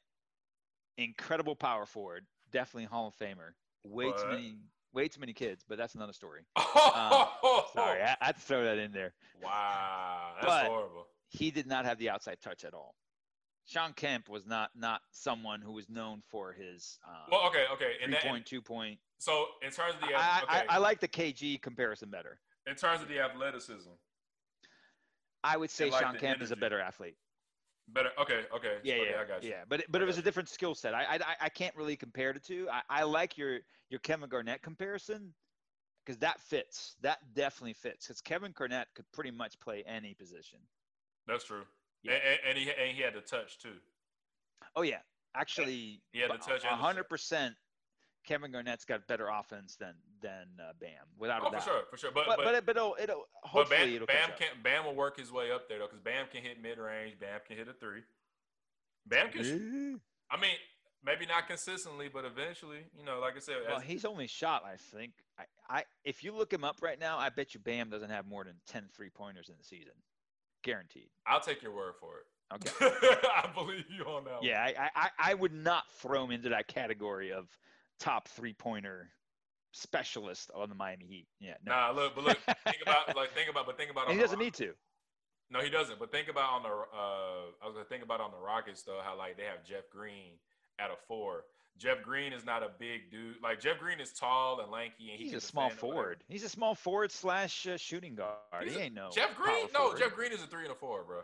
incredible 0.97 1.55
power 1.55 1.85
forward, 1.85 2.25
definitely 2.51 2.85
Hall 2.85 3.07
of 3.07 3.15
Famer. 3.15 3.53
Way 3.83 4.11
too 4.11 4.27
many, 4.27 4.55
way 4.93 5.07
too 5.07 5.19
many 5.21 5.33
kids, 5.33 5.63
but 5.67 5.77
that's 5.77 5.95
another 5.95 6.13
story. 6.13 6.41
Oh, 6.57 7.65
Sorry, 7.73 8.01
I, 8.01 8.15
I 8.21 8.25
had 8.25 8.35
to 8.35 8.41
throw 8.41 8.63
that 8.65 8.77
in 8.77 8.91
there. 8.91 9.13
Wow, 9.41 10.31
that's 10.35 10.45
But- 10.45 10.65
horrible. 10.67 11.07
He 11.33 11.49
did 11.49 11.65
not 11.65 11.85
have 11.85 11.97
the 11.97 12.09
outside 12.09 12.39
touch 12.43 12.65
at 12.65 12.73
all. 12.73 12.93
Shawn 13.65 13.93
Kemp 13.93 14.27
was 14.27 14.45
not 14.45 14.71
not 14.75 14.99
someone 15.11 15.61
who 15.61 15.71
was 15.71 15.87
known 15.87 16.21
for 16.29 16.51
his 16.51 16.99
uh, 17.07 17.23
Well, 17.31 17.47
okay, 17.47 17.63
okay. 17.71 17.93
And 18.03 18.13
three 18.13 18.29
point, 18.29 18.45
two 18.45 18.61
point. 18.61 18.99
so 19.17 19.45
in 19.61 19.71
terms 19.71 19.93
of 19.95 20.01
the 20.01 20.13
I, 20.13 20.41
okay, 20.43 20.65
I, 20.67 20.75
I 20.75 20.77
like 20.79 20.99
the 20.99 21.07
KG 21.07 21.61
comparison 21.61 22.09
better. 22.09 22.41
in 22.67 22.75
terms 22.75 23.01
of 23.01 23.07
the 23.07 23.21
athleticism, 23.21 23.91
I 25.43 25.57
would 25.57 25.69
say 25.69 25.89
like 25.89 26.01
Shawn 26.01 26.17
Kemp 26.17 26.41
is 26.41 26.51
a 26.51 26.55
better 26.55 26.79
athlete. 26.79 27.15
better. 27.89 28.09
Okay, 28.19 28.45
okay. 28.55 28.77
Yeah, 28.83 28.95
okay, 28.95 29.09
yeah, 29.11 29.21
I 29.21 29.25
got 29.25 29.43
you. 29.43 29.49
yeah. 29.49 29.63
But 29.67 29.81
it- 29.81 29.91
but 29.91 30.01
it 30.01 30.05
was 30.05 30.17
a 30.17 30.21
different 30.21 30.49
skill 30.49 30.75
set. 30.75 30.93
I, 30.93 31.15
I 31.15 31.35
I- 31.41 31.49
can't 31.49 31.75
really 31.75 31.95
compare 31.95 32.31
the 32.33 32.39
two. 32.39 32.67
I, 32.71 32.81
I 32.89 33.03
like 33.03 33.37
your 33.37 33.59
your 33.89 33.99
Kevin 33.99 34.29
Garnett 34.29 34.61
comparison 34.61 35.33
because 36.05 36.17
that 36.19 36.39
fits. 36.41 36.95
That 37.01 37.19
definitely 37.33 37.73
fits. 37.73 38.07
Because 38.07 38.21
Kevin 38.21 38.53
Garnett 38.55 38.87
could 38.95 39.05
pretty 39.11 39.31
much 39.31 39.59
play 39.59 39.83
any 39.85 40.13
position. 40.13 40.59
That's 41.27 41.43
true. 41.45 41.63
Yeah. 42.03 42.13
And, 42.13 42.39
and, 42.49 42.57
he 42.57 42.69
and 42.71 42.95
he 42.95 43.01
had 43.01 43.13
the 43.13 43.21
touch 43.21 43.57
too. 43.59 43.75
Oh 44.75 44.83
yeah, 44.83 44.99
actually, 45.35 46.01
had 46.15 46.29
the 46.31 46.37
touch 46.37 46.49
and 46.49 46.53
the 46.61 46.67
A 46.67 46.69
shot. 46.71 46.79
hundred 46.79 47.09
percent. 47.09 47.55
Kevin 48.25 48.51
Garnett's 48.51 48.85
got 48.85 49.07
better 49.07 49.27
offense 49.27 49.75
than 49.75 49.93
than 50.21 50.47
uh, 50.59 50.73
Bam, 50.79 50.89
without 51.17 51.41
Oh, 51.43 51.47
a 51.47 51.51
for 51.51 51.61
sure, 51.61 51.81
for 51.89 51.97
sure. 51.97 52.11
But 52.13 52.25
But 52.27 52.37
but, 52.37 52.45
but, 52.45 52.55
it, 52.55 52.65
but 52.65 52.77
it'll 52.77 52.95
it'll 53.01 53.25
but 53.43 53.49
hopefully 53.49 53.79
Bam, 53.79 53.95
it'll 53.95 54.07
Bam 54.07 54.29
can 54.37 54.47
Bam 54.63 54.85
will 54.85 54.95
work 54.95 55.17
his 55.17 55.31
way 55.31 55.51
up 55.51 55.67
there 55.67 55.79
though, 55.79 55.85
because 55.85 55.99
Bam 55.99 56.27
can 56.31 56.41
hit 56.43 56.61
mid 56.61 56.77
range. 56.77 57.19
Bam 57.19 57.39
can 57.47 57.57
hit 57.57 57.67
a 57.67 57.73
three. 57.73 58.01
Bam 59.07 59.29
can. 59.31 59.99
I 60.29 60.39
mean, 60.39 60.55
maybe 61.03 61.25
not 61.25 61.47
consistently, 61.47 62.09
but 62.13 62.23
eventually, 62.25 62.79
you 62.97 63.03
know, 63.03 63.19
like 63.19 63.35
I 63.35 63.39
said, 63.39 63.55
Well, 63.67 63.79
he's 63.79 64.05
only 64.05 64.27
shot, 64.27 64.63
I 64.65 64.75
think. 64.77 65.13
I, 65.37 65.43
I 65.69 65.83
if 66.03 66.23
you 66.23 66.33
look 66.33 66.53
him 66.53 66.63
up 66.63 66.77
right 66.81 66.99
now, 66.99 67.17
I 67.17 67.29
bet 67.29 67.53
you 67.53 67.59
Bam 67.59 67.89
doesn't 67.89 68.09
have 68.09 68.27
more 68.27 68.43
than 68.43 68.55
10 68.67 68.85
three 68.95 69.09
pointers 69.09 69.49
in 69.49 69.55
the 69.57 69.63
season, 69.63 69.93
guaranteed. 70.63 71.09
I'll 71.25 71.41
take 71.41 71.61
your 71.61 71.75
word 71.75 71.93
for 71.99 72.19
it. 72.19 72.25
Okay. 72.53 72.71
I 73.35 73.49
believe 73.53 73.85
you 73.89 74.03
on 74.05 74.25
that. 74.25 74.35
one. 74.35 74.43
Yeah, 74.43 74.61
I, 74.77 74.89
I, 74.95 75.09
I 75.31 75.33
would 75.33 75.53
not 75.53 75.83
throw 76.01 76.25
him 76.25 76.31
into 76.31 76.49
that 76.49 76.67
category 76.67 77.31
of 77.31 77.47
top 78.01 78.27
three 78.27 78.53
pointer 78.53 79.09
specialist 79.71 80.51
on 80.55 80.69
the 80.69 80.75
Miami 80.75 81.05
Heat. 81.05 81.27
Yeah, 81.39 81.53
no. 81.65 81.71
Nah, 81.73 81.91
look, 81.91 82.15
but 82.15 82.23
look, 82.25 82.37
think 82.65 82.77
about 82.81 83.15
like 83.15 83.31
think 83.33 83.49
about, 83.49 83.65
but 83.65 83.77
think 83.77 83.91
about. 83.91 84.09
he 84.11 84.17
doesn't 84.17 84.37
Rock- 84.37 84.43
need 84.45 84.53
to. 84.55 84.73
No, 85.49 85.59
he 85.59 85.69
doesn't. 85.69 85.99
But 85.99 86.11
think 86.11 86.27
about 86.29 86.51
on 86.53 86.63
the. 86.63 86.69
Uh, 86.69 87.51
I 87.61 87.65
was 87.65 87.73
gonna 87.73 87.85
think 87.85 88.03
about 88.03 88.21
on 88.21 88.31
the 88.31 88.37
Rockets 88.37 88.83
though, 88.83 88.99
how 89.03 89.17
like 89.17 89.37
they 89.37 89.43
have 89.43 89.63
Jeff 89.65 89.89
Green 89.91 90.33
at 90.79 90.89
a 90.89 90.95
four. 91.07 91.45
Jeff 91.77 92.01
Green 92.03 92.33
is 92.33 92.45
not 92.45 92.63
a 92.63 92.69
big 92.79 93.09
dude. 93.11 93.35
Like 93.41 93.59
Jeff 93.61 93.79
Green 93.79 93.99
is 93.99 94.11
tall 94.11 94.59
and 94.61 94.71
lanky, 94.71 95.09
and 95.11 95.17
he 95.19 95.25
He's 95.25 95.33
a 95.33 95.41
small 95.41 95.69
defend 95.69 95.83
or 95.83 95.87
whatever. 95.87 96.03
forward. 96.03 96.23
He's 96.27 96.43
a 96.43 96.49
small 96.49 96.75
forward 96.75 97.11
slash 97.11 97.65
uh, 97.67 97.77
shooting 97.77 98.15
guard. 98.15 98.37
He's 98.63 98.73
he 98.73 98.79
a- 98.79 98.83
ain't 98.83 98.93
no 98.93 99.09
Jeff 99.13 99.35
Green, 99.35 99.67
no, 99.73 99.79
forward. 99.79 99.99
Jeff 99.99 100.13
Green 100.13 100.31
is 100.31 100.43
a 100.43 100.47
three 100.47 100.63
and 100.63 100.71
a 100.71 100.75
four, 100.75 101.03
bro. 101.03 101.21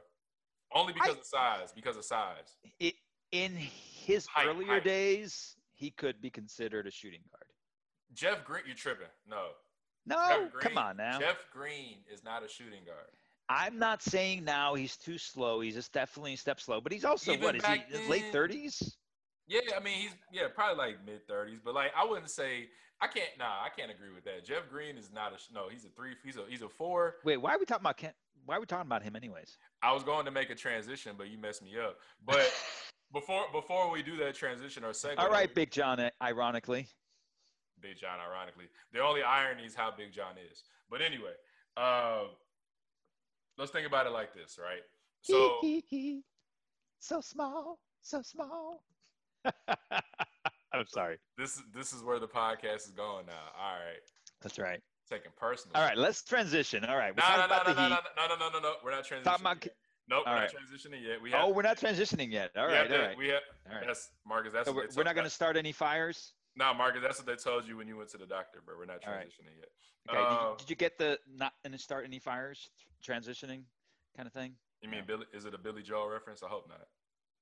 Only 0.74 0.94
because 0.94 1.16
of 1.18 1.24
size. 1.26 1.72
Because 1.76 1.96
of 1.98 2.04
size. 2.06 2.56
It, 2.80 2.96
in 3.32 3.54
his 3.56 4.26
Height, 4.28 4.48
earlier 4.48 4.68
height. 4.74 4.84
days, 4.84 5.56
he 5.78 5.92
could 5.92 6.20
be 6.22 6.30
considered 6.30 6.88
a 6.88 6.92
shooting 6.92 7.22
guard. 7.32 7.46
Jeff 8.14 8.44
Green, 8.44 8.64
you're 8.66 8.76
tripping. 8.76 9.08
No. 9.30 9.50
No, 10.06 10.50
Green, 10.52 10.62
come 10.62 10.78
on 10.78 10.98
now. 10.98 11.20
Jeff 11.20 11.38
Green 11.54 11.98
is 12.12 12.24
not 12.24 12.44
a 12.44 12.48
shooting 12.48 12.84
guard. 12.86 13.08
I'm 13.50 13.78
not 13.78 14.02
saying 14.02 14.44
now 14.44 14.74
he's 14.74 14.98
too 14.98 15.18
slow. 15.18 15.62
He's 15.62 15.76
just 15.76 15.94
definitely 15.94 16.34
a 16.34 16.38
step 16.38 16.60
slow, 16.60 16.82
but 16.82 16.92
he's 16.92 17.06
also 17.06 17.32
Even 17.32 17.44
what 17.44 17.56
is 17.56 17.66
he? 17.66 17.82
His 17.90 18.10
late 18.10 18.26
thirties? 18.32 18.98
Yeah, 19.48 19.62
I 19.76 19.82
mean 19.82 20.00
he's 20.00 20.16
yeah 20.34 20.48
probably 20.54 20.78
like 20.78 21.06
mid 21.06 21.26
thirties, 21.28 21.60
but 21.64 21.74
like 21.74 21.92
I 21.96 22.06
wouldn't 22.06 22.30
say 22.30 22.68
I 23.00 23.08
can't. 23.08 23.30
Nah, 23.38 23.46
I 23.46 23.70
can't 23.76 23.92
agree 23.92 24.14
with 24.14 24.26
that. 24.26 24.44
Jeff 24.44 24.70
Green 24.70 24.98
is 24.98 25.12
not 25.14 25.32
a 25.32 25.54
no. 25.54 25.70
He's 25.70 25.86
a 25.86 25.90
three. 25.90 26.14
He's 26.26 26.38
a 26.38 26.44
he's 26.50 26.62
a 26.62 26.70
four. 26.70 27.16
Wait, 27.24 27.38
why 27.38 27.54
are 27.54 27.60
we 27.60 27.66
talking 27.66 27.84
about 27.84 27.98
Kent? 27.98 28.16
Why 28.46 28.58
are 28.58 28.60
we 28.60 28.66
talking 28.66 28.88
about 28.88 29.04
him 29.04 29.16
anyways? 29.16 29.58
I 29.84 29.94
was 29.94 30.04
going 30.04 30.26
to 30.26 30.32
make 30.32 30.50
a 30.50 30.56
transition, 30.56 31.16
but 31.18 31.30
you 31.30 31.38
messed 31.38 31.62
me 31.62 31.74
up. 31.78 31.98
But 32.26 32.52
before 33.12 33.46
before 33.52 33.90
we 33.92 34.04
do 34.04 34.18
that 34.18 34.36
transition 34.36 34.84
or 34.84 34.92
segue, 34.92 35.18
All 35.18 35.30
right, 35.30 35.54
Big 35.54 35.72
John. 35.72 36.00
Ironically, 36.22 36.88
Big 37.82 37.98
John. 37.98 38.20
Ironically, 38.20 38.66
the 38.94 39.00
only 39.00 39.24
irony 39.24 39.64
is 39.64 39.76
how 39.76 39.92
Big 39.96 40.12
John 40.12 40.36
is. 40.52 40.64
But 40.90 41.02
anyway, 41.02 41.34
uh, 41.76 42.24
let's 43.58 43.72
think 43.72 43.88
about 43.88 44.08
it 44.08 44.12
like 44.12 44.34
this, 44.34 44.60
right? 44.62 44.82
So 45.22 45.62
so 47.00 47.22
small, 47.22 47.80
so 48.02 48.22
small. 48.22 48.84
I'm 50.74 50.86
sorry. 50.88 51.18
this 51.38 51.62
this 51.74 51.94
is 51.94 52.04
where 52.04 52.20
the 52.20 52.28
podcast 52.28 52.86
is 52.88 52.92
going 52.96 53.26
now. 53.26 53.34
All 53.58 53.76
right, 53.76 54.02
That's 54.42 54.60
right. 54.60 54.82
taking 55.10 55.32
personal. 55.38 55.76
All 55.76 55.84
right, 55.88 55.98
let's 55.98 56.24
transition. 56.24 56.84
All 56.86 56.98
right, 56.98 57.16
No, 57.16 57.24
no, 57.24 57.48
no, 57.48 57.48
no, 57.48 57.74
no, 57.74 57.74
no, 57.74 57.90
no, 57.90 58.28
no, 58.28 58.36
no, 58.36 58.50
no, 58.50 58.60
no. 58.60 58.74
We're 58.84 58.92
not 58.92 59.06
transitioning. 59.06 59.24
Talking 59.24 59.42
about-. 59.46 59.68
Nope, 60.10 60.24
All 60.26 60.34
we're 60.34 60.40
right. 60.40 60.52
not 60.54 60.62
transitioning 60.62 61.04
yet. 61.04 61.22
We 61.22 61.32
have. 61.32 61.42
Oh, 61.44 61.50
we're 61.50 61.62
not 61.64 61.78
transitioning 61.78 62.32
yet. 62.32 62.52
all 62.56 62.64
right 62.66 62.72
we 62.72 62.78
right, 62.78 62.92
have 62.92 63.00
all 63.02 63.08
right. 63.08 63.18
We 63.18 63.28
have. 63.28 63.42
All 63.70 63.76
right. 63.78 63.88
That's 63.88 64.10
Marcus. 64.26 64.54
That's 64.54 64.68
So 64.68 64.74
what 64.74 64.90
we're, 64.90 64.96
we're 64.98 65.04
not 65.04 65.16
going 65.16 65.26
to 65.26 65.30
start 65.34 65.58
any 65.58 65.72
fires. 65.74 66.34
No, 66.56 66.74
Marcus, 66.74 67.02
that's 67.04 67.18
what 67.20 67.28
they 67.28 67.36
told 67.36 67.68
you 67.68 67.78
when 67.78 67.88
you 67.88 67.98
went 67.98 68.10
to 68.12 68.18
the 68.18 68.26
doctor, 68.26 68.60
but 68.66 68.78
we're 68.78 68.86
not 68.86 69.00
All 69.06 69.14
right. 69.14 69.28
transitioning 69.28 69.58
yet. 69.60 69.70
Okay. 70.10 70.18
did, 70.18 70.32
you, 70.32 70.56
did 70.60 70.70
you 70.70 70.76
get 70.78 70.98
the 70.98 71.20
not 71.36 71.54
going 71.64 71.74
to 71.74 71.78
start 71.78 72.06
any 72.06 72.20
fires 72.20 72.70
transitioning 73.06 73.64
kind 74.16 74.26
of 74.28 74.34
thing? 74.34 74.54
You 74.82 74.90
mean. 74.90 75.04
Billy? 75.06 75.26
Is 75.34 75.46
it 75.46 75.54
a 75.54 75.58
Billy 75.58 75.84
Joel 75.84 76.08
reference? 76.10 76.42
I 76.42 76.48
hope 76.48 76.70
not. 76.70 76.88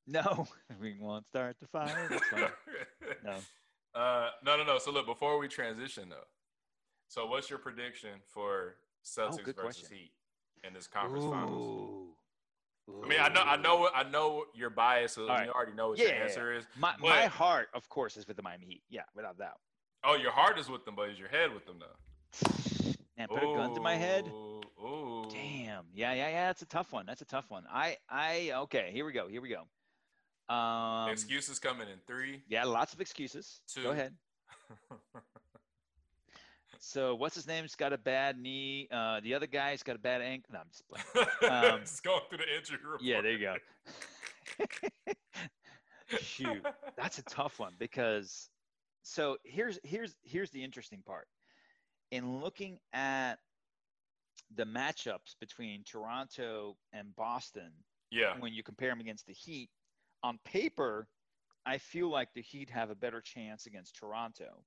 No, 0.07 0.47
we 0.81 0.95
won't 0.99 1.27
start 1.27 1.57
the 1.59 1.67
fire. 1.67 2.07
That's 2.09 2.27
fine. 2.27 2.49
No. 3.23 3.37
Uh, 3.99 4.29
no, 4.43 4.57
no, 4.57 4.63
no. 4.65 4.77
So 4.79 4.91
look, 4.91 5.05
before 5.05 5.37
we 5.37 5.47
transition 5.47 6.09
though, 6.09 6.25
so 7.07 7.25
what's 7.27 7.49
your 7.49 7.59
prediction 7.59 8.09
for 8.27 8.75
Celtics 9.05 9.29
Oh, 9.29 9.35
versus 9.45 9.53
question. 9.53 9.87
Heat 9.91 10.11
in 10.67 10.73
this 10.73 10.87
conference 10.87 11.23
finals? 11.25 11.94
Ooh. 12.89 13.01
I 13.03 13.07
mean, 13.07 13.19
I 13.19 13.29
know, 13.29 13.41
I 13.41 13.55
know, 13.57 13.89
I 13.93 14.03
know 14.03 14.45
your 14.53 14.69
bias. 14.69 15.13
So 15.13 15.23
All 15.23 15.29
right. 15.29 15.45
you 15.47 15.51
already 15.51 15.73
know 15.73 15.89
what 15.89 15.97
Yeah, 15.99 16.05
your 16.05 16.15
yeah, 16.15 16.23
answer 16.23 16.53
is. 16.53 16.65
My, 16.77 16.93
But- 16.99 17.09
my 17.09 17.25
heart, 17.25 17.69
of 17.73 17.89
course, 17.89 18.15
is 18.17 18.27
with 18.27 18.37
the 18.37 18.43
Miami 18.43 18.65
Heat. 18.67 18.83
Yeah, 18.89 19.01
without 19.15 19.37
doubt. 19.37 19.59
Oh, 20.03 20.15
your 20.15 20.31
heart 20.31 20.59
is 20.59 20.69
with 20.69 20.85
them, 20.85 20.95
but 20.95 21.09
is 21.09 21.17
your 21.17 21.29
head 21.29 21.51
with 21.53 21.65
them 21.65 21.79
though? 21.79 22.91
Man, 23.17 23.27
put 23.27 23.39
a 23.43 23.55
gun 23.55 23.73
to 23.73 23.81
my 23.81 23.95
head. 23.95 24.27
Ooh, 24.27 24.61
Ooh. 24.83 25.25
Damn. 25.31 25.85
Yeah, 25.95 26.13
yeah, 26.13 26.27
yeah. 26.29 26.45
That's 26.47 26.61
a 26.61 26.65
tough 26.67 26.91
one. 26.91 27.05
That's 27.07 27.21
a 27.21 27.25
tough 27.25 27.49
one. 27.49 27.63
I, 27.71 27.97
I. 28.09 28.51
Okay. 28.53 28.91
Here 28.93 29.05
we 29.05 29.13
go. 29.13 29.27
Here 29.27 29.41
we 29.41 29.49
go. 29.49 30.53
Um. 30.53 31.09
Excuses 31.09 31.57
coming 31.57 31.87
in 31.87 31.97
three. 32.05 32.43
Yeah, 32.47 32.65
lots 32.65 32.93
of 32.93 33.01
excuses. 33.01 33.61
Two. 33.67 33.81
Go 33.83 33.91
ahead. 33.91 34.13
So 36.79 37.15
what's 37.15 37.35
his 37.35 37.47
name's 37.47 37.75
got 37.75 37.93
a 37.93 37.97
bad 37.97 38.37
knee. 38.37 38.87
Uh, 38.91 39.19
the 39.21 39.33
other 39.33 39.47
guy's 39.47 39.83
got 39.83 39.95
a 39.95 39.99
bad 39.99 40.21
ankle. 40.21 40.53
No, 40.53 40.59
I'm 40.59 40.67
just 40.69 40.83
playing. 40.87 41.27
Um, 41.73 41.81
Just 41.81 42.03
going 42.03 42.21
through 42.29 42.39
the 42.39 42.57
injury 42.57 42.77
report. 42.83 43.01
Yeah, 43.01 43.21
there 43.21 43.31
you 43.31 43.39
go. 43.39 45.13
Shoot, 46.19 46.65
that's 46.97 47.19
a 47.19 47.23
tough 47.23 47.59
one 47.59 47.73
because. 47.79 48.49
So 49.03 49.37
here's 49.43 49.79
here's 49.83 50.15
here's 50.23 50.49
the 50.49 50.63
interesting 50.63 51.03
part. 51.05 51.27
In 52.11 52.39
looking 52.41 52.79
at 52.93 53.35
the 54.55 54.65
matchups 54.65 55.35
between 55.39 55.83
Toronto 55.83 56.75
and 56.93 57.15
Boston, 57.15 57.71
yeah. 58.11 58.33
when 58.39 58.53
you 58.53 58.63
compare 58.63 58.89
them 58.89 58.99
against 58.99 59.27
the 59.27 59.33
Heat, 59.33 59.69
on 60.23 60.39
paper, 60.43 61.07
I 61.65 61.77
feel 61.77 62.09
like 62.09 62.29
the 62.33 62.41
Heat 62.41 62.69
have 62.69 62.89
a 62.89 62.95
better 62.95 63.21
chance 63.21 63.65
against 63.65 63.95
Toronto. 63.95 64.63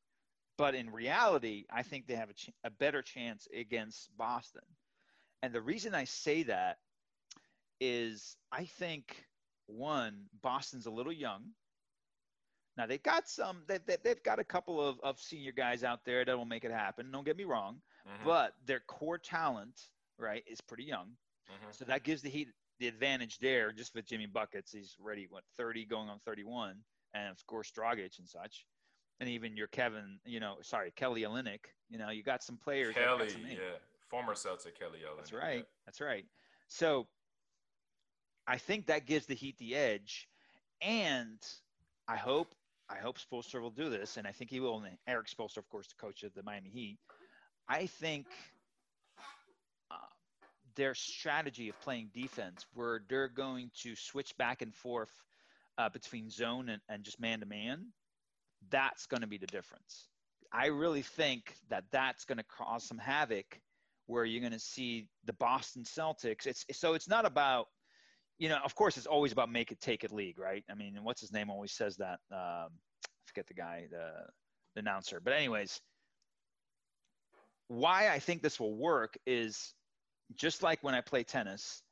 But 0.59 0.75
in 0.75 0.91
reality, 0.91 1.65
I 1.73 1.83
think 1.83 2.07
they 2.07 2.17
have 2.17 2.31
a, 2.31 2.35
ch- 2.35 2.51
a 2.65 2.71
better 2.71 3.01
chance 3.01 3.49
against 3.55 4.15
Boston. 4.19 4.63
And 5.43 5.55
the 5.55 5.63
reason 5.63 5.95
I 5.95 6.05
say 6.05 6.43
that 6.45 6.79
is 7.81 8.37
I 8.53 8.65
think, 8.65 9.25
one, 9.67 10.25
Boston's 10.43 10.87
a 10.87 10.91
little 10.91 11.13
young. 11.13 11.45
Now, 12.77 12.87
they've 12.87 13.03
got 13.03 13.29
some, 13.29 13.63
they, 13.67 13.79
they, 13.87 13.97
they've 14.03 14.23
got 14.23 14.39
a 14.39 14.45
couple 14.45 14.81
of, 14.87 15.01
of 15.03 15.21
senior 15.21 15.53
guys 15.53 15.83
out 15.85 16.05
there 16.05 16.25
that 16.25 16.37
will 16.37 16.45
make 16.45 16.65
it 16.65 16.71
happen. 16.73 17.11
Don't 17.11 17.25
get 17.25 17.37
me 17.37 17.45
wrong. 17.45 17.81
Mhm, 18.07 18.25
But 18.25 18.55
their 18.67 18.81
core 18.81 19.19
talent, 19.19 19.81
right, 20.19 20.43
is 20.47 20.61
pretty 20.61 20.85
young. 20.85 21.17
mhm. 21.51 21.73
So 21.75 21.85
that 21.87 22.03
gives 22.05 22.23
the 22.23 22.31
Heat 22.31 22.49
the 22.79 22.87
advantage 22.89 23.39
there 23.39 23.73
just 23.73 23.95
with 23.95 24.07
Jimmy 24.07 24.27
Buckets. 24.27 24.73
He's 24.73 24.97
already, 25.01 25.27
what, 25.29 25.45
30 25.57 25.85
going 25.87 26.09
on 26.09 26.19
31, 26.21 26.85
and 27.15 27.31
of 27.31 27.45
course, 27.47 27.71
Dragic 27.73 28.19
and 28.19 28.29
such. 28.29 28.65
And 29.21 29.29
even 29.29 29.57
your 29.57 29.67
Kevin, 29.67 30.21
you 30.25 30.39
know, 30.39 30.57
sorry, 30.63 30.93
Kelly 30.95 31.23
Olynyk, 31.23 31.67
you 31.91 31.99
know, 31.99 32.11
you 32.11 32.23
got 32.23 32.43
some 32.43 32.57
players. 32.57 32.95
Kelly, 32.95 33.31
some 33.31 33.43
yeah, 33.49 33.57
former 34.09 34.35
Celtic 34.35 34.79
Kelly 34.79 35.01
Olynyk. 35.05 35.17
That's 35.17 35.33
right. 35.33 35.65
That's 35.87 36.01
right. 36.01 36.25
So 36.69 37.09
I 38.47 38.59
think 38.59 38.87
that 38.87 39.07
gives 39.07 39.27
the 39.27 39.35
Heat 39.35 39.59
the 39.59 39.75
edge, 39.75 40.29
and 40.81 41.39
I 42.07 42.17
hope 42.17 42.55
I 42.89 42.97
hope 42.97 43.19
Spoelstra 43.19 43.61
will 43.61 43.71
do 43.71 43.91
this, 43.91 44.17
and 44.17 44.27
I 44.27 44.33
think 44.33 44.51
he 44.51 44.61
will. 44.61 44.81
And 44.81 44.97
Erik 45.07 45.27
Spoelstra, 45.27 45.59
of 45.59 45.69
course, 45.69 45.89
the 45.89 46.01
coach 46.01 46.23
of 46.23 46.33
the 46.35 46.43
Miami 46.43 46.71
Heat. 46.71 46.99
I 47.69 47.87
think 47.87 48.27
uh, 49.91 49.97
their 50.75 50.95
strategy 50.95 51.69
of 51.69 51.79
playing 51.83 52.11
defense, 52.15 52.65
where 52.73 53.03
they're 53.09 53.29
going 53.29 53.71
to 53.83 53.95
switch 53.95 54.37
back 54.39 54.63
and 54.63 54.75
forth 54.75 55.13
uh, 55.77 55.91
between 55.91 56.31
zone 56.31 56.71
and, 56.71 56.81
and 56.89 57.05
just 57.05 57.21
man 57.21 57.41
to 57.41 57.47
man, 57.47 57.89
that's 58.71 59.07
going 59.07 59.21
to 59.21 59.27
be 59.27 59.39
the 59.39 59.47
difference. 59.47 60.09
I 60.53 60.67
really 60.67 61.03
think 61.03 61.55
that 61.69 61.85
that's 61.91 62.25
going 62.25 62.39
to 62.39 62.45
cause 62.45 62.85
some 62.85 62.99
havoc 62.99 63.61
where 64.07 64.25
you're 64.25 64.41
going 64.41 64.53
to 64.53 64.59
see 64.59 65.07
the 65.27 65.35
Boston 65.35 65.85
Celtics. 65.85 66.47
It's 66.47 66.65
so 66.73 66.95
it's 66.95 67.09
not 67.09 67.27
about, 67.27 67.67
you 68.39 68.49
know, 68.49 68.59
of 68.65 68.75
course 68.75 68.97
it's 68.97 69.07
always 69.07 69.33
about 69.33 69.51
make 69.51 69.71
it 69.71 69.81
take 69.81 70.05
it 70.05 70.13
league, 70.13 70.39
right? 70.39 70.65
I 70.71 70.75
mean, 70.75 70.99
what's 71.03 71.21
his 71.21 71.33
name 71.33 71.51
always 71.51 71.73
says 71.73 71.97
that. 71.99 72.19
Um, 72.33 72.71
forget 73.27 73.47
the 73.47 73.55
guy, 73.55 73.87
the, 73.91 74.11
the 74.75 74.81
announcer. 74.81 75.21
But 75.23 75.35
anyways, 75.35 75.81
why 77.69 78.09
I 78.09 78.19
think 78.19 78.43
this 78.43 78.59
will 78.59 78.75
work 78.75 79.19
is 79.27 79.75
just 80.35 80.63
like 80.63 80.83
when 80.83 80.95
I 80.95 81.03
play 81.03 81.23
tennis. 81.23 81.83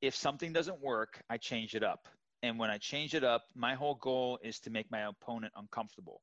If 0.00 0.14
something 0.16 0.52
doesn't 0.52 0.80
work, 0.82 1.22
I 1.30 1.36
change 1.36 1.74
it 1.74 1.82
up. 1.82 2.08
And 2.44 2.58
when 2.58 2.68
I 2.68 2.76
change 2.76 3.14
it 3.14 3.24
up, 3.24 3.44
my 3.54 3.74
whole 3.74 3.94
goal 3.94 4.38
is 4.42 4.60
to 4.60 4.70
make 4.70 4.90
my 4.90 5.06
opponent 5.06 5.54
uncomfortable. 5.56 6.20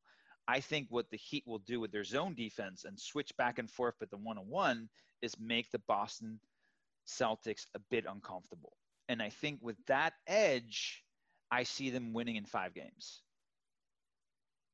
I 0.48 0.60
think 0.60 0.86
what 0.92 1.10
the 1.10 1.18
Heat 1.18 1.44
will 1.48 1.58
do 1.58 1.80
with 1.80 1.92
their 1.92 2.04
zone 2.04 2.36
defense 2.36 2.86
and 2.86 3.00
switch 3.00 3.36
back 3.38 3.58
and 3.58 3.68
forth 3.68 3.96
with 4.00 4.12
the 4.12 4.18
one 4.18 4.38
on 4.38 4.48
one 4.48 4.88
is 5.24 5.34
make 5.40 5.72
the 5.72 5.82
Boston 5.88 6.40
Celtics 7.08 7.66
a 7.74 7.80
bit 7.90 8.06
uncomfortable. 8.08 8.74
And 9.10 9.20
I 9.20 9.30
think 9.30 9.62
with 9.64 9.78
that 9.88 10.14
edge, 10.28 11.04
I 11.50 11.64
see 11.64 11.90
them 11.90 12.14
winning 12.14 12.36
in 12.36 12.46
five 12.46 12.76
games. 12.76 13.24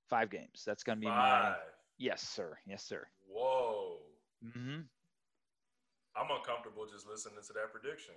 Five 0.09 0.29
games. 0.29 0.63
That's 0.65 0.83
going 0.83 0.97
to 0.97 0.99
be 0.99 1.07
Five. 1.07 1.15
my. 1.15 1.55
Yes, 1.97 2.23
sir. 2.23 2.57
Yes, 2.65 2.83
sir. 2.83 3.07
Whoa. 3.25 3.99
hmm 4.43 4.79
I'm 6.13 6.29
uncomfortable 6.29 6.85
just 6.91 7.07
listening 7.07 7.39
to 7.47 7.53
that 7.53 7.71
prediction. 7.71 8.15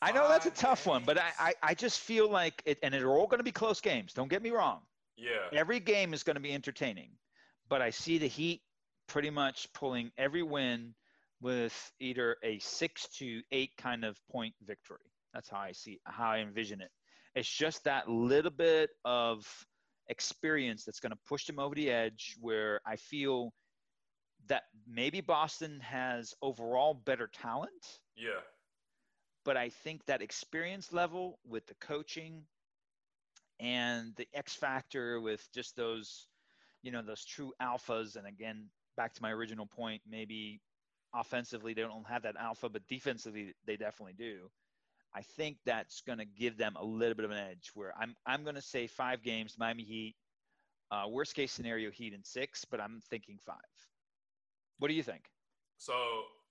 I 0.00 0.12
know 0.12 0.28
that's 0.28 0.46
a 0.46 0.50
tough 0.50 0.86
one, 0.86 1.02
but 1.04 1.18
I. 1.18 1.30
I, 1.38 1.54
I 1.62 1.74
just 1.74 2.00
feel 2.00 2.30
like 2.30 2.62
it, 2.66 2.78
and 2.82 2.94
they're 2.94 3.08
all 3.10 3.26
going 3.26 3.38
to 3.40 3.44
be 3.44 3.52
close 3.52 3.80
games. 3.80 4.12
Don't 4.12 4.28
get 4.30 4.42
me 4.42 4.50
wrong. 4.50 4.80
yeah. 5.16 5.48
Every 5.52 5.80
game 5.80 6.14
is 6.14 6.22
going 6.22 6.36
to 6.36 6.40
be 6.42 6.52
entertaining, 6.52 7.10
but 7.68 7.82
I 7.82 7.90
see 7.90 8.18
the 8.18 8.28
Heat 8.28 8.62
pretty 9.08 9.30
much 9.30 9.66
pulling 9.72 10.12
every 10.16 10.42
win 10.42 10.94
with 11.40 11.92
either 12.00 12.36
a 12.44 12.58
six 12.60 13.08
to 13.18 13.42
eight 13.50 13.70
kind 13.76 14.04
of 14.04 14.16
point 14.30 14.54
victory. 14.64 14.98
That's 15.34 15.48
how 15.48 15.58
I 15.58 15.72
see 15.72 16.00
how 16.04 16.30
I 16.30 16.38
envision 16.38 16.80
it. 16.80 16.90
It's 17.34 17.48
just 17.48 17.84
that 17.84 18.08
little 18.08 18.50
bit 18.50 18.90
of 19.04 19.46
experience 20.08 20.84
that's 20.84 21.00
going 21.00 21.12
to 21.12 21.18
push 21.28 21.46
them 21.46 21.58
over 21.58 21.74
the 21.74 21.90
edge 21.90 22.36
where 22.40 22.80
I 22.86 22.96
feel 22.96 23.52
that 24.48 24.62
maybe 24.88 25.20
Boston 25.20 25.80
has 25.80 26.34
overall 26.42 26.94
better 26.94 27.28
talent, 27.32 27.70
Yeah. 28.16 28.40
But 29.48 29.56
I 29.56 29.70
think 29.70 30.04
that 30.04 30.20
experience 30.20 30.92
level 30.92 31.38
with 31.48 31.66
the 31.66 31.74
coaching 31.76 32.42
and 33.58 34.12
the 34.16 34.28
X 34.34 34.54
factor 34.54 35.22
with 35.22 35.48
just 35.54 35.74
those, 35.74 36.26
you 36.82 36.92
know, 36.92 37.00
those 37.00 37.24
true 37.24 37.54
alphas. 37.62 38.16
And 38.16 38.26
again, 38.26 38.66
back 38.98 39.14
to 39.14 39.22
my 39.22 39.32
original 39.32 39.64
point, 39.64 40.02
maybe 40.06 40.60
offensively 41.14 41.72
they 41.72 41.80
don't 41.80 42.06
have 42.06 42.24
that 42.24 42.36
alpha, 42.36 42.68
but 42.68 42.86
defensively 42.88 43.54
they 43.66 43.78
definitely 43.78 44.16
do. 44.18 44.50
I 45.14 45.22
think 45.22 45.56
that's 45.64 46.02
going 46.02 46.18
to 46.18 46.26
give 46.26 46.58
them 46.58 46.76
a 46.78 46.84
little 46.84 47.14
bit 47.14 47.24
of 47.24 47.30
an 47.30 47.38
edge. 47.38 47.70
Where 47.72 47.94
I'm, 47.98 48.14
I'm 48.26 48.42
going 48.42 48.56
to 48.56 48.60
say 48.60 48.86
five 48.86 49.22
games, 49.22 49.56
Miami 49.58 49.84
Heat. 49.84 50.14
Uh, 50.90 51.04
worst 51.08 51.34
case 51.34 51.52
scenario, 51.52 51.90
Heat 51.90 52.12
in 52.12 52.22
six, 52.22 52.66
but 52.66 52.82
I'm 52.82 53.00
thinking 53.08 53.38
five. 53.46 53.56
What 54.78 54.88
do 54.88 54.94
you 54.94 55.02
think? 55.02 55.22
So 55.78 55.94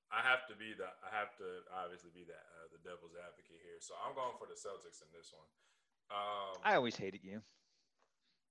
I 0.07 0.23
have 0.23 0.47
to 0.47 0.55
be 0.55 0.71
the 0.71 0.87
I 1.03 1.11
have 1.11 1.35
to 1.43 1.67
obviously 1.71 2.15
be 2.15 2.23
that 2.27 2.45
uh, 2.55 2.71
the 2.71 2.79
devil's 2.79 3.15
advocate 3.19 3.59
here. 3.59 3.79
So 3.83 3.95
I'm 3.99 4.15
going 4.15 4.39
for 4.39 4.47
the 4.47 4.55
Celtics 4.55 5.03
in 5.03 5.09
this 5.11 5.35
one. 5.35 5.47
Um, 6.07 6.55
I 6.63 6.79
always 6.79 6.95
hated 6.95 7.23
you. 7.23 7.43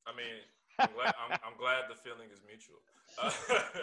I 0.05 0.13
mean, 0.13 0.45
I'm 0.79 0.93
glad, 0.93 1.13
I'm, 1.17 1.33
I'm 1.41 1.57
glad 1.57 1.89
the 1.89 1.97
feeling 1.97 2.29
is 2.29 2.45
mutual. 2.45 2.79
Uh, 3.17 3.33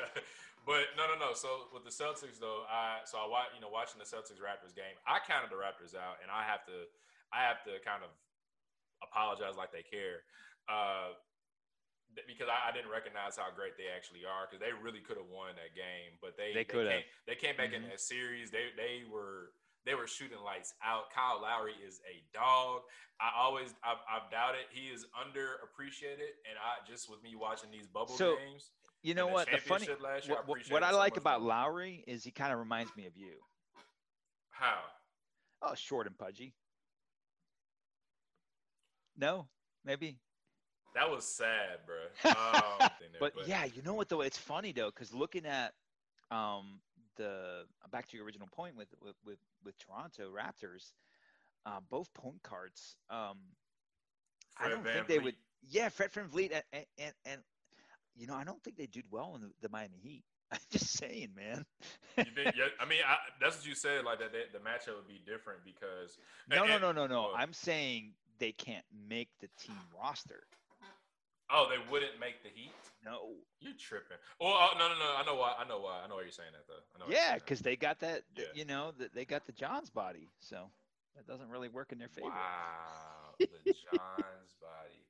but 0.69 0.93
no, 0.93 1.09
no, 1.09 1.17
no. 1.17 1.33
So 1.33 1.73
with 1.73 1.83
the 1.83 1.91
Celtics, 1.93 2.37
though, 2.37 2.63
I 2.69 3.01
so 3.09 3.17
I 3.17 3.25
watch, 3.25 3.51
you 3.57 3.61
know, 3.61 3.73
watching 3.73 3.97
the 3.97 4.07
Celtics 4.07 4.37
Raptors 4.37 4.77
game, 4.77 4.95
I 5.09 5.17
counted 5.25 5.49
the 5.49 5.57
Raptors 5.57 5.97
out, 5.97 6.21
and 6.21 6.29
I 6.29 6.45
have 6.45 6.61
to, 6.69 6.85
I 7.33 7.43
have 7.43 7.65
to 7.65 7.81
kind 7.81 8.05
of 8.05 8.13
apologize 9.01 9.57
like 9.57 9.73
they 9.73 9.83
care, 9.83 10.23
uh, 10.69 11.17
because 12.27 12.47
I, 12.47 12.69
I 12.69 12.71
didn't 12.71 12.91
recognize 12.91 13.37
how 13.37 13.49
great 13.55 13.77
they 13.77 13.89
actually 13.89 14.25
are, 14.25 14.45
because 14.45 14.61
they 14.61 14.71
really 14.73 15.01
could 15.01 15.17
have 15.17 15.29
won 15.29 15.55
that 15.55 15.73
game, 15.73 16.17
but 16.21 16.37
they 16.37 16.53
They 16.53 16.63
they, 16.63 16.65
came, 16.65 17.03
they 17.27 17.35
came 17.35 17.55
back 17.57 17.71
Mhm. 17.71 17.83
in 17.83 17.89
that 17.89 18.01
series. 18.01 18.51
They 18.51 18.69
they 18.77 19.03
were. 19.09 19.51
They 19.85 19.95
were 19.95 20.07
shooting 20.07 20.39
lights 20.39 20.73
out. 20.81 21.11
Kyle 21.11 21.41
Lowry 21.41 21.73
is 21.85 21.99
a 22.07 22.23
dog. 22.33 22.83
I 23.19 23.31
always, 23.35 23.75
I've, 23.83 23.97
I've 24.07 24.31
doubted 24.31 24.61
he 24.71 24.87
is 24.87 25.05
underappreciated, 25.11 26.39
and 26.47 26.55
I 26.55 26.79
just 26.89 27.09
with 27.09 27.21
me 27.21 27.35
watching 27.35 27.69
these 27.69 27.85
bubble 27.85 28.15
So, 28.15 28.37
games, 28.37 28.71
You 29.01 29.13
know 29.13 29.27
the 29.27 29.33
what? 29.33 29.51
The 29.51 29.57
funny, 29.57 29.89
last 30.01 30.25
year, 30.25 30.37
what, 30.37 30.47
what, 30.47 30.59
what 30.71 30.83
I 30.83 30.91
so 30.91 30.97
like 30.97 31.17
about 31.17 31.41
more. 31.41 31.49
Lowry 31.49 32.01
is 32.07 32.23
he 32.23 32.31
kind 32.31 32.53
of 32.53 32.59
reminds 32.59 32.95
me 32.95 33.07
of 33.07 33.17
you. 33.17 33.33
how 34.51 34.79
Oh, 35.61 35.75
short 35.75 36.07
and 36.07 36.17
pudgy. 36.17 36.53
No, 39.17 39.49
maybe. 39.83 40.17
That 40.95 41.09
was 41.09 41.25
sad, 41.25 41.79
bro. 41.85 41.95
Um, 42.31 42.89
But, 43.19 43.33
yeah, 43.47 43.65
you 43.65 43.81
know 43.83 43.93
what 43.93 44.09
though? 44.09 44.21
It's 44.21 44.37
funny 44.37 44.71
though, 44.71 44.87
because 44.89 45.13
looking 45.13 45.45
at 45.45 45.73
um, 46.31 46.79
the 47.15 47.63
back 47.91 48.07
to 48.09 48.17
your 48.17 48.25
original 48.25 48.47
point 48.51 48.75
with 48.75 48.89
with 49.01 49.15
with, 49.25 49.37
with 49.63 49.77
Toronto 49.77 50.31
Raptors, 50.31 50.91
uh, 51.65 51.79
both 51.89 52.13
point 52.13 52.41
cards. 52.43 52.95
Um, 53.09 53.37
I 54.57 54.69
don't 54.69 54.83
Van 54.83 54.93
think 54.93 55.07
they 55.07 55.13
Vliet. 55.17 55.23
would. 55.23 55.35
Yeah, 55.69 55.89
Fred 55.89 56.11
VanVleet, 56.11 56.51
and, 56.53 56.63
and, 56.73 56.85
and, 56.97 57.13
and 57.25 57.41
you 58.15 58.27
know, 58.27 58.35
I 58.35 58.43
don't 58.43 58.61
think 58.63 58.75
they 58.77 58.85
did 58.85 59.05
well 59.09 59.33
in 59.35 59.41
the, 59.41 59.49
the 59.61 59.69
Miami 59.69 59.97
Heat. 60.01 60.23
I'm 60.51 60.59
just 60.69 60.91
saying, 60.97 61.29
man. 61.35 61.65
You 62.17 62.25
did, 62.25 62.53
yeah, 62.55 62.65
I 62.79 62.85
mean, 62.85 62.99
I, 63.07 63.15
that's 63.41 63.57
what 63.57 63.65
you 63.65 63.73
said. 63.73 64.03
Like 64.05 64.19
that, 64.19 64.33
that, 64.33 64.51
the 64.53 64.59
matchup 64.59 64.95
would 64.97 65.07
be 65.07 65.21
different 65.25 65.59
because 65.65 66.17
no, 66.49 66.63
and- 66.63 66.81
no, 66.81 66.91
no, 66.91 66.91
no, 66.91 67.07
no. 67.07 67.21
well, 67.21 67.33
I'm 67.35 67.53
saying 67.53 68.11
they 68.39 68.51
can't 68.51 68.85
make 69.09 69.29
the 69.39 69.47
team 69.57 69.77
roster. 69.99 70.43
Oh, 71.53 71.69
they 71.69 71.77
wouldn't 71.91 72.19
make 72.19 72.41
the 72.41 72.49
Heat. 72.49 72.73
No. 73.05 73.35
you're 73.59 73.77
tripping? 73.77 74.17
Well, 74.41 74.49
oh, 74.57 74.69
no, 74.79 74.87
no, 74.89 74.95
no. 74.95 75.09
I 75.17 75.23
know 75.25 75.35
why. 75.35 75.53
I 75.59 75.67
know 75.67 75.79
why. 75.79 76.01
I 76.03 76.07
know 76.07 76.15
why 76.15 76.23
you're 76.23 76.31
saying 76.31 76.49
that 76.53 76.65
though. 76.67 76.81
I 76.95 76.99
know 76.99 77.13
Yeah, 77.13 77.35
because 77.35 77.59
they 77.59 77.75
got 77.75 77.99
that. 77.99 78.23
th- 78.35 78.47
Yeah. 78.47 78.59
You 78.59 78.65
know, 78.65 78.91
that 78.97 79.13
they 79.13 79.23
got 79.25 79.45
the 79.45 79.51
Johns 79.51 79.89
body, 79.89 80.29
so 80.39 80.71
that 81.15 81.27
doesn't 81.27 81.49
really 81.49 81.69
work 81.69 81.91
in 81.91 81.99
their 81.99 82.07
favor. 82.09 82.29
Wow, 82.29 83.35
the 83.39 83.45
John's 83.65 84.55
body. 84.59 85.03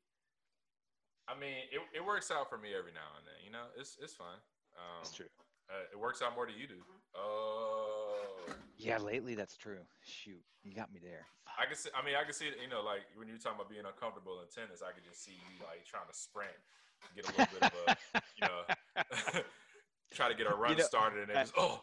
I 1.30 1.40
mean, 1.40 1.56
it, 1.72 1.80
it 1.96 2.04
works 2.06 2.30
out 2.32 2.50
for 2.50 2.58
me 2.58 2.76
every 2.78 2.92
now 2.92 3.08
and 3.18 3.26
then. 3.26 3.40
You 3.46 3.52
know, 3.52 3.66
it's 3.80 3.98
it's 4.02 4.14
fine. 4.14 4.42
Um, 4.76 5.00
That's 5.02 5.14
true. 5.14 5.28
Uh, 5.74 5.90
it 5.92 6.00
works 6.00 6.22
out 6.22 6.36
more 6.36 6.46
than 6.46 6.54
you 6.56 6.68
do. 6.68 6.76
Oh, 7.16 8.46
Yeah, 8.78 9.00
lately 9.00 9.34
that's 9.34 9.58
true. 9.58 9.80
Shoot, 10.04 10.44
you 10.64 10.76
got 10.76 10.94
me 10.94 11.00
there. 11.02 11.26
I 11.58 11.66
can 11.66 11.76
see. 11.76 11.90
I 11.98 12.06
mean, 12.06 12.14
I 12.20 12.24
can 12.24 12.34
see. 12.34 12.46
You 12.46 12.70
know, 12.70 12.82
like 12.84 13.02
when 13.16 13.28
you're 13.28 13.38
talking 13.38 13.58
about 13.58 13.70
being 13.70 13.86
uncomfortable 13.86 14.40
in 14.42 14.48
tennis, 14.54 14.82
I 14.88 14.92
could 14.94 15.04
just 15.04 15.24
see 15.24 15.32
you 15.32 15.66
like 15.66 15.86
trying 15.86 16.06
to 16.08 16.14
sprint, 16.14 16.54
get 17.16 17.26
a 17.26 17.32
little 17.32 17.54
bit 17.60 17.64
of 17.64 17.74
a, 17.88 18.22
you 18.38 18.48
know, 18.48 19.42
try 20.14 20.30
to 20.30 20.36
get 20.36 20.46
a 20.46 20.56
run 20.56 20.78
know, 20.78 20.84
started, 20.84 21.30
and 21.30 21.30
then 21.30 21.46
just 21.46 21.54
oh, 21.58 21.82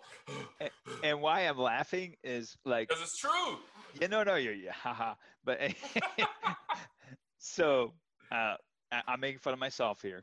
And 1.02 1.20
why 1.20 1.40
I'm 1.42 1.58
laughing 1.58 2.14
is 2.22 2.56
like, 2.64 2.88
because 2.88 3.02
it's 3.02 3.16
true. 3.18 3.58
yeah, 4.00 4.06
no, 4.08 4.22
no, 4.22 4.36
you're 4.36 4.54
yeah, 4.54 4.72
haha. 4.72 5.14
But 5.44 5.60
so 7.38 7.92
uh, 8.30 8.54
I- 8.92 9.02
I'm 9.08 9.20
making 9.20 9.38
fun 9.40 9.52
of 9.52 9.58
myself 9.58 10.02
here, 10.02 10.20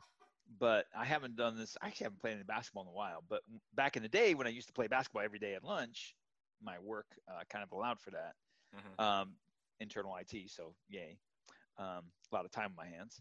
but 0.58 0.86
I 0.96 1.04
haven't 1.04 1.36
done 1.36 1.56
this. 1.56 1.76
I 1.82 1.88
actually 1.88 2.04
haven't 2.04 2.20
played 2.20 2.34
any 2.34 2.42
basketball 2.44 2.82
in 2.82 2.88
a 2.88 2.92
while. 2.92 3.22
But 3.28 3.42
back 3.74 3.96
in 3.96 4.02
the 4.02 4.08
day 4.08 4.34
when 4.34 4.46
I 4.46 4.50
used 4.50 4.68
to 4.68 4.72
play 4.72 4.86
basketball 4.86 5.22
every 5.22 5.38
day 5.38 5.54
at 5.54 5.64
lunch, 5.64 6.14
my 6.62 6.78
work 6.78 7.06
uh, 7.28 7.42
kind 7.48 7.62
of 7.62 7.72
allowed 7.72 8.00
for 8.00 8.10
that. 8.10 8.34
Mhm. 8.76 9.00
um, 9.02 9.36
internal 9.80 10.14
IT. 10.16 10.48
So 10.48 10.74
yay, 10.88 11.18
um, 11.78 12.12
a 12.30 12.34
lot 12.34 12.44
of 12.44 12.50
time 12.50 12.70
on 12.70 12.76
my 12.76 12.86
hands. 12.86 13.20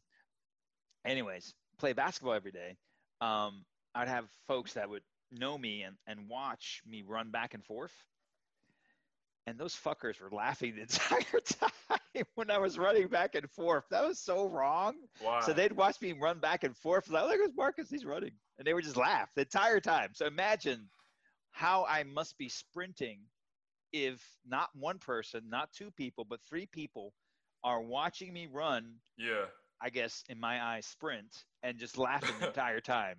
Anyways, 1.05 1.53
play 1.77 1.93
basketball 1.93 2.33
every 2.33 2.51
day. 2.51 2.77
Um, 3.21 3.65
I'd 3.95 4.07
have 4.07 4.29
folks 4.47 4.73
that 4.73 4.89
would 4.89 5.03
know 5.31 5.57
me 5.57 5.83
and, 5.83 5.97
and 6.07 6.27
watch 6.29 6.81
me 6.85 7.03
run 7.03 7.31
back 7.31 7.53
and 7.53 7.63
forth. 7.63 7.93
And 9.47 9.57
those 9.57 9.73
fuckers 9.73 10.21
were 10.21 10.29
laughing 10.29 10.75
the 10.75 10.81
entire 10.81 11.39
time 11.41 12.25
when 12.35 12.51
I 12.51 12.57
was 12.57 12.77
running 12.77 13.07
back 13.07 13.33
and 13.35 13.49
forth. 13.49 13.85
That 13.89 14.05
was 14.05 14.19
so 14.19 14.45
wrong. 14.47 14.95
Why? 15.21 15.39
So 15.39 15.53
they'd 15.53 15.71
watch 15.71 16.01
me 16.01 16.11
run 16.11 16.39
back 16.39 16.65
and 16.65 16.75
forth. 16.75 17.09
Like, 17.09 17.23
oh, 17.23 17.27
look, 17.27 17.37
it's 17.41 17.55
Marcus, 17.55 17.89
he's 17.89 18.05
running. 18.05 18.31
And 18.59 18.67
they 18.67 18.73
would 18.73 18.83
just 18.83 18.97
laugh 18.97 19.29
the 19.35 19.41
entire 19.43 19.79
time. 19.79 20.09
So 20.13 20.25
imagine 20.27 20.89
how 21.51 21.85
I 21.89 22.03
must 22.03 22.37
be 22.37 22.49
sprinting 22.49 23.19
if 23.93 24.21
not 24.45 24.69
one 24.75 24.99
person, 24.99 25.43
not 25.49 25.71
two 25.71 25.91
people, 25.91 26.25
but 26.29 26.41
three 26.47 26.65
people 26.65 27.13
are 27.63 27.81
watching 27.81 28.33
me 28.33 28.47
run, 28.51 28.95
Yeah. 29.17 29.45
I 29.81 29.89
guess 29.89 30.23
in 30.27 30.39
my 30.39 30.61
eyes, 30.61 30.85
sprint 30.85 31.45
and 31.63 31.77
just 31.77 31.97
laughing 31.97 32.35
the 32.39 32.47
entire 32.53 32.81
time. 32.81 33.15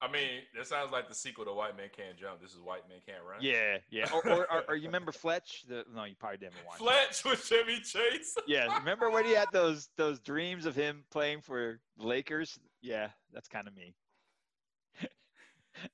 I 0.00 0.06
mean, 0.10 0.42
that 0.56 0.66
sounds 0.68 0.92
like 0.92 1.08
the 1.08 1.14
sequel 1.14 1.44
to 1.44 1.52
White 1.52 1.76
Man 1.76 1.88
Can't 1.94 2.16
Jump. 2.16 2.40
This 2.40 2.52
is 2.52 2.60
White 2.60 2.88
Man 2.88 2.98
Can't 3.04 3.18
Run. 3.28 3.38
Yeah, 3.40 3.78
yeah. 3.90 4.08
Or, 4.14 4.24
or, 4.28 4.52
or, 4.52 4.64
or 4.68 4.76
you 4.76 4.86
remember 4.86 5.10
Fletch? 5.10 5.64
The, 5.68 5.84
no, 5.92 6.04
you 6.04 6.14
probably 6.18 6.38
didn't 6.38 6.54
watch. 6.66 6.78
that. 6.78 6.84
Fletch 7.14 7.24
with 7.24 7.44
Chevy 7.44 7.80
Chase. 7.80 8.36
Yeah, 8.46 8.78
remember 8.78 9.10
when 9.10 9.24
he 9.24 9.32
had 9.32 9.48
those 9.52 9.88
those 9.96 10.20
dreams 10.20 10.66
of 10.66 10.76
him 10.76 11.04
playing 11.10 11.40
for 11.40 11.80
Lakers? 11.98 12.58
Yeah, 12.80 13.08
that's 13.32 13.48
kind 13.48 13.66
of 13.66 13.74
me. 13.74 13.94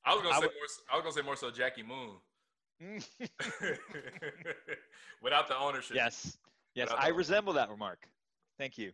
I 0.04 0.14
was 0.14 0.22
gonna 0.22 0.34
I 0.34 0.40
say 0.40 0.46
would- 0.46 0.50
more. 0.52 0.68
I 0.92 0.96
was 0.96 1.02
gonna 1.02 1.12
say 1.14 1.22
more 1.22 1.36
so 1.36 1.50
Jackie 1.50 1.82
Moon. 1.82 2.10
Without 5.22 5.48
the 5.48 5.56
ownership. 5.58 5.96
yes, 5.96 6.36
yes, 6.74 6.88
Without 6.90 7.02
I 7.02 7.08
the- 7.08 7.14
resemble 7.14 7.52
that 7.54 7.70
remark. 7.70 8.06
Thank 8.58 8.76
you. 8.78 8.92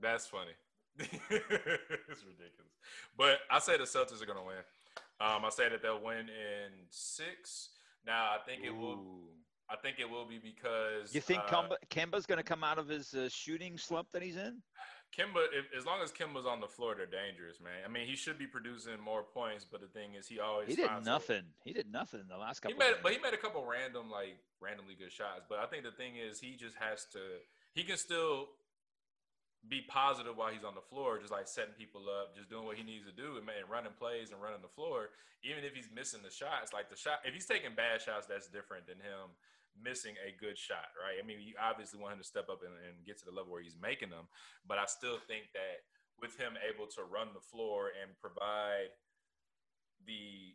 That's 0.00 0.26
funny. 0.26 0.52
it's 1.30 2.24
ridiculous. 2.24 2.72
But 3.16 3.38
I 3.50 3.58
say 3.58 3.76
the 3.76 3.84
Celtics 3.84 4.22
are 4.22 4.26
gonna 4.26 4.44
win. 4.44 4.62
Um, 5.20 5.44
I 5.44 5.50
say 5.50 5.68
that 5.68 5.82
they'll 5.82 6.02
win 6.02 6.28
in 6.28 6.72
six. 6.90 7.70
Now 8.06 8.30
I 8.34 8.38
think 8.46 8.64
it 8.64 8.74
will. 8.74 9.00
I 9.68 9.76
think 9.76 10.00
it 10.00 10.10
will 10.10 10.26
be 10.26 10.38
because 10.38 11.14
You 11.14 11.20
think 11.20 11.42
uh, 11.46 11.62
Kemba, 11.62 11.76
Kemba's 11.90 12.26
going 12.26 12.38
to 12.38 12.44
come 12.44 12.64
out 12.64 12.78
of 12.78 12.88
his 12.88 13.14
uh, 13.14 13.28
shooting 13.28 13.78
slump 13.78 14.08
that 14.12 14.20
he's 14.20 14.36
in? 14.36 14.60
Kemba, 15.16 15.46
if, 15.52 15.66
as 15.76 15.86
long 15.86 16.00
as 16.02 16.10
Kemba's 16.10 16.46
on 16.46 16.60
the 16.60 16.66
floor, 16.66 16.94
they're 16.96 17.06
dangerous, 17.06 17.60
man. 17.60 17.82
I 17.84 17.88
mean, 17.88 18.06
he 18.06 18.16
should 18.16 18.38
be 18.38 18.46
producing 18.46 19.00
more 19.00 19.22
points, 19.22 19.64
but 19.64 19.80
the 19.80 19.86
thing 19.86 20.14
is, 20.14 20.26
he 20.26 20.40
always 20.40 20.68
He 20.68 20.76
did 20.76 20.90
nothing. 21.04 21.42
He 21.64 21.72
did 21.72 21.90
nothing 21.90 22.20
in 22.20 22.28
the 22.28 22.36
last 22.36 22.60
couple. 22.60 22.74
He 22.74 22.78
made, 22.78 22.96
but 23.02 23.12
he 23.12 23.18
made 23.18 23.34
a 23.34 23.36
couple 23.36 23.64
random, 23.64 24.10
like 24.10 24.38
randomly 24.60 24.94
good 24.94 25.12
shots. 25.12 25.42
But 25.48 25.58
I 25.58 25.66
think 25.66 25.84
the 25.84 25.90
thing 25.90 26.14
is, 26.16 26.40
he 26.40 26.56
just 26.56 26.76
has 26.76 27.06
to. 27.12 27.18
He 27.74 27.82
can 27.82 27.96
still 27.96 28.48
be 29.68 29.84
positive 29.88 30.36
while 30.36 30.48
he's 30.48 30.64
on 30.64 30.74
the 30.74 30.84
floor, 30.88 31.20
just 31.20 31.32
like 31.32 31.46
setting 31.46 31.76
people 31.76 32.08
up, 32.08 32.32
just 32.32 32.48
doing 32.48 32.64
what 32.64 32.80
he 32.80 32.84
needs 32.84 33.04
to 33.04 33.12
do, 33.12 33.36
and, 33.36 33.44
man, 33.44 33.68
running 33.68 33.92
plays 33.92 34.32
and 34.32 34.40
running 34.40 34.64
the 34.64 34.72
floor. 34.72 35.12
Even 35.44 35.64
if 35.64 35.76
he's 35.76 35.88
missing 35.92 36.20
the 36.24 36.32
shots, 36.32 36.72
like 36.72 36.88
the 36.88 36.96
shot, 36.96 37.20
if 37.24 37.32
he's 37.32 37.48
taking 37.48 37.76
bad 37.76 38.00
shots, 38.00 38.24
that's 38.24 38.48
different 38.48 38.88
than 38.88 39.00
him 39.00 39.32
missing 39.78 40.18
a 40.20 40.34
good 40.36 40.58
shot, 40.58 40.92
right? 40.98 41.16
I 41.16 41.24
mean, 41.24 41.40
you 41.40 41.54
obviously 41.56 42.00
want 42.00 42.18
him 42.18 42.20
to 42.20 42.26
step 42.26 42.50
up 42.50 42.60
and, 42.60 42.74
and 42.84 43.06
get 43.06 43.16
to 43.22 43.24
the 43.24 43.32
level 43.32 43.52
where 43.52 43.62
he's 43.62 43.78
making 43.80 44.10
them, 44.10 44.28
but 44.66 44.76
I 44.76 44.84
still 44.84 45.16
think 45.28 45.52
that 45.54 45.86
with 46.20 46.36
him 46.36 46.58
able 46.60 46.84
to 46.98 47.02
run 47.08 47.32
the 47.32 47.40
floor 47.40 47.92
and 47.96 48.12
provide 48.20 48.92
the 50.04 50.52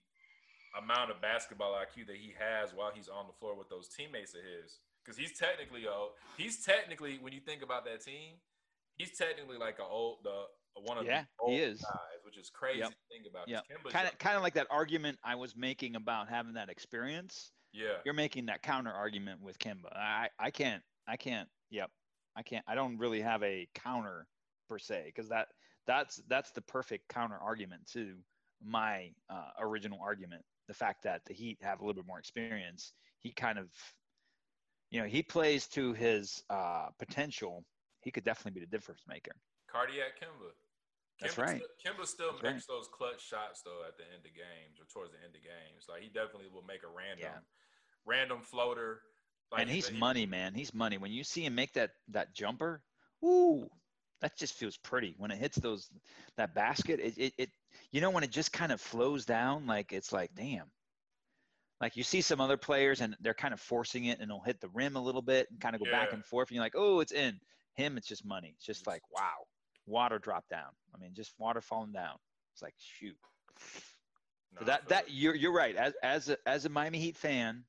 amount 0.78 1.10
of 1.10 1.22
basketball 1.22 1.74
IQ 1.74 2.08
that 2.08 2.18
he 2.18 2.34
has 2.38 2.74
while 2.74 2.92
he's 2.94 3.10
on 3.10 3.26
the 3.26 3.34
floor 3.34 3.58
with 3.58 3.70
those 3.70 3.88
teammates 3.90 4.34
of 4.36 4.42
his. 4.42 4.78
Because 5.02 5.18
he's 5.18 5.38
technically 5.38 5.86
a 5.86 6.10
he's 6.38 6.66
technically 6.66 7.20
when 7.22 7.32
you 7.32 7.40
think 7.40 7.62
about 7.62 7.86
that 7.86 8.04
team, 8.04 8.42
he's 8.98 9.18
technically 9.18 9.58
like 9.58 9.80
a 9.80 9.84
old 9.84 10.20
the 10.24 10.44
one 10.82 10.98
of 10.98 11.06
Yeah, 11.06 11.22
the 11.22 11.28
old 11.44 11.52
he 11.54 11.60
is. 11.60 11.82
guys, 11.82 12.20
which 12.24 12.38
is 12.38 12.50
crazy 12.50 12.80
Yep. 12.80 12.90
to 12.90 12.96
think 13.10 13.26
about. 13.30 13.48
Kemba's 13.48 13.92
kind 13.94 14.08
of 14.08 14.18
kind 14.18 14.36
of 14.36 14.44
like 14.44 14.54
that 14.56 14.68
argument 14.70 15.18
I 15.24 15.36
was 15.36 15.56
making 15.56 15.96
about 15.96 16.28
having 16.30 16.54
that 16.54 16.70
experience. 16.70 17.52
yeah. 17.72 17.98
You're 18.06 18.14
making 18.14 18.46
that 18.48 18.62
counter 18.62 18.92
argument 18.92 19.42
with 19.42 19.58
Kemba. 19.60 19.96
I 19.96 20.30
I 20.40 20.52
can't 20.52 20.84
I 21.08 21.18
can't. 21.18 21.48
Yep, 21.70 21.92
I 22.36 22.44
can't. 22.44 22.64
I 22.68 22.76
don't 22.76 22.98
really 22.98 23.22
have 23.22 23.42
a 23.44 23.68
counter 23.74 24.28
per 24.68 24.78
se 24.80 25.04
because 25.08 25.30
that 25.30 25.48
that's 25.88 26.22
that's 26.28 26.52
the 26.52 26.62
perfect 26.62 27.08
counter 27.10 27.38
argument 27.38 27.86
to 27.94 28.16
my 28.64 29.12
uh, 29.30 29.52
original 29.60 30.00
argument. 30.02 30.44
The 30.68 30.74
fact 30.74 31.04
that 31.04 31.22
the 31.26 31.34
Heat 31.34 31.60
have 31.62 31.80
a 31.80 31.86
little 31.86 32.02
bit 32.02 32.08
more 32.08 32.20
experience. 32.20 32.94
He 33.20 33.32
kind 33.32 33.58
of, 33.60 33.70
you 34.92 35.00
know, 35.02 35.08
he 35.08 35.22
plays 35.24 35.68
to 35.70 35.94
his 35.94 36.44
uh, 36.50 36.88
potential. 37.00 37.64
He 38.06 38.12
could 38.12 38.24
definitely 38.24 38.62
be 38.62 38.66
the 38.66 38.72
difference 38.72 39.02
maker. 39.08 39.32
Cardiac 39.70 40.22
Kemba. 40.22 40.54
That's 41.20 41.38
right. 41.38 41.58
Still, 41.58 41.94
Kemba 41.94 42.06
still 42.06 42.32
That's 42.34 42.44
makes 42.44 42.66
those 42.68 42.88
clutch 42.94 43.26
shots 43.26 43.62
though 43.64 43.82
at 43.88 43.98
the 43.98 44.04
end 44.04 44.26
of 44.26 44.32
games 44.34 44.80
or 44.80 44.86
towards 44.94 45.12
the 45.12 45.18
end 45.26 45.36
of 45.36 45.42
games. 45.42 45.86
Like 45.90 46.02
he 46.04 46.08
definitely 46.10 46.50
will 46.54 46.64
make 46.64 46.84
a 46.84 46.88
random, 46.88 47.20
Yeah. 47.22 47.40
random 48.06 48.42
floater. 48.42 49.02
Like 49.52 49.62
and 49.62 49.70
he's 49.70 49.88
he- 49.88 49.98
money, 49.98 50.26
man. 50.26 50.54
He's 50.54 50.74
money. 50.74 50.98
When 50.98 51.12
you 51.12 51.24
see 51.24 51.46
him 51.46 51.56
make 51.56 51.74
that 51.74 51.92
that 52.10 52.36
jumper, 52.36 52.84
ooh, 53.24 53.68
that 54.22 54.38
just 54.38 54.54
feels 54.54 54.78
pretty. 54.78 55.16
When 55.18 55.32
it 55.32 55.38
hits 55.38 55.58
those 55.58 55.90
that 56.38 56.54
basket, 56.54 57.00
it 57.00 57.18
it, 57.18 57.34
it 57.38 57.50
you 57.92 58.02
know 58.02 58.12
when 58.12 58.24
it 58.24 58.32
just 58.32 58.54
kind 58.54 58.72
of 58.72 58.80
flows 58.80 59.26
down, 59.26 59.66
like 59.66 59.94
it's 59.94 60.12
like 60.12 60.36
damn. 60.36 60.70
Like 61.82 61.98
you 61.98 62.04
see 62.04 62.22
some 62.22 62.40
other 62.40 62.58
players 62.58 63.02
and 63.02 63.18
they're 63.20 63.34
kind 63.34 63.54
of 63.54 63.60
forcing 63.60 64.06
it 64.06 64.20
and 64.20 64.30
it'll 64.30 64.42
hit 64.42 64.62
the 64.62 64.70
rim 64.70 64.96
a 64.96 65.02
little 65.02 65.22
bit 65.22 65.48
and 65.52 65.60
kind 65.60 65.76
of 65.76 65.84
go 65.84 65.92
back 65.92 66.14
and 66.14 66.24
forth 66.26 66.50
and 66.50 66.56
you're 66.56 66.64
like, 66.64 66.76
oh, 66.76 67.00
it's 67.02 67.12
in. 67.12 67.40
Him, 67.76 67.98
it's 67.98 68.08
just 68.08 68.26
money. 68.26 68.54
It's 68.56 68.66
just 68.66 68.88
like 68.88 69.02
wow, 69.12 69.46
water 69.86 70.20
drop 70.20 70.48
down. 70.50 70.72
I 70.94 70.98
mean, 70.98 71.14
just 71.14 71.34
water 71.38 71.62
falling 71.62 71.92
down. 71.92 72.18
It's 72.54 72.62
like 72.62 72.74
shoot. 72.78 73.18
Nah, 74.54 74.60
So 74.60 74.66
that 74.66 74.88
that 74.90 75.12
you're 75.12 75.36
you're 75.36 75.54
right. 75.54 75.76
As 75.76 75.94
as 76.02 76.30
a, 76.30 76.38
as 76.46 76.66
a 76.66 76.70
Miami 76.70 77.00
Heat 77.00 77.18
fan, 77.18 77.64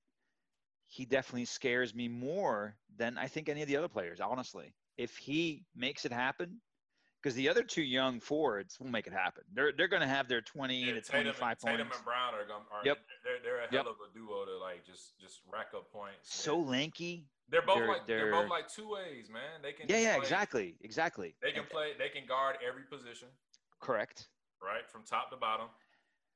he 0.86 1.04
definitely 1.04 1.46
scares 1.46 1.94
me 1.94 2.08
more 2.08 2.76
than 2.96 3.18
I 3.18 3.26
think 3.26 3.48
any 3.48 3.62
of 3.62 3.68
the 3.68 3.76
other 3.76 3.88
players. 3.88 4.20
Honestly, 4.20 4.72
if 4.96 5.16
he 5.16 5.64
makes 5.74 6.04
it 6.04 6.12
happen, 6.12 6.60
because 7.20 7.34
the 7.34 7.48
other 7.48 7.64
two 7.64 7.82
young 7.82 8.20
forwards 8.20 8.78
will 8.78 8.86
make 8.88 9.08
it 9.08 9.12
happen. 9.12 9.42
They're 9.52 9.72
they're 9.76 9.88
going 9.88 10.02
to 10.02 10.08
have 10.08 10.28
their 10.28 10.42
twenty 10.42 10.84
Yeah, 10.84 10.94
to 10.94 11.02
twenty 11.02 11.32
five 11.32 11.58
and, 11.66 11.72
Tatum 11.72 11.90
and 11.92 12.04
Brown 12.04 12.34
are 12.34 12.46
going. 12.46 12.62
Are, 12.70 12.84
Yep. 12.84 12.98
They're, 13.24 13.40
they're 13.42 13.58
a 13.58 13.72
Yep. 13.72 13.84
hell 13.84 13.92
of 13.92 13.96
a 14.08 14.14
duo 14.14 14.44
to 14.44 14.56
like 14.58 14.86
just 14.86 15.18
just 15.20 15.40
rack 15.50 15.68
up 15.74 15.90
points. 15.90 16.18
So 16.22 16.60
Yeah. 16.60 16.70
lanky. 16.70 17.26
They're 17.48 17.62
both 17.62 17.76
they're- 17.78 17.88
like 17.88 18.06
they're, 18.06 18.18
they're- 18.18 18.30
both 18.32 18.50
like 18.50 18.68
two 18.68 18.88
ways, 18.88 19.28
man. 19.30 19.62
They 19.62 19.72
can 19.72 19.88
Yeah, 19.88 19.98
yeah, 19.98 20.14
play- 20.16 20.22
exactly, 20.22 20.76
exactly. 20.80 21.36
They 21.42 21.50
can 21.52 21.60
And- 21.60 21.70
play. 21.70 21.92
They 21.98 22.08
can 22.08 22.26
guard 22.26 22.56
every 22.66 22.82
position, 22.84 23.28
correct. 23.80 24.28
right, 24.62 24.88
from 24.90 25.04
top 25.04 25.30
to 25.30 25.36
bottom. 25.36 25.68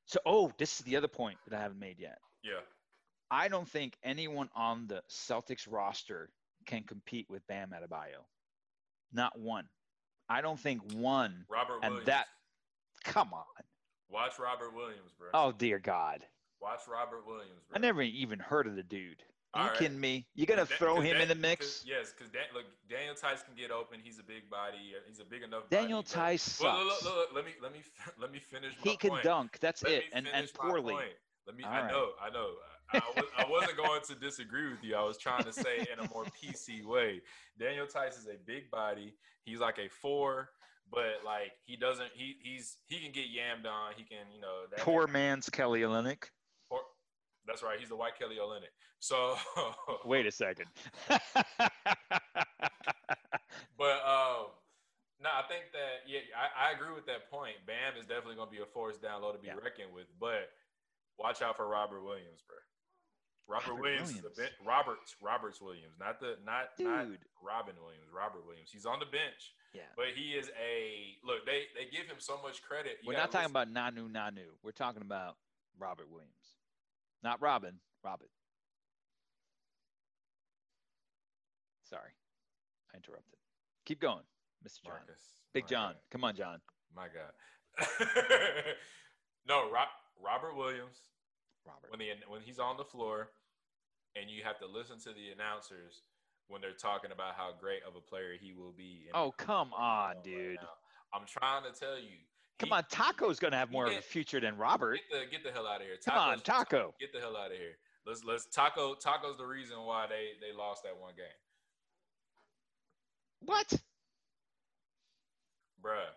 So, 0.07 0.19
oh, 0.27 0.53
this 0.59 0.79
is 0.81 0.85
the 0.87 0.97
other 0.97 1.09
point 1.09 1.39
that 1.47 1.57
I 1.57 1.61
haven't 1.63 1.79
made 1.79 1.99
yet. 1.99 2.19
Yeah. 2.43 2.61
I 3.31 3.49
don't 3.49 3.69
think 3.69 3.97
anyone 4.03 4.49
on 4.57 4.89
the 4.89 5.03
Celtics 5.09 5.67
roster 5.71 6.31
can 6.67 6.83
compete 6.83 7.27
with 7.31 7.47
Bam 7.47 7.71
Adebayo. 7.71 8.25
Not 9.13 9.39
one. 9.39 9.69
I 10.29 10.41
don't 10.41 10.59
think 10.59 10.83
one. 10.95 11.45
Robert 11.49 11.81
And 11.83 12.05
that- 12.07 12.29
Come 13.05 13.33
on. 13.33 13.45
Watch 14.09 14.39
Robert 14.39 14.75
Williams, 14.75 15.13
bro. 15.17 15.29
Oh 15.33 15.53
dear 15.53 15.79
God. 15.79 16.27
Watch 16.61 16.81
Robert 16.89 17.25
Williams, 17.27 17.63
bro. 17.69 17.77
I 17.77 17.79
never 17.79 18.03
even 18.03 18.39
heard 18.41 18.67
of 18.67 18.75
the 18.77 18.83
dude. 18.83 19.23
All 19.53 19.65
you 19.65 19.69
right. 19.71 19.79
kidding 19.79 19.99
me? 20.01 20.27
You're 20.35 20.47
gonna 20.47 20.65
Da- 20.65 20.77
throw 20.77 20.95
'cause 20.97 21.05
him 21.05 21.13
Dan- 21.15 21.23
in 21.23 21.29
the 21.29 21.35
mix? 21.35 21.85
yes, 21.85 22.13
because 22.13 22.33
look, 22.55 22.67
Daniel 22.89 23.15
Theis 23.15 23.43
can 23.45 23.55
get 23.57 23.71
open. 23.73 23.99
He's 24.01 24.19
a 24.21 24.23
big 24.23 24.49
body. 24.49 24.95
He's 25.07 25.19
a 25.19 25.25
big 25.25 25.43
enough. 25.43 25.69
Daniel 25.71 26.03
body, 26.03 26.13
but- 26.15 26.21
Theis 26.31 26.61
Well, 26.61 26.85
look, 26.85 26.93
sucks. 27.01 27.05
look, 27.05 27.17
look, 27.17 27.33
let 27.35 27.45
me 27.45 27.53
let 27.61 27.73
me 27.73 27.83
let 28.19 28.31
me 28.31 28.39
finish. 28.39 28.71
My 28.73 28.83
point. 28.83 28.91
He 28.91 28.97
can 28.97 29.11
point. 29.11 29.25
dunk. 29.25 29.59
That's 29.61 29.83
Let 29.83 29.93
it, 29.93 30.05
and 30.13 30.29
and 30.29 30.53
poorly. 30.55 30.95
point. 30.95 31.13
Let 31.47 31.57
me. 31.57 31.65
All 31.65 31.71
I 31.73 31.81
right. 31.83 31.91
know. 31.91 32.13
I 32.21 32.31
know. 32.31 32.51
I, 32.93 32.99
was, 33.17 33.25
I 33.39 33.45
wasn't 33.49 33.77
going 33.77 34.01
to 34.03 34.15
disagree 34.17 34.69
with 34.69 34.83
you. 34.83 34.97
I 34.97 35.03
was 35.05 35.17
trying 35.17 35.45
to 35.45 35.53
say 35.53 35.87
in 35.93 36.05
a 36.05 36.09
more 36.13 36.25
PC 36.43 36.85
way. 36.85 37.21
Daniel 37.59 37.87
Theis 37.87 38.19
is 38.19 38.27
a 38.27 38.35
big 38.47 38.69
body. 38.71 39.15
He's 39.45 39.61
like 39.61 39.79
a 39.79 39.89
four, 39.89 40.51
but 40.91 41.21
like 41.25 41.53
he 41.67 41.77
doesn't. 41.77 42.11
He 42.15 42.37
he's 42.43 42.79
he 42.87 43.01
can 43.01 43.11
get 43.13 43.27
yammed 43.27 43.67
on. 43.69 43.93
He 43.97 44.05
can 44.05 44.31
you 44.33 44.41
know. 44.41 44.63
That 44.71 44.81
Poor 44.81 45.07
man's 45.09 45.49
Kelly 45.49 45.81
Olynyk. 45.83 46.25
That's 47.47 47.63
right. 47.63 47.79
He's 47.79 47.89
the 47.89 47.97
white 47.97 48.19
Kelly 48.19 48.37
Olynyk. 48.41 48.71
So. 48.99 49.37
Wait 50.05 50.27
a 50.27 50.31
second. 50.31 50.67
But 53.81 54.05
um, 54.05 54.53
no, 55.25 55.33
I 55.33 55.41
think 55.49 55.73
that 55.73 56.05
yeah, 56.05 56.21
I, 56.37 56.69
I 56.69 56.77
agree 56.77 56.93
with 56.93 57.07
that 57.09 57.31
point. 57.33 57.57
Bam 57.65 57.97
is 57.97 58.05
definitely 58.05 58.37
going 58.37 58.49
to 58.53 58.57
be 58.57 58.61
a 58.61 58.69
force 58.69 58.99
down 59.01 59.23
low 59.25 59.33
to 59.33 59.41
be 59.41 59.49
Yeah. 59.49 59.57
reckoned 59.57 59.89
with. 59.97 60.05
But 60.21 60.53
watch 61.19 61.41
out 61.41 61.57
for 61.57 61.67
Robert 61.67 62.05
Williams, 62.05 62.45
bro. 62.45 62.61
Robert, 63.49 63.73
Robert 63.73 63.81
Williams, 63.81 64.13
Williams. 64.13 64.37
bench. 64.37 64.53
Roberts 64.65 65.17
Roberts 65.25 65.61
Williams, 65.65 65.97
not 65.99 66.21
the 66.21 66.37
not 66.45 66.77
not 66.79 67.09
Robin 67.41 67.75
Williams. 67.81 68.13
Robert 68.13 68.45
Williams. 68.47 68.69
He's 68.71 68.85
on 68.85 69.01
the 69.01 69.09
bench, 69.09 69.57
yeah. 69.73 69.89
but 69.97 70.13
he 70.15 70.37
is 70.37 70.53
a 70.61 71.17
look. 71.25 71.49
They 71.49 71.73
they 71.73 71.89
give 71.91 72.05
him 72.05 72.21
so 72.21 72.37
much 72.45 72.61
credit. 72.63 73.01
You 73.03 73.09
We're 73.09 73.17
not 73.17 73.33
talking 73.33 73.49
listen- 73.53 73.73
about 73.73 73.97
Nanu 73.97 74.13
Nanu. 74.13 74.45
We're 74.63 74.77
talking 74.77 75.03
about 75.03 75.37
Robert 75.81 76.07
Williams. 76.13 76.60
Not 77.23 77.41
Robin. 77.41 77.75
Robin. 78.05 78.29
Sorry. 81.85 82.11
I 82.93 82.97
interrupted. 82.97 83.39
Keep 83.85 84.01
going, 84.01 84.25
Mr. 84.67 84.85
John. 84.85 84.93
Marcus. 84.93 85.23
Big 85.53 85.67
John. 85.67 85.93
God. 85.93 85.97
Come 86.11 86.25
on, 86.25 86.37
John. 86.37 86.59
My 86.95 87.07
God. 87.07 87.33
no, 89.49 89.71
Rob, 89.71 89.89
Robert 90.23 90.57
Williams. 90.57 91.03
Robert. 91.67 91.91
when 91.91 91.99
the 91.99 92.09
when 92.29 92.41
he's 92.41 92.59
on 92.59 92.79
the 92.79 92.85
floor 92.85 93.33
and 94.17 94.31
you 94.31 94.43
have 94.43 94.59
to 94.59 94.67
listen 94.67 94.99
to 95.01 95.11
the 95.11 95.31
announcers 95.35 96.03
when 96.49 96.61
they're 96.61 96.73
talking 96.73 97.13
about 97.13 97.35
how 97.37 97.51
great 97.61 97.83
of 97.87 97.97
a 97.97 98.01
player 98.01 98.35
he 98.41 98.53
will 98.53 98.73
be. 98.73 99.07
Oh, 99.15 99.33
come 99.37 99.73
on, 99.73 100.17
dude. 100.25 100.57
now. 100.57 100.69
I'm 101.15 101.27
trying 101.27 101.63
to 101.71 101.79
tell 101.79 101.99
you. 101.99 102.19
Come 102.61 102.73
on, 102.73 102.85
Tacko's 102.85 103.41
going 103.41 103.53
to 103.53 103.59
have 103.59 103.71
more 103.71 103.87
of 103.87 103.97
a 103.97 104.03
future 104.03 104.39
than 104.39 104.57
Robert. 104.59 105.01
Get 105.11 105.21
the 105.21 105.31
get 105.31 105.45
the 105.45 105.51
hell 105.51 105.67
out 105.67 105.81
of 105.81 105.87
here. 105.87 105.97
Come 106.05 106.19
on, 106.19 106.41
Tacko. 106.41 106.93
Get 107.01 107.11
the 107.13 107.19
hell 107.19 107.37
out 107.37 107.51
of 107.51 107.57
here. 107.57 107.79
Let's 108.07 108.23
let's 108.25 108.47
Tacko 108.55 108.95
Tacko's 109.01 109.39
the 109.39 109.47
reason 109.47 109.79
why 109.85 110.07
they 110.07 110.33
they 110.47 110.57
lost 110.57 110.83
that 110.83 110.93
one 111.01 111.15
game. 111.17 111.25
What? 113.41 113.73
Bruh. 115.83 116.13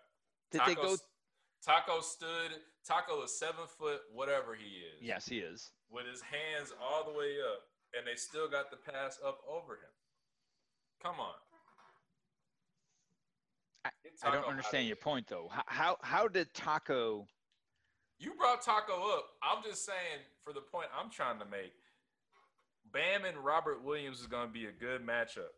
Did 0.52 0.62
Tacko, 0.62 0.68
they 0.68 0.76
go? 0.76 0.98
Tacko 1.66 2.04
stood. 2.04 2.60
Tacko 2.86 3.24
is 3.24 3.40
seven 3.40 3.66
foot, 3.80 4.02
whatever 4.14 4.54
he 4.54 4.66
is. 4.66 5.02
Yes, 5.02 5.26
he 5.26 5.38
is. 5.38 5.72
With 5.90 6.06
his 6.06 6.22
hands 6.22 6.74
all 6.82 7.06
the 7.06 7.18
way 7.18 7.38
up, 7.40 7.62
and 7.98 8.06
they 8.06 8.16
still 8.16 8.50
got 8.50 8.70
the 8.70 8.78
pass 8.92 9.18
up 9.26 9.40
over 9.48 9.74
him. 9.74 9.94
Come 11.02 11.22
on. 11.22 11.36
I- 13.86 13.90
I 14.26 14.32
don't 14.32 14.46
understand 14.46 14.88
your 14.88 14.96
point 14.96 15.28
though. 15.28 15.50
How 15.52 15.64
how, 15.66 15.98
how 16.02 16.28
did 16.28 16.54
Tacko? 16.54 17.26
You 18.20 18.34
brought 18.36 18.62
Tacko 18.62 19.18
up. 19.18 19.26
I'm 19.42 19.62
just 19.64 19.86
saying 19.86 20.22
for 20.44 20.54
the 20.54 20.62
point 20.62 20.88
I'm 20.98 21.10
trying 21.10 21.40
to 21.40 21.46
make. 21.46 21.74
Bam 22.94 23.26
and 23.26 23.38
Robert 23.38 23.84
Williams 23.84 24.20
is 24.22 24.28
going 24.28 24.48
to 24.48 24.54
be 24.54 24.66
a 24.68 24.72
good 24.72 25.06
matchup. 25.06 25.52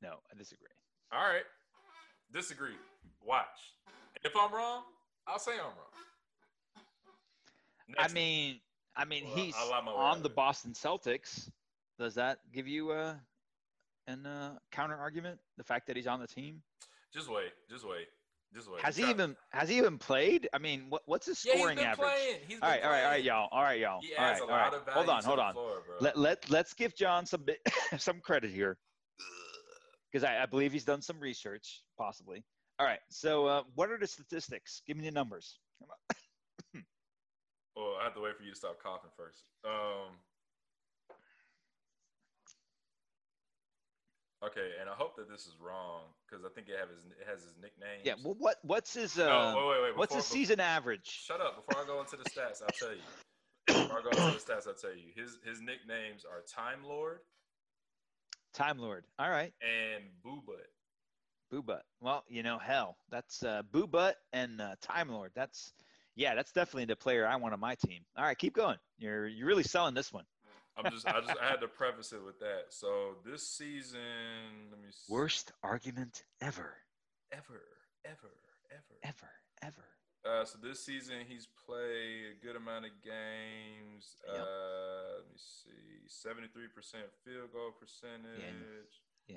No, 0.00 0.20
I 0.32 0.38
disagree. 0.38 0.68
All 1.12 1.20
right. 1.20 1.42
Disagree. 2.32 2.76
Watch. 3.24 3.44
If 4.24 4.32
I'm 4.38 4.52
wrong, 4.54 4.82
I'll 5.26 5.38
say 5.38 5.52
I'm 5.52 5.58
wrong. 5.66 6.84
I 7.98 8.08
mean, 8.08 8.60
I 8.96 9.04
mean, 9.04 9.24
Well, 9.26 9.34
he's 9.36 9.54
I'll 9.58 9.68
allow 9.68 9.80
my 9.82 9.92
way 9.92 9.98
out 9.98 10.16
on 10.16 10.22
the. 10.22 10.28
Boston 10.30 10.72
Celtics. 10.72 11.50
Does 11.98 12.14
that 12.14 12.38
give 12.52 12.66
you 12.68 12.92
a 12.92 13.20
an 14.06 14.26
uh, 14.26 14.58
counter 14.70 14.96
argument? 14.96 15.38
The 15.56 15.64
fact 15.64 15.86
that 15.88 15.96
he's 15.96 16.06
on 16.06 16.20
the 16.20 16.26
team 16.26 16.62
just 17.16 17.30
wait. 17.30 17.52
Just 17.70 17.88
wait. 17.88 18.08
Just 18.54 18.70
wait. 18.70 18.82
has 18.82 18.96
he 18.96 19.08
even 19.10 19.36
has 19.50 19.68
he 19.68 19.78
even 19.78 19.98
played? 19.98 20.48
I 20.52 20.58
mean, 20.58 20.86
what, 20.88 21.02
what's 21.06 21.26
his 21.26 21.42
Yeah, 21.44 21.52
he's 21.54 21.60
scoring 21.60 21.76
been 21.76 21.86
average? 21.86 22.08
playing. 22.08 22.40
He's 22.46 22.60
All 22.60 22.68
been 22.68 22.70
right, 22.70 22.84
all 22.84 22.90
right, 22.90 22.98
all 22.98 23.04
right, 23.04 23.10
playing. 23.12 23.24
y'all. 23.24 23.48
All 23.50 23.62
right, 23.62 23.80
y'all. 23.80 24.00
He 24.02 24.14
all 24.14 24.24
right, 24.24 24.40
a 24.40 24.44
all 24.44 24.50
lot 24.50 24.74
of 24.74 24.88
Hold 24.88 25.08
on, 25.08 25.24
hold 25.24 25.38
on. 25.38 25.52
floor. 25.54 25.82
Let 26.00 26.18
let 26.18 26.50
let's 26.50 26.74
give 26.74 26.94
John 26.94 27.26
some 27.26 27.42
bit, 27.42 27.58
some 27.98 28.20
credit 28.20 28.50
here 28.50 28.78
because 30.12 30.24
I, 30.24 30.42
I 30.42 30.46
believe 30.46 30.72
he's 30.72 30.84
done 30.84 31.02
some 31.02 31.18
research, 31.18 31.82
possibly. 31.98 32.44
All 32.78 32.86
right. 32.86 33.00
So, 33.08 33.46
uh, 33.46 33.62
what 33.74 33.90
are 33.90 33.98
the 33.98 34.06
statistics? 34.06 34.82
Give 34.86 34.96
me 34.96 35.04
the 35.04 35.10
numbers. 35.10 35.58
Come 35.80 35.88
on. 35.90 36.82
Well, 37.76 37.98
I 38.00 38.04
have 38.04 38.14
to 38.14 38.20
wait 38.22 38.34
for 38.38 38.42
you 38.42 38.52
to 38.52 38.56
stop 38.56 38.82
coughing 38.82 39.10
first. 39.18 39.44
Um. 39.62 40.16
Okay, 44.46 44.70
and 44.80 44.88
I 44.88 44.94
hope 44.94 45.16
that 45.16 45.28
this 45.28 45.46
is 45.46 45.56
wrong 45.60 46.02
because 46.28 46.44
I 46.44 46.48
think 46.54 46.68
it 46.68 46.76
have 46.78 46.88
his 46.88 47.04
it 47.20 47.26
has 47.28 47.42
his 47.42 47.54
nickname. 47.60 48.00
Yeah. 48.04 48.14
Well, 48.22 48.36
what 48.38 48.56
what's 48.62 48.94
his 48.94 49.18
uh, 49.18 49.26
no, 49.26 49.56
wait, 49.56 49.66
wait, 49.66 49.82
wait. 49.90 49.96
what's 49.96 50.14
his 50.14 50.24
season 50.24 50.60
average? 50.60 51.06
Shut 51.06 51.40
up! 51.40 51.66
Before 51.66 51.82
I 51.82 51.86
go 51.86 52.00
into 52.00 52.16
the 52.16 52.24
stats, 52.30 52.62
I'll 52.62 52.76
tell 52.78 52.92
you. 52.92 53.02
Before 53.66 53.98
I 53.98 54.02
go 54.02 54.10
into 54.10 54.38
the 54.38 54.52
stats, 54.52 54.68
I'll 54.68 54.74
tell 54.74 54.94
you. 54.94 55.10
His 55.14 55.38
his 55.44 55.60
nicknames 55.60 56.24
are 56.24 56.42
Time 56.46 56.84
Lord 56.84 57.20
Time 58.56 58.78
Lord. 58.78 59.04
All 59.18 59.28
right. 59.28 59.52
and 59.60 60.04
Boo 60.24 60.42
Butt. 60.46 60.66
Boo 61.50 61.62
Butt. 61.62 61.84
Well, 62.00 62.24
you 62.28 62.42
know, 62.42 62.58
hell, 62.58 62.96
that's 63.10 63.42
uh, 63.42 63.62
Boo 63.70 63.86
Butt 63.86 64.16
and 64.32 64.60
uh, 64.60 64.76
Time 64.80 65.10
Lord. 65.10 65.30
That's 65.34 65.72
yeah, 66.14 66.34
that's 66.34 66.52
definitely 66.52 66.86
the 66.86 66.96
player 66.96 67.26
I 67.26 67.36
want 67.36 67.52
on 67.52 67.60
my 67.60 67.74
team. 67.74 68.00
All 68.16 68.24
right, 68.24 68.36
keep 68.36 68.54
going. 68.54 68.78
You're 68.98 69.26
you're 69.26 69.46
really 69.46 69.62
selling 69.62 69.94
this 69.94 70.10
one. 70.12 70.24
I'm 70.76 70.90
just 70.92 71.06
I 71.06 71.20
just 71.20 71.34
I 71.42 71.48
had 71.48 71.60
to 71.60 71.68
preface 71.68 72.12
it 72.12 72.24
with 72.24 72.38
that. 72.40 72.66
So 72.70 73.16
this 73.24 73.48
season, 73.48 74.70
let 74.70 74.80
me 74.80 74.88
see. 74.90 75.12
Worst 75.12 75.52
argument 75.62 76.24
ever, 76.40 76.74
ever, 77.32 77.62
ever, 78.04 78.32
ever. 78.70 78.98
ever, 79.02 79.30
ever. 79.62 79.84
Uh, 80.24 80.44
so 80.44 80.58
this 80.62 80.84
season 80.84 81.16
he's 81.26 81.48
played 81.66 82.34
a 82.34 82.44
good 82.44 82.56
amount 82.56 82.84
of 82.84 82.90
games. 83.02 84.16
Yep. 84.26 84.36
Uh, 84.36 85.14
let 85.18 85.28
me 85.30 85.36
see, 85.36 86.08
seventy-three 86.08 86.68
percent 86.74 87.04
field 87.24 87.52
goal 87.52 87.70
percentage. 87.78 89.00
Yeah. 89.28 89.36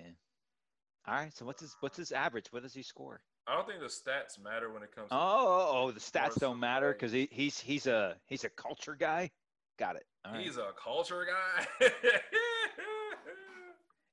All 1.07 1.13
right. 1.13 1.35
So 1.35 1.45
what's 1.45 1.61
his 1.61 1.75
what's 1.79 1.97
his 1.97 2.11
average? 2.11 2.47
What 2.51 2.63
does 2.63 2.73
he 2.73 2.83
score? 2.83 3.21
I 3.47 3.55
don't 3.55 3.67
think 3.67 3.79
the 3.79 3.85
stats 3.85 4.43
matter 4.43 4.71
when 4.71 4.83
it 4.83 4.93
comes. 4.93 5.07
Oh, 5.11 5.15
to 5.15 5.21
oh, 5.21 5.71
oh 5.73 5.91
the 5.91 5.99
stats 5.99 6.39
don't 6.39 6.59
matter 6.59 6.91
because 6.91 7.11
he, 7.11 7.29
he's 7.31 7.59
he's 7.59 7.87
a 7.87 8.15
he's 8.25 8.43
a 8.43 8.49
culture 8.49 8.95
guy. 8.99 9.31
Got 9.79 9.95
it. 9.95 10.05
Right. 10.29 10.41
He's 10.43 10.57
a 10.57 10.71
culture 10.83 11.25
guy. 11.25 11.87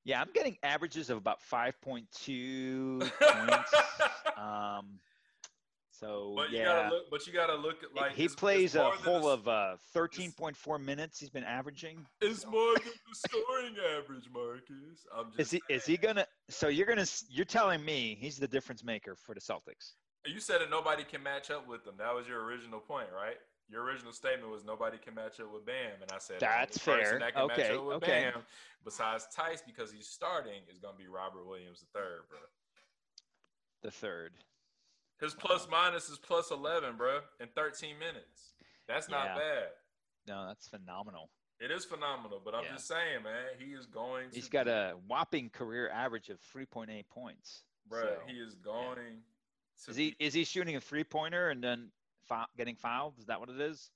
Yeah, 0.03 0.21
I'm 0.21 0.29
getting 0.33 0.57
averages 0.63 1.09
of 1.09 1.17
about 1.17 1.39
5.2 1.51 2.99
points. 3.19 3.73
Um, 4.37 4.99
so 5.91 6.31
but 6.37 6.49
you 6.49 6.59
yeah, 6.59 6.63
gotta 6.63 6.89
look. 6.95 7.03
But 7.11 7.27
you 7.27 7.33
gotta 7.33 7.55
look 7.55 7.83
at 7.83 7.93
like 7.93 8.13
he 8.13 8.23
it's- 8.23 8.31
it's 8.31 8.35
plays 8.35 8.75
a 8.75 8.83
more 8.83 8.93
whole 8.93 9.27
of 9.29 9.49
uh, 9.49 9.75
13.4 9.93 10.81
minutes. 10.81 11.19
He's 11.19 11.29
been 11.29 11.43
averaging. 11.43 12.05
It's 12.21 12.45
more 12.45 12.75
than 12.75 12.85
the 12.85 13.27
scoring 13.29 13.75
average, 13.97 14.29
Marcus. 14.33 15.05
I'm 15.13 15.25
just. 15.35 15.39
Is 15.41 15.51
he 15.51 15.61
is 15.73 15.85
he 15.85 15.97
gonna? 15.97 16.25
So 16.49 16.69
you're 16.69 16.87
gonna 16.87 17.05
you're 17.27 17.43
telling 17.43 17.83
me 17.83 18.17
he's 18.17 18.37
the 18.37 18.47
difference 18.47 18.85
maker 18.85 19.13
for 19.13 19.35
the 19.35 19.41
Celtics? 19.41 19.95
You 20.25 20.39
said 20.39 20.61
that 20.61 20.69
nobody 20.69 21.03
can 21.03 21.21
match 21.21 21.51
up 21.51 21.67
with 21.67 21.83
them. 21.83 21.95
That 21.97 22.15
was 22.15 22.29
your 22.29 22.45
original 22.45 22.79
point, 22.79 23.07
right? 23.13 23.35
Your 23.69 23.83
original 23.83 24.13
statement 24.13 24.49
was 24.51 24.63
nobody 24.63 24.97
can 24.97 25.13
match 25.13 25.39
up 25.41 25.51
with 25.53 25.65
Bam, 25.65 26.01
and 26.01 26.09
I 26.11 26.19
said 26.19 26.39
That's 26.39 26.77
fair. 26.77 27.19
That 27.19 27.33
can 27.33 27.43
Okay, 27.43 27.63
match 27.63 27.71
up 27.71 27.85
with 27.85 27.95
okay. 27.97 28.31
Bam, 28.33 28.41
besides 28.85 29.27
Theis, 29.35 29.61
because 29.65 29.91
he's 29.91 30.07
starting, 30.07 30.61
is 30.71 30.79
gonna 30.79 30.97
be 30.97 31.07
Robert 31.07 31.45
Williams 31.45 31.81
the 31.81 31.87
third, 31.99 32.21
bro. 32.29 32.39
The 33.83 33.91
third. 33.91 34.33
His 35.19 35.33
plus 35.33 35.67
minus 35.69 36.09
is 36.09 36.17
plus 36.17 36.51
eleven, 36.51 36.95
bro, 36.95 37.19
in 37.39 37.49
thirteen 37.49 37.99
minutes. 37.99 38.53
That's 38.87 39.09
not 39.09 39.25
Yeah. 39.25 39.35
bad. 39.37 39.69
No, 40.27 40.47
that's 40.47 40.67
phenomenal. 40.69 41.29
It 41.59 41.71
is 41.71 41.83
phenomenal, 41.85 42.39
but 42.39 42.53
I'm 42.55 42.63
Yeah. 42.65 42.73
just 42.73 42.87
saying, 42.87 43.23
man, 43.23 43.57
he 43.59 43.73
is 43.73 43.85
going. 43.87 44.29
He's 44.31 44.45
to 44.45 44.51
got 44.51 44.65
be- 44.65 44.71
a 44.71 44.93
whopping 45.07 45.49
career 45.49 45.89
average 45.89 46.29
of 46.29 46.39
3.8 46.41 47.09
points. 47.09 47.63
bro. 47.87 48.03
So, 48.03 48.25
he 48.27 48.39
is 48.39 48.55
going. 48.55 49.23
To 49.85 49.91
Is 49.91 49.95
he 49.97 50.11
be- 50.11 50.25
is 50.25 50.33
he 50.33 50.43
shooting 50.43 50.75
a 50.75 50.81
three 50.81 51.03
pointer 51.05 51.49
and 51.49 51.63
then 51.63 51.91
fou- 52.27 52.45
getting 52.57 52.75
fouled? 52.75 53.13
Is 53.19 53.25
that 53.25 53.39
what 53.39 53.49
it 53.49 53.59
is? 53.59 53.89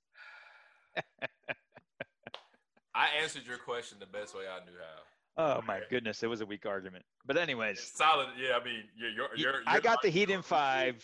I 2.94 3.08
answered 3.22 3.46
your 3.46 3.58
question 3.58 3.98
the 4.00 4.06
best 4.06 4.34
way 4.34 4.42
I 4.42 4.64
knew 4.64 4.76
how. 4.78 5.02
Oh 5.34 5.62
my 5.66 5.80
goodness, 5.88 6.22
it 6.22 6.26
was 6.26 6.42
a 6.42 6.46
weak 6.46 6.66
argument. 6.66 7.04
But 7.24 7.38
anyways, 7.38 7.78
It's 7.78 7.96
solid. 7.96 8.28
Yeah, 8.38 8.58
I 8.60 8.64
mean, 8.64 8.84
you're. 8.94 9.10
you're, 9.10 9.28
you're 9.36 9.62
I 9.66 9.80
got 9.80 10.02
the 10.02 10.10
Heat 10.10 10.28
in 10.28 10.42
five. 10.42 11.02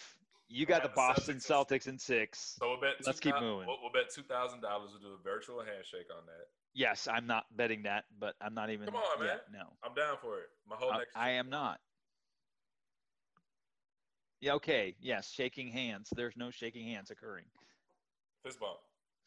You 0.50 0.66
got 0.66 0.82
the 0.82 0.90
Boston 0.90 1.36
Celtics 1.36 1.88
in 1.88 1.98
six. 1.98 2.56
So 2.58 2.70
we'll 2.70 2.80
bet. 2.80 2.94
Let's 3.04 3.20
keep 3.20 3.34
2,000 3.34 3.48
moving. 3.48 3.66
We'll, 3.66 3.78
we'll 3.82 3.92
bet 3.92 4.12
two 4.14 4.22
thousand 4.22 4.60
dollars. 4.60 4.90
We'll 4.92 5.10
do 5.10 5.16
a 5.18 5.22
virtual 5.22 5.58
handshake 5.58 6.08
on 6.14 6.24
that. 6.26 6.46
Yes, 6.74 7.08
I'm 7.10 7.26
not 7.26 7.44
betting 7.56 7.82
that, 7.84 8.04
but 8.18 8.34
I'm 8.40 8.54
not 8.54 8.70
even. 8.70 8.86
Come 8.86 8.96
on, 8.96 9.02
yeah, 9.20 9.26
man. 9.26 9.38
No, 9.52 9.72
I'm 9.82 9.94
down 9.94 10.16
for 10.20 10.38
it. 10.38 10.46
My 10.68 10.76
whole 10.76 10.90
I, 10.92 10.98
next. 10.98 11.16
I 11.16 11.30
am 11.30 11.48
not. 11.50 11.80
Yeah. 14.40 14.54
Okay. 14.54 14.94
Yes. 15.00 15.30
Shaking 15.30 15.68
hands. 15.68 16.08
There's 16.14 16.36
no 16.36 16.50
shaking 16.50 16.86
hands 16.86 17.10
occurring. 17.10 17.44
fist 18.44 18.60
bump. 18.60 18.78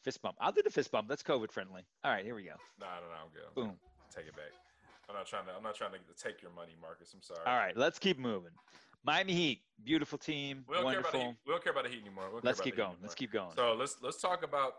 Fist 0.02 0.20
bump. 0.22 0.36
I'll 0.40 0.52
do 0.52 0.62
the 0.62 0.70
fist 0.70 0.90
bump. 0.90 1.08
That's 1.08 1.22
COVID 1.22 1.52
friendly. 1.52 1.82
All 2.04 2.10
right. 2.10 2.24
Here 2.24 2.34
we 2.34 2.42
go. 2.44 2.54
Nah, 2.80 2.86
no, 3.00 3.06
no, 3.06 3.24
I'm 3.24 3.32
good. 3.32 3.54
Boom. 3.54 3.76
Take 4.14 4.26
it 4.26 4.34
back. 4.36 4.50
I'm 5.08 5.14
not 5.14 5.26
trying 5.26 5.46
to. 5.46 5.52
I'm 5.52 5.62
not 5.62 5.74
trying 5.74 5.92
to 5.92 5.98
take 6.22 6.42
your 6.42 6.50
money, 6.52 6.72
Marcus. 6.80 7.12
I'm 7.14 7.22
sorry. 7.22 7.40
All 7.46 7.56
right. 7.56 7.76
Let's 7.76 7.98
keep 7.98 8.18
moving. 8.18 8.52
Miami 9.04 9.32
Heat. 9.32 9.60
Beautiful 9.84 10.16
team. 10.18 10.64
We 10.68 10.74
don't 10.74 10.84
care 10.84 11.00
about 11.00 11.12
the 11.12 11.18
Wonderful. 11.18 11.20
Heat. 11.20 11.36
We 11.46 11.52
don't 11.52 11.62
care 11.62 11.72
about 11.72 11.84
the 11.84 11.90
Heat 11.90 12.00
anymore. 12.00 12.30
We 12.32 12.40
Let's 12.42 12.60
keep 12.60 12.76
going. 12.76 12.96
Let's 13.02 13.14
keep 13.14 13.32
going. 13.32 13.54
So 13.56 13.74
let's 13.78 13.96
let's 14.02 14.20
talk 14.20 14.42
about. 14.44 14.72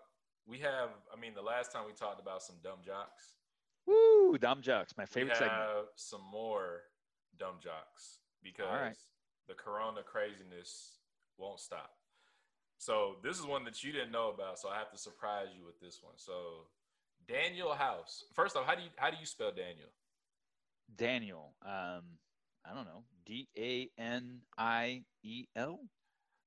We 0.46 0.60
have. 0.60 0.90
I 1.16 1.20
mean, 1.20 1.34
the 1.34 1.42
last 1.42 1.72
time 1.72 1.84
we 1.86 1.94
talked 1.94 2.22
about 2.22 2.42
some 2.42 2.56
dumb 2.64 2.80
jocks. 2.86 3.36
Woo! 3.86 4.38
Dumb 4.38 4.62
jocks, 4.62 4.94
My 4.98 5.06
favorite 5.06 5.38
We 5.40 5.46
have 5.46 5.52
segment. 5.52 5.88
some 5.96 6.22
more 6.32 6.82
dumb 7.38 7.56
jocks 7.62 8.20
because 8.42 8.66
right. 8.72 8.96
The 9.48 9.54
Corona 9.54 10.02
craziness 10.04 11.00
won't 11.38 11.60
stop. 11.60 11.92
So 12.78 13.16
this 13.24 13.40
is 13.40 13.46
one 13.46 13.64
that 13.66 13.84
you 13.84 13.92
didn't 13.92 14.12
know 14.12 14.30
about, 14.30 14.60
so 14.60 14.70
I 14.70 14.78
have 14.78 14.92
to 14.92 14.98
surprise 14.98 15.48
you 15.58 15.66
with 15.66 15.80
this 15.80 16.00
one. 16.02 16.16
So 16.18 16.68
Danuel 17.30 17.78
House. 17.78 18.26
First 18.34 18.56
off, 18.56 18.66
how 18.66 18.76
do 18.76 18.82
you 18.82 18.90
how 18.98 19.10
do 19.10 19.18
you 19.20 19.26
spell 19.26 19.52
Daniel? 19.52 19.90
Daniel. 20.96 21.54
Um, 21.66 22.04
I 22.66 22.74
don't 22.74 22.86
know. 22.86 23.04
D 23.26 23.48
A 23.58 23.90
N 23.98 24.40
I 24.58 25.04
E 25.24 25.46
L. 25.56 25.80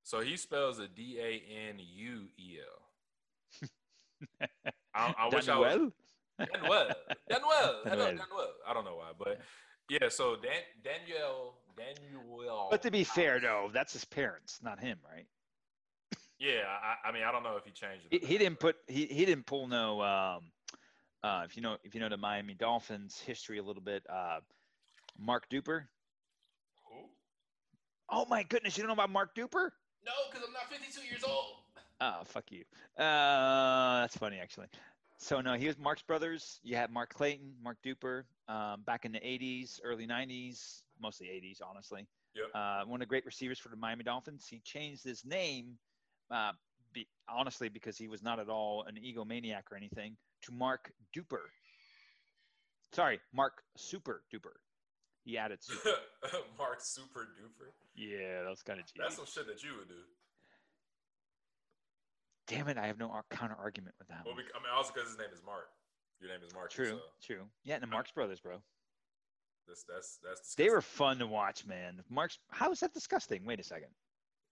So 0.02 0.20
he 0.20 0.36
spells 0.36 0.78
a 0.78 0.88
D 0.88 1.18
A 1.20 1.42
N 1.70 1.78
U 1.78 2.28
E 2.38 2.58
L. 2.60 3.68
I, 4.94 5.14
I 5.18 5.34
wish 5.34 5.48
I 5.48 5.58
was 5.58 5.72
Daniel? 5.72 5.92
Daniel. 6.38 6.86
Daniel. 7.28 7.48
Hello, 7.50 7.82
Daniel. 7.88 8.06
Daniel. 8.06 8.48
I 8.68 8.74
don't 8.74 8.84
know 8.84 8.96
why, 8.96 9.12
but 9.18 9.40
yeah. 9.88 10.08
So 10.08 10.36
Dan, 10.36 10.62
Daniel. 10.82 11.54
Daniel. 11.76 12.68
But 12.70 12.82
to 12.82 12.90
be 12.90 13.04
fair, 13.04 13.40
though, 13.40 13.70
that's 13.72 13.92
his 13.92 14.04
parents, 14.04 14.60
not 14.62 14.80
him, 14.80 14.98
right? 15.10 15.26
Yeah, 16.38 16.64
I, 16.66 17.08
I 17.08 17.12
mean, 17.12 17.22
I 17.22 17.32
don't 17.32 17.42
know 17.42 17.56
if 17.56 17.64
he 17.64 17.70
changed 17.70 18.06
He, 18.10 18.18
he 18.18 18.38
didn't 18.38 18.60
put 18.60 18.76
he, 18.86 19.06
he 19.06 19.24
didn't 19.24 19.46
pull 19.46 19.68
no 19.68 20.02
um 20.02 20.52
uh 21.22 21.42
if 21.46 21.56
you 21.56 21.62
know 21.62 21.76
if 21.82 21.94
you 21.94 22.00
know 22.00 22.10
the 22.10 22.18
Miami 22.18 22.54
Dolphins 22.54 23.18
history 23.18 23.58
a 23.58 23.62
little 23.62 23.82
bit 23.82 24.02
uh 24.08 24.40
Mark 25.18 25.48
Duper. 25.48 25.84
Who? 26.90 26.96
Oh 28.10 28.26
my 28.26 28.42
goodness, 28.42 28.76
you 28.76 28.82
don't 28.82 28.88
know 28.88 28.94
about 28.94 29.10
Mark 29.10 29.34
Duper? 29.34 29.70
No, 30.04 30.12
because 30.30 30.46
I'm 30.46 30.52
not 30.52 30.68
52 30.70 31.06
years 31.08 31.24
old. 31.24 31.54
Oh 32.02 32.20
fuck 32.24 32.44
you. 32.50 32.64
Uh 33.02 34.02
that's 34.02 34.16
funny 34.18 34.38
actually. 34.38 34.66
So 35.18 35.40
no, 35.40 35.54
he 35.54 35.66
was 35.66 35.78
Mark's 35.78 36.02
Brothers. 36.02 36.60
You 36.62 36.76
had 36.76 36.90
Mark 36.90 37.14
Clayton, 37.14 37.54
Mark 37.62 37.78
Duper, 37.82 38.24
um, 38.48 38.82
back 38.82 39.06
in 39.06 39.12
the 39.12 39.20
'80s, 39.20 39.80
early 39.82 40.06
'90s, 40.06 40.82
mostly 41.00 41.26
'80s, 41.28 41.58
honestly. 41.68 42.06
Yep. 42.34 42.44
Uh, 42.54 42.84
one 42.86 43.00
of 43.00 43.06
the 43.06 43.10
great 43.10 43.24
receivers 43.24 43.58
for 43.58 43.68
the 43.68 43.76
Miami 43.76 44.04
Dolphins. 44.04 44.46
He 44.48 44.60
changed 44.60 45.02
his 45.04 45.24
name, 45.24 45.78
uh, 46.30 46.52
be, 46.92 47.06
honestly, 47.28 47.68
because 47.68 47.96
he 47.96 48.08
was 48.08 48.22
not 48.22 48.38
at 48.38 48.48
all 48.48 48.84
an 48.86 48.96
egomaniac 48.96 49.62
or 49.72 49.76
anything, 49.76 50.16
to 50.42 50.52
Mark 50.52 50.92
Duper. 51.16 51.44
Sorry, 52.92 53.20
Mark 53.34 53.62
Super 53.76 54.22
Duper. 54.32 54.52
He 55.24 55.36
added 55.38 55.58
super. 55.62 55.90
Mark 56.58 56.80
Super 56.80 57.26
Duper. 57.40 57.70
yeah, 57.96 58.42
that 58.42 58.48
was 58.50 58.62
kind 58.62 58.78
of 58.78 58.86
cheap. 58.86 59.02
That's 59.02 59.16
some 59.16 59.26
shit 59.26 59.46
that 59.48 59.62
you 59.62 59.70
would 59.78 59.88
do. 59.88 59.94
Damn 62.46 62.68
it, 62.68 62.78
I 62.78 62.86
have 62.86 62.98
no 62.98 63.10
counter 63.30 63.56
argument 63.58 63.96
with 63.98 64.06
that. 64.08 64.22
Well, 64.24 64.36
we, 64.36 64.42
I 64.54 64.58
mean, 64.62 64.70
also 64.72 64.92
because 64.94 65.08
his 65.08 65.18
name 65.18 65.30
is 65.34 65.42
Mark. 65.44 65.66
Your 66.20 66.30
name 66.30 66.40
is 66.46 66.54
Mark. 66.54 66.70
True, 66.70 66.86
So 66.86 66.98
true. 67.24 67.42
Yeah, 67.64 67.74
and 67.74 67.82
the 67.82 67.88
Marx 67.88 68.12
Brothers, 68.12 68.40
bro. 68.40 68.58
That's 69.68 69.84
that's 69.84 70.18
that's. 70.26 70.54
They 70.54 70.70
were 70.70 70.80
fun 70.80 71.18
to 71.18 71.26
watch, 71.26 71.66
man. 71.66 72.02
Marx, 72.10 72.38
how 72.50 72.70
is 72.72 72.80
that 72.80 72.94
disgusting? 72.94 73.44
Wait 73.44 73.60
a 73.60 73.64
second. 73.64 73.88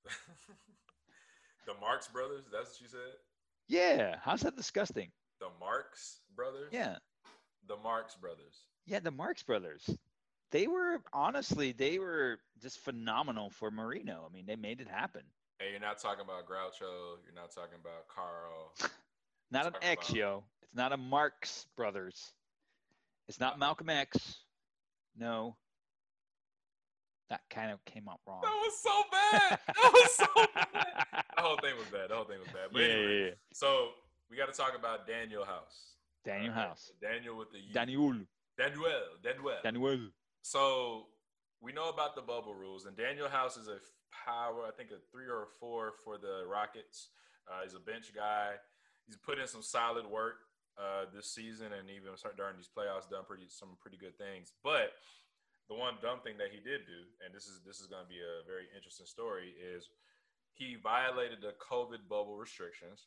the 1.66 1.74
Marx 1.80 2.08
brothers. 2.08 2.44
That's 2.52 2.70
what 2.72 2.80
you 2.80 2.88
said. 2.88 3.14
Yeah, 3.68 4.16
how's 4.22 4.42
that 4.42 4.56
disgusting? 4.56 5.10
The 5.40 5.48
Marx 5.58 6.20
brothers. 6.36 6.68
Yeah, 6.72 6.96
The 7.68 7.76
Marx 7.76 8.14
brothers. 8.14 8.64
yeah, 8.86 9.00
the 9.00 9.10
Marx 9.10 9.42
Brothers. 9.42 9.88
They 10.50 10.66
were 10.66 11.00
honestly, 11.12 11.72
they 11.72 11.98
were 11.98 12.38
just 12.62 12.78
phenomenal 12.80 13.50
for 13.50 13.70
Marino. 13.70 14.26
I 14.28 14.32
mean, 14.32 14.44
they 14.46 14.56
made 14.56 14.80
it 14.80 14.86
happen. 14.88 15.22
Hey, 15.58 15.70
you're 15.72 15.80
not 15.80 15.98
talking 15.98 16.22
about 16.24 16.46
Groucho. 16.46 17.16
You're 17.24 17.34
not 17.34 17.52
talking 17.54 17.78
about 17.80 18.06
Karl. 18.08 18.72
Not 19.50 19.66
an 19.66 19.74
X, 19.82 20.08
about- 20.08 20.16
yo. 20.18 20.44
It's 20.62 20.74
not 20.74 20.92
a 20.92 20.96
Marx 20.96 21.66
Brothers. 21.76 22.32
It's 23.28 23.38
not 23.38 23.58
Malcolm 23.58 23.88
X. 23.88 24.36
No. 25.18 25.56
That 27.30 27.40
kind 27.50 27.70
of 27.72 27.84
came 27.84 28.08
out 28.08 28.20
wrong. 28.26 28.40
That 28.42 28.50
was 28.50 28.78
so 28.80 29.02
bad. 29.10 29.58
That 29.66 29.92
was 29.92 30.12
so 30.12 30.26
bad. 30.54 31.24
The 31.36 31.42
whole 31.42 31.56
thing 31.56 31.76
was 31.76 31.86
bad. 31.88 32.10
The 32.10 32.14
whole 32.14 32.24
thing 32.24 32.38
was 32.38 32.48
bad. 32.48 32.68
But 32.72 32.82
yeah, 32.82 32.88
anyway, 32.88 33.18
yeah, 33.18 33.24
yeah. 33.26 33.30
so 33.52 33.88
we 34.30 34.36
got 34.36 34.52
to 34.52 34.56
talk 34.56 34.74
about 34.78 35.08
Danuel 35.08 35.46
House. 35.46 35.96
Daniel 36.24 36.52
right? 36.52 36.68
House. 36.68 36.90
Daniel 37.00 37.36
with 37.36 37.50
the 37.50 37.58
U. 37.58 37.72
Daniel. 37.72 38.12
Daniel. 38.58 38.82
Daniel. 39.22 39.52
Daniel. 39.62 39.98
So 40.42 41.06
we 41.60 41.72
know 41.72 41.88
about 41.88 42.14
the 42.14 42.22
bubble 42.22 42.54
rules, 42.54 42.86
and 42.86 42.96
Danuel 42.96 43.30
House 43.30 43.56
is 43.56 43.68
a 43.68 43.78
power, 44.26 44.66
I 44.66 44.70
think 44.76 44.90
a 44.90 45.00
three 45.10 45.26
or 45.26 45.44
a 45.44 45.46
four 45.58 45.92
for 46.04 46.18
the 46.18 46.44
Rockets. 46.48 47.08
Uh, 47.48 47.62
he's 47.64 47.74
a 47.74 47.80
bench 47.80 48.14
guy. 48.14 48.52
He's 49.06 49.16
put 49.16 49.38
in 49.38 49.46
some 49.46 49.62
solid 49.62 50.06
work 50.06 50.36
uh, 50.78 51.06
this 51.14 51.30
season, 51.32 51.72
and 51.72 51.88
even 51.90 52.16
start 52.16 52.36
during 52.36 52.56
these 52.56 52.70
playoffs, 52.70 53.08
done 53.08 53.24
pretty 53.26 53.46
some 53.48 53.76
pretty 53.80 53.96
good 53.96 54.16
things. 54.18 54.52
But 54.62 54.92
the 55.68 55.74
one 55.74 55.94
dumb 56.02 56.20
thing 56.20 56.36
that 56.38 56.50
he 56.52 56.58
did 56.58 56.84
do, 56.86 57.00
and 57.24 57.34
this 57.34 57.46
is 57.46 57.60
this 57.66 57.80
is 57.80 57.86
going 57.86 58.02
to 58.02 58.08
be 58.08 58.20
a 58.20 58.42
very 58.46 58.66
interesting 58.74 59.06
story, 59.06 59.54
is 59.58 59.88
he 60.54 60.76
violated 60.82 61.38
the 61.40 61.54
COVID 61.62 62.08
bubble 62.08 62.36
restrictions 62.36 63.06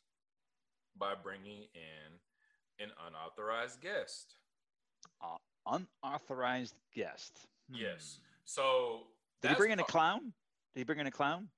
by 0.96 1.14
bringing 1.14 1.68
in 1.74 2.08
an 2.80 2.90
unauthorized 3.06 3.80
guest. 3.80 4.34
Unauthorized 5.66 6.74
guest. 6.94 7.46
Yes. 7.68 8.18
Hmm. 8.18 8.24
So 8.44 9.00
Did 9.42 9.50
he 9.50 9.56
bring 9.56 9.72
in 9.72 9.80
a 9.80 9.84
clown? 9.84 10.32
Did 10.74 10.80
he 10.80 10.84
bring 10.84 10.98
in 10.98 11.06
a 11.06 11.10
clown? 11.10 11.48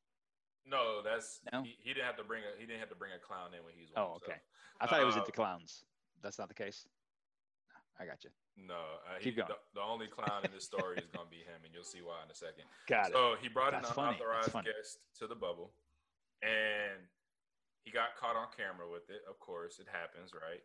No, 0.67 1.03
that's 1.03 1.41
No? 1.53 1.63
He, 1.63 1.77
he 1.83 1.95
didn't 1.95 2.07
have 2.07 2.17
to 2.17 2.25
bring 2.25 2.43
a 2.43 2.59
he 2.61 2.67
didn't 2.67 2.81
have 2.81 2.89
to 2.91 2.95
bring 2.97 3.13
a 3.13 3.19
clown 3.19 3.55
in 3.57 3.65
when 3.65 3.75
he 3.75 3.83
was. 3.83 3.91
Oh, 3.95 3.95
by 3.95 4.03
himself. 4.03 4.23
okay. 4.29 4.41
I 4.81 4.87
thought 4.87 4.99
he 5.01 5.05
was 5.07 5.17
Uh, 5.17 5.21
into 5.21 5.33
clowns. 5.33 5.85
That's 6.23 6.39
not 6.39 6.49
the 6.49 6.55
case. 6.55 6.87
I 8.01 8.07
got 8.07 8.25
you. 8.25 8.31
No, 8.57 8.81
uh, 9.05 9.21
he, 9.21 9.29
Keep 9.29 9.45
going. 9.45 9.49
The, 9.49 9.81
the 9.81 9.85
only 9.85 10.07
clown 10.09 10.45
in 10.45 10.51
this 10.53 10.65
story 10.65 10.97
is 10.97 11.09
gonna 11.13 11.29
be 11.29 11.45
him, 11.45 11.61
and 11.65 11.73
you'll 11.73 11.85
see 11.85 12.01
why 12.01 12.25
in 12.25 12.31
a 12.31 12.35
second. 12.35 12.65
Got 12.89 13.09
it. 13.09 13.13
So 13.13 13.37
he 13.41 13.49
brought 13.49 13.73
That's 13.73 13.89
an 13.89 13.95
funny. 13.95 14.17
Unauthorized 14.17 14.53
guest 14.65 15.05
to 15.21 15.27
the 15.29 15.37
bubble, 15.37 15.73
and 16.43 17.05
he 17.85 17.93
got 17.93 18.17
caught 18.17 18.37
on 18.37 18.49
camera 18.57 18.89
with 18.89 19.09
it. 19.09 19.21
Of 19.29 19.39
course, 19.39 19.79
it 19.81 19.89
happens, 19.89 20.33
right? 20.33 20.65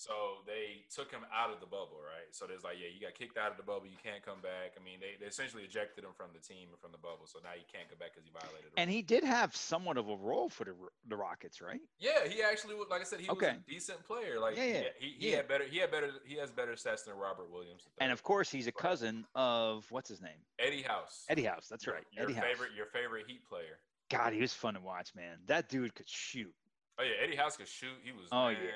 So 0.00 0.40
they 0.48 0.88
took 0.88 1.12
him 1.12 1.28
out 1.28 1.52
of 1.52 1.60
the 1.60 1.66
bubble, 1.68 2.00
right? 2.00 2.32
So 2.32 2.46
there's 2.48 2.64
like, 2.64 2.80
yeah, 2.80 2.88
you 2.88 3.04
got 3.04 3.12
kicked 3.12 3.36
out 3.36 3.50
of 3.52 3.58
the 3.60 3.62
bubble. 3.62 3.84
You 3.84 4.00
can't 4.02 4.24
come 4.24 4.40
back. 4.40 4.72
I 4.72 4.80
mean, 4.82 4.96
they, 4.96 5.20
they 5.20 5.28
essentially 5.28 5.60
ejected 5.62 6.04
him 6.08 6.16
from 6.16 6.32
the 6.32 6.40
team 6.40 6.72
and 6.72 6.80
from 6.80 6.88
the 6.88 6.96
bubble. 7.04 7.28
So 7.28 7.36
now 7.44 7.52
you 7.52 7.68
can't 7.68 7.84
come 7.84 8.00
back 8.00 8.16
because 8.16 8.24
he 8.24 8.32
violated. 8.32 8.72
The 8.72 8.80
And 8.80 8.88
he 8.88 9.04
did 9.04 9.24
have 9.28 9.52
somewhat 9.54 10.00
of 10.00 10.08
a 10.08 10.16
role 10.16 10.48
for 10.48 10.64
the 10.64 10.72
the 11.04 11.16
Rockets, 11.20 11.60
right? 11.60 11.84
Yeah, 12.00 12.24
he 12.24 12.40
actually, 12.40 12.76
like 12.88 13.02
I 13.02 13.04
said, 13.04 13.20
he 13.20 13.28
Okay. 13.28 13.52
was 13.52 13.60
a 13.60 13.68
decent 13.68 14.00
player. 14.08 14.40
Like, 14.40 14.56
Yeah, 14.56 14.64
yeah, 14.64 14.82
he, 14.98 15.08
he 15.20 15.30
yeah. 15.32 15.36
had 15.44 15.48
better, 15.48 15.64
he 15.68 15.76
had 15.76 15.90
better, 15.90 16.08
he 16.24 16.36
has 16.40 16.48
better 16.50 16.72
stats 16.80 17.04
than 17.04 17.12
Robert 17.20 17.52
Williams. 17.52 17.84
And 18.00 18.10
of 18.10 18.22
course, 18.22 18.48
he's 18.48 18.68
a 18.68 18.72
cousin 18.72 19.26
of 19.34 19.84
what's 19.92 20.08
his 20.08 20.22
name? 20.24 20.40
Eddie 20.58 20.80
House, 20.80 21.26
Eddie 21.28 21.44
House. 21.44 21.68
That's 21.68 21.86
right. 21.86 22.04
Your 22.12 22.24
Eddie 22.24 22.34
House. 22.40 22.44
favorite, 22.48 22.70
your 22.74 22.86
favorite 22.86 23.26
Heat 23.28 23.44
player. 23.46 23.76
God, 24.08 24.32
he 24.32 24.40
was 24.40 24.54
fun 24.54 24.74
to 24.74 24.80
watch, 24.80 25.12
man. 25.14 25.36
That 25.44 25.68
dude 25.68 25.94
could 25.94 26.08
shoot. 26.08 26.54
Oh 26.98 27.02
yeah, 27.02 27.22
Eddie 27.22 27.36
House 27.36 27.58
could 27.58 27.68
shoot. 27.68 28.00
He 28.02 28.12
was. 28.12 28.28
Oh, 28.32 28.46
man, 28.46 28.56
yeah. 28.64 28.70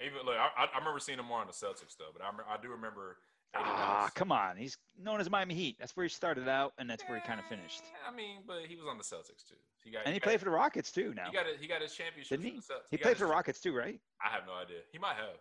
Even 0.00 0.18
look, 0.24 0.36
I, 0.36 0.64
I- 0.72 0.78
remember 0.78 0.98
seeing 0.98 1.18
him 1.18 1.26
more 1.26 1.40
on 1.40 1.46
the 1.46 1.52
Celtics 1.52 1.96
though, 1.98 2.10
but 2.12 2.22
I, 2.22 2.30
I 2.54 2.56
do 2.60 2.68
remember. 2.70 3.18
Ah, 3.54 4.08
come 4.14 4.30
on. 4.30 4.56
He's 4.56 4.78
known 4.96 5.20
as 5.20 5.28
Miami 5.28 5.54
Heat. 5.54 5.76
That's 5.80 5.96
where 5.96 6.04
he 6.04 6.08
started 6.08 6.48
out, 6.48 6.72
and 6.78 6.88
that's 6.88 7.02
where 7.08 7.18
he 7.18 7.26
kind 7.26 7.40
of 7.40 7.46
finished. 7.46 7.82
I 8.08 8.14
mean, 8.14 8.42
but 8.46 8.66
he 8.68 8.76
was 8.76 8.86
on 8.88 8.96
the 8.96 9.02
Celtics 9.02 9.42
too. 9.48 9.56
He 9.82 9.90
got. 9.90 10.02
And 10.06 10.14
he 10.14 10.20
got- 10.20 10.24
played 10.24 10.38
for 10.38 10.44
the 10.44 10.52
Rockets 10.52 10.92
too. 10.92 11.12
Now 11.14 11.26
He 11.26 11.32
got. 11.36 11.46
A, 11.46 11.58
he 11.60 11.66
got 11.66 11.82
his 11.82 11.92
championship. 11.92 12.40
Didn't 12.40 12.54
he? 12.54 12.60
for 12.60 12.66
the 12.68 12.74
Celtics. 12.74 12.90
he 12.92 12.96
got 12.98 13.02
played 13.02 13.16
for 13.16 13.24
the 13.24 13.30
Rockets 13.32 13.60
too, 13.60 13.74
right? 13.76 14.00
I 14.24 14.30
have 14.32 14.42
no 14.46 14.54
idea. 14.54 14.78
He 14.92 14.98
might 14.98 15.16
have. 15.16 15.36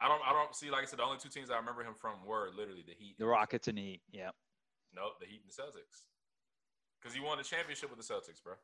I 0.00 0.08
don't. 0.08 0.20
I 0.26 0.32
don't 0.32 0.54
see. 0.54 0.70
Like 0.70 0.82
I 0.82 0.86
said, 0.86 0.98
the 0.98 1.04
only 1.04 1.18
two 1.18 1.28
teams 1.28 1.50
I 1.50 1.56
remember 1.58 1.82
him 1.82 1.94
from 1.94 2.24
were 2.26 2.48
literally 2.56 2.84
the 2.86 2.94
Heat. 2.98 3.16
The 3.18 3.26
Rockets 3.26 3.68
and 3.68 3.76
the 3.78 3.82
Heat. 3.82 4.00
Yeah. 4.10 4.30
No, 4.94 5.10
the 5.20 5.26
Heat 5.26 5.42
and 5.44 5.52
the 5.52 5.56
Celtics. 5.62 6.02
Because 7.00 7.14
he 7.14 7.20
won 7.20 7.36
the 7.38 7.44
championship 7.44 7.90
with 7.94 8.00
the 8.00 8.14
Celtics, 8.14 8.42
bro. 8.42 8.54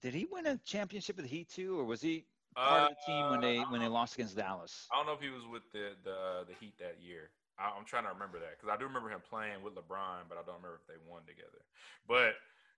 Did 0.00 0.14
he 0.14 0.26
win 0.30 0.46
a 0.46 0.58
championship 0.64 1.16
with 1.16 1.24
the 1.28 1.30
Heat 1.36 1.48
too, 1.48 1.78
or 1.78 1.84
was 1.84 2.00
he 2.00 2.24
part 2.58 2.90
of 2.90 2.96
the 2.96 3.02
team 3.06 3.30
when 3.30 3.40
they 3.40 3.58
Uh, 3.58 3.70
when 3.70 3.80
they 3.80 3.88
lost 3.88 4.14
against 4.14 4.36
Dallas? 4.36 4.86
I 4.92 4.96
don't 4.96 5.06
know 5.06 5.14
if 5.14 5.20
he 5.20 5.30
was 5.30 5.46
with 5.46 5.70
the 5.72 5.96
the 6.02 6.44
the 6.48 6.54
Heat 6.60 6.76
that 6.78 7.00
year. 7.00 7.30
I, 7.58 7.70
I'm 7.76 7.84
trying 7.84 8.04
to 8.04 8.10
remember 8.10 8.38
that 8.38 8.58
because 8.58 8.72
I 8.72 8.76
do 8.78 8.84
remember 8.84 9.10
him 9.10 9.20
playing 9.20 9.62
with 9.62 9.74
LeBron, 9.74 10.28
but 10.28 10.38
I 10.38 10.42
don't 10.46 10.62
remember 10.62 10.78
if 10.80 10.86
they 10.86 10.98
won 11.06 11.22
together. 11.26 11.62
But 12.06 12.34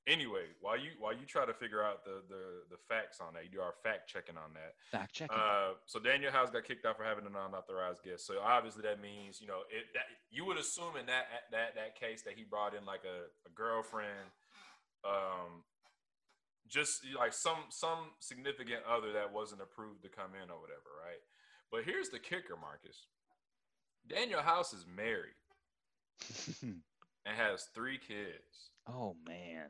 anyway, 0.06 0.48
while 0.60 0.78
you 0.78 0.90
while 0.98 1.12
you 1.12 1.26
try 1.26 1.44
to 1.44 1.52
figure 1.54 1.82
out 1.82 2.04
the 2.04 2.22
the 2.28 2.64
the 2.70 2.80
facts 2.88 3.20
on 3.20 3.34
that, 3.34 3.44
you 3.44 3.50
do 3.50 3.60
our 3.60 3.74
fact 3.82 4.08
checking 4.08 4.36
on 4.36 4.52
that. 4.54 4.74
Fact 4.90 5.12
checking. 5.12 5.36
Uh, 5.36 5.76
so 5.86 5.98
Danuel 5.98 6.32
House 6.32 6.50
got 6.50 6.64
kicked 6.64 6.86
out 6.86 6.96
for 6.96 7.04
having 7.04 7.26
an 7.26 7.36
unauthorized 7.36 8.02
guest. 8.02 8.26
So 8.26 8.40
obviously 8.40 8.82
that 8.82 9.00
means 9.00 9.40
you 9.40 9.46
know 9.46 9.62
it. 9.70 9.92
That, 9.94 10.06
you 10.30 10.44
would 10.46 10.56
assume 10.56 10.96
in 10.96 11.06
that 11.06 11.26
that 11.52 11.74
that 11.76 11.98
case 11.98 12.22
that 12.22 12.34
he 12.36 12.44
brought 12.44 12.74
in 12.74 12.84
like 12.84 13.04
a, 13.04 13.28
a 13.46 13.50
girlfriend, 13.54 14.32
um, 15.04 15.62
just 16.70 17.02
like 17.18 17.32
some 17.32 17.64
some 17.68 18.10
significant 18.20 18.80
other 18.88 19.12
that 19.12 19.32
wasn't 19.32 19.60
approved 19.60 20.02
to 20.04 20.08
come 20.08 20.30
in 20.40 20.50
or 20.50 20.60
whatever, 20.60 20.90
right? 21.04 21.20
But 21.70 21.84
here's 21.84 22.08
the 22.08 22.18
kicker, 22.18 22.56
Marcus. 22.60 23.06
Danuel 24.08 24.42
House 24.42 24.72
is 24.72 24.86
married 24.96 25.34
and 26.62 27.36
has 27.36 27.64
three 27.74 27.98
kids, 27.98 28.70
oh 28.88 29.16
man. 29.26 29.66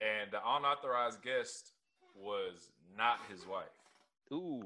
and 0.00 0.30
the 0.30 0.38
unauthorized 0.44 1.22
guest 1.22 1.72
was 2.14 2.70
not 2.96 3.18
his 3.30 3.46
wife. 3.46 3.64
Ooh. 4.32 4.62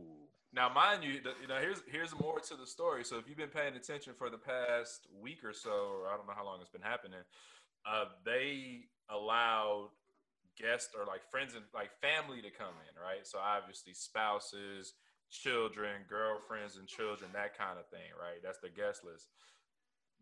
Now, 0.53 0.69
mind 0.73 1.03
you, 1.03 1.21
the- 1.21 1.35
you 1.41 1.49
know, 1.49 1.59
here's 1.61 1.83
here's 1.91 2.15
more 2.19 2.39
to 2.41 2.57
the 2.57 2.67
story. 2.67 3.05
So, 3.05 3.19
if 3.19 3.29
you've 3.29 3.37
been 3.39 3.49
paying 3.49 3.75
attention 3.77 4.13
for 4.17 4.31
the 4.31 4.39
past 4.39 5.07
week 5.21 5.43
or 5.45 5.53
so, 5.53 5.71
or 5.71 6.09
I 6.09 6.17
don't 6.17 6.27
know 6.27 6.35
how 6.37 6.45
long 6.45 6.59
it's 6.61 6.71
been 6.71 6.81
happening, 6.83 7.21
uh, 7.87 8.05
they 8.25 8.83
allowed 9.11 9.89
guests 10.57 10.95
or 10.95 11.07
like 11.07 11.29
friends 11.31 11.55
and 11.55 11.65
like 11.75 11.91
family 12.01 12.43
to 12.43 12.51
come 12.51 12.75
in, 12.89 12.95
right? 13.01 13.27
So, 13.27 13.39
obviously, 13.39 13.95
spouses, 13.95 14.95
children, 15.31 16.07
girlfriends, 16.09 16.77
and 16.77 16.87
children, 16.87 17.31
that 17.33 17.57
kind 17.59 17.79
of 17.79 17.87
thing, 17.89 18.13
right? 18.19 18.43
That's 18.43 18.59
the 18.59 18.71
guest 18.71 19.05
list. 19.05 19.29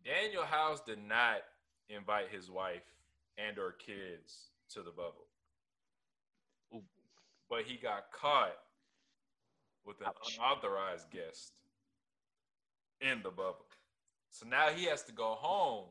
Danuel 0.05 0.47
House 0.47 0.81
did 0.87 0.99
not 0.99 1.43
invite 1.89 2.31
his 2.31 2.51
wife 2.51 2.83
and 3.39 3.59
or 3.59 3.73
kids 3.73 4.51
to 4.71 4.81
the 4.83 4.91
bubble, 4.91 5.29
Ooh. 6.75 6.83
but 7.49 7.63
he 7.65 7.77
got 7.77 8.11
caught 8.13 8.57
with 9.85 10.01
an 10.01 10.07
Ouch. 10.09 10.39
unauthorized 10.39 11.11
guest 11.11 11.53
in 13.01 13.23
the 13.23 13.31
bubble. 13.31 13.67
So 14.31 14.47
now 14.47 14.69
he 14.75 14.87
has 14.87 15.03
to 15.05 15.13
go 15.13 15.35
home 15.39 15.87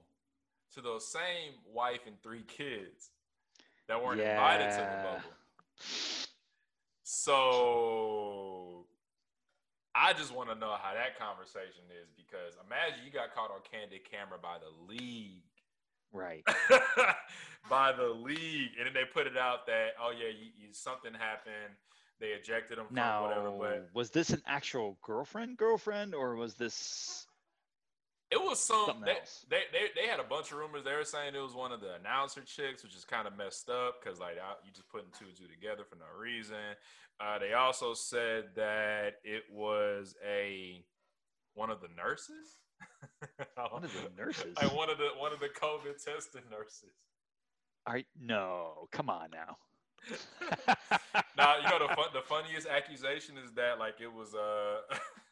to 0.73 0.81
those 0.81 1.07
same 1.07 1.53
wife 1.71 2.01
and 2.07 2.15
three 2.23 2.43
kids 2.43 3.11
that 3.91 4.01
weren't 4.03 4.21
invited 4.21 4.71
to 4.71 4.77
the 4.77 4.81
Yeah. 4.83 5.03
bubble. 5.03 5.33
So 7.03 8.85
I 9.93 10.13
just 10.13 10.33
want 10.33 10.49
to 10.49 10.55
know 10.55 10.75
how 10.81 10.93
that 10.93 11.19
conversation 11.19 11.83
is 12.01 12.09
because 12.15 12.55
imagine 12.65 13.05
you 13.05 13.11
got 13.11 13.33
caught 13.35 13.51
on 13.51 13.59
candid 13.69 14.01
camera 14.09 14.39
by 14.41 14.57
the 14.59 14.71
league. 14.91 15.43
Right. 16.13 16.43
by 17.69 17.91
the 17.93 18.07
league, 18.07 18.71
and 18.77 18.85
then 18.87 18.93
they 18.93 19.05
put 19.05 19.27
it 19.27 19.37
out 19.37 19.65
that 19.67 19.89
oh 20.01 20.11
yeah, 20.11 20.27
you, 20.29 20.51
you, 20.57 20.73
something 20.73 21.13
happened. 21.13 21.75
they 22.19 22.27
ejected 22.27 22.77
him 22.77 22.85
from 22.87 22.95
Now, 22.95 23.23
whatever. 23.27 23.51
But 23.57 23.89
was 23.93 24.09
this 24.09 24.29
an 24.31 24.41
actual 24.47 24.97
girlfriend, 25.01 25.57
girlfriend, 25.57 26.13
or 26.15 26.35
was 26.35 26.55
this? 26.55 27.27
It 28.31 28.41
was 28.41 28.59
some. 28.59 29.03
They, 29.05 29.17
they 29.49 29.61
they 29.71 30.01
they 30.01 30.07
had 30.07 30.19
a 30.19 30.23
bunch 30.23 30.51
of 30.51 30.57
rumors. 30.57 30.83
They 30.83 30.93
were 30.93 31.03
saying 31.03 31.35
it 31.35 31.39
was 31.39 31.53
one 31.53 31.71
of 31.71 31.81
the 31.81 31.95
announcer 31.95 32.41
chicks, 32.41 32.83
which 32.83 32.95
is 32.95 33.03
kind 33.05 33.27
of 33.27 33.37
messed 33.37 33.69
up 33.69 34.01
because 34.01 34.19
like 34.19 34.37
I- 34.41 34.55
you 34.65 34.71
just 34.73 34.89
putting 34.89 35.09
two 35.17 35.25
and 35.25 35.35
two 35.35 35.47
together 35.47 35.83
for 35.83 35.95
no 35.97 36.05
reason. 36.19 36.55
Uh, 37.19 37.37
they 37.37 37.53
also 37.53 37.93
said 37.93 38.45
that 38.55 39.15
it 39.23 39.43
was 39.51 40.15
a 40.27 40.83
one 41.53 41.69
of 41.69 41.81
the 41.81 41.89
nurses. 41.95 42.57
One 43.71 43.83
of 43.83 43.91
the 43.93 44.09
nurses? 44.21 44.55
Like 44.57 44.75
one 44.75 44.89
of 44.89 44.97
the 44.97 45.09
one 45.17 45.31
of 45.31 45.39
the 45.39 45.49
COVID 45.49 46.03
testing 46.03 46.41
nurses. 46.49 46.89
Are 47.85 48.01
no? 48.19 48.87
Come 48.91 49.09
on 49.09 49.29
now. 49.31 49.57
now 51.37 51.57
you 51.57 51.69
know 51.69 51.79
the 51.87 51.93
fun, 51.95 52.07
the 52.13 52.21
funniest 52.21 52.67
accusation 52.67 53.37
is 53.37 53.51
that 53.53 53.79
like 53.79 54.01
it 54.01 54.11
was 54.11 54.33
uh 54.33 54.81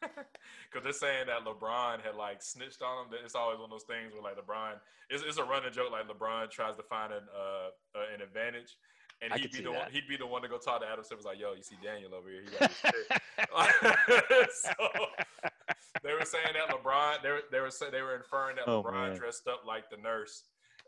because 0.00 0.84
they're 0.84 0.92
saying 0.92 1.26
that 1.26 1.44
LeBron 1.44 2.00
had 2.02 2.14
like 2.14 2.42
snitched 2.42 2.82
on 2.82 3.04
him. 3.04 3.10
That 3.10 3.20
It's 3.24 3.34
always 3.34 3.58
one 3.58 3.64
of 3.66 3.70
those 3.70 3.84
things 3.84 4.12
where 4.12 4.22
like 4.22 4.36
LeBron 4.36 4.74
it's, 5.10 5.24
it's 5.26 5.38
a 5.38 5.44
running 5.44 5.72
joke 5.72 5.90
like 5.90 6.06
LeBron 6.08 6.50
tries 6.50 6.76
to 6.76 6.82
find 6.82 7.12
an 7.12 7.24
uh, 7.34 7.70
uh 7.98 8.14
an 8.14 8.22
advantage. 8.22 8.76
And 9.22 9.34
I 9.34 9.38
he'd 9.38 9.52
be 9.52 9.60
the 9.62 9.72
one. 9.72 9.90
He'd 9.90 10.08
be 10.08 10.16
the 10.16 10.26
one 10.26 10.40
to 10.42 10.48
go 10.48 10.56
talk 10.56 10.80
to 10.80 10.86
Adam 10.86 11.04
Silver's 11.04 11.26
like, 11.26 11.38
"Yo, 11.38 11.52
you 11.52 11.62
see 11.62 11.76
Daniel 11.82 12.14
over 12.14 12.30
here? 12.30 12.40
He 12.42 12.50
got 12.56 12.70
his 12.70 12.78
shit." 12.80 14.50
so 14.52 14.72
they 16.02 16.14
were 16.14 16.24
saying 16.24 16.54
that 16.54 16.74
LeBron. 16.74 17.22
They 17.22 17.28
were 17.28 17.42
they 17.52 17.60
were 17.60 17.70
they 17.92 18.00
were 18.00 18.16
inferring 18.16 18.56
that 18.56 18.66
Oh, 18.66 18.82
LeBron 18.82 19.10
man. 19.10 19.16
dressed 19.16 19.46
up 19.46 19.64
like 19.66 19.90
the 19.90 19.98
nurse. 19.98 20.44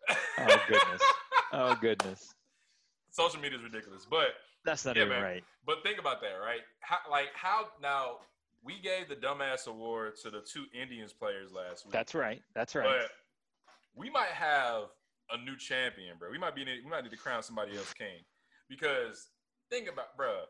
Oh 0.09 0.61
goodness. 0.67 1.03
Oh 1.53 1.75
goodness. 1.79 2.35
Social 3.13 3.41
media 3.41 3.59
is 3.59 3.65
ridiculous, 3.65 4.07
but 4.09 4.29
That's 4.65 4.85
not 4.85 4.97
Yeah, 4.97 5.03
even 5.05 5.15
man. 5.15 5.23
right. 5.23 5.45
But 5.67 5.83
think 5.83 5.99
about 5.99 6.21
that, 6.23 6.35
right? 6.45 6.61
How, 6.81 6.99
like 7.11 7.29
how 7.35 7.69
now 7.81 8.19
we 8.65 8.79
gave 8.81 9.09
the 9.09 9.17
dumbass 9.17 9.67
award 9.67 10.17
to 10.23 10.31
the 10.31 10.41
two 10.41 10.65
Indians 10.75 11.13
players 11.13 11.53
last 11.53 11.85
week. 11.85 11.93
That's 11.93 12.15
right. 12.15 12.43
That's 12.55 12.75
right. 12.75 12.85
But 12.87 13.11
we 13.95 14.09
might 14.09 14.29
have 14.29 14.85
a 15.31 15.37
new 15.45 15.57
champion, 15.57 16.17
bro. 16.19 16.31
We 16.31 16.39
might 16.39 16.55
be 16.55 16.65
we 16.65 16.91
might 16.91 17.05
need 17.05 17.11
to 17.11 17.17
crown 17.17 17.43
somebody 17.43 17.77
else 17.77 17.93
king 17.93 18.25
because 18.69 19.29
think 19.71 19.89
about, 19.89 20.17
bro. 20.17 20.45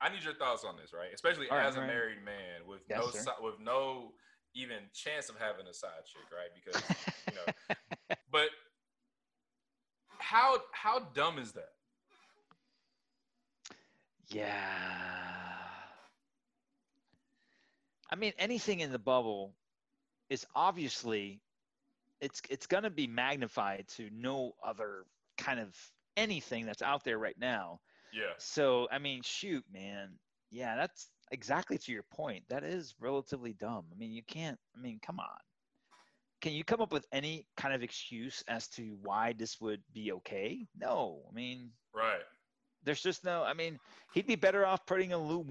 I 0.00 0.08
need 0.10 0.22
your 0.22 0.34
thoughts 0.34 0.62
on 0.62 0.76
this, 0.76 0.92
right? 0.92 1.12
Especially 1.12 1.48
All 1.48 1.56
right, 1.56 1.66
as 1.66 1.74
a 1.74 1.80
right. 1.80 1.86
married 1.88 2.24
man 2.24 2.62
with 2.68 2.80
Yes, 2.88 2.98
no 2.98 3.10
sir. 3.10 3.24
with 3.42 3.58
no 3.60 4.12
even 4.54 4.78
chance 4.94 5.28
of 5.28 5.36
having 5.36 5.66
a 5.66 5.74
side 5.74 6.06
chick, 6.06 6.22
right? 6.30 6.50
Because 6.54 6.80
you 7.28 7.34
know, 7.34 7.52
but 8.30 8.50
how 10.18 10.58
how 10.72 11.00
dumb 11.14 11.38
is 11.38 11.52
that? 11.52 11.70
Yeah. 14.30 14.48
I 18.10 18.16
mean, 18.16 18.32
anything 18.38 18.80
in 18.80 18.92
the 18.92 18.98
bubble 18.98 19.54
is 20.30 20.46
obviously 20.54 21.40
it's 22.20 22.42
it's 22.50 22.66
going 22.66 22.82
to 22.82 22.90
be 22.90 23.06
magnified 23.06 23.86
to 23.96 24.08
no 24.12 24.52
other 24.64 25.04
kind 25.36 25.60
of 25.60 25.74
anything 26.16 26.66
that's 26.66 26.82
out 26.82 27.04
there 27.04 27.18
right 27.18 27.38
now. 27.38 27.80
Yeah. 28.12 28.32
So, 28.38 28.88
I 28.90 28.98
mean, 28.98 29.22
shoot, 29.22 29.64
man. 29.72 30.10
Yeah, 30.50 30.76
that's 30.76 31.08
exactly 31.30 31.78
to 31.78 31.92
your 31.92 32.02
point. 32.02 32.44
That 32.48 32.64
is 32.64 32.94
relatively 33.00 33.52
dumb. 33.52 33.84
I 33.92 33.96
mean, 33.96 34.12
you 34.12 34.22
can't 34.22 34.58
I 34.76 34.80
mean, 34.80 34.98
come 35.04 35.20
on. 35.20 35.38
Can 36.40 36.52
you 36.52 36.64
come 36.64 36.80
up 36.80 36.92
with 36.92 37.06
any 37.12 37.46
kind 37.56 37.74
of 37.74 37.82
excuse 37.82 38.44
as 38.48 38.68
to 38.68 38.96
why 39.02 39.34
this 39.36 39.60
would 39.60 39.82
be 39.92 40.12
okay? 40.12 40.66
No. 40.76 41.22
I 41.28 41.34
mean, 41.34 41.70
Right. 41.92 42.22
There's 42.84 43.02
just 43.02 43.24
no. 43.24 43.42
I 43.42 43.54
mean, 43.54 43.78
he'd 44.14 44.26
be 44.26 44.36
better 44.36 44.64
off 44.64 44.86
putting 44.86 45.10
in 45.10 45.18
Lou, 45.18 45.44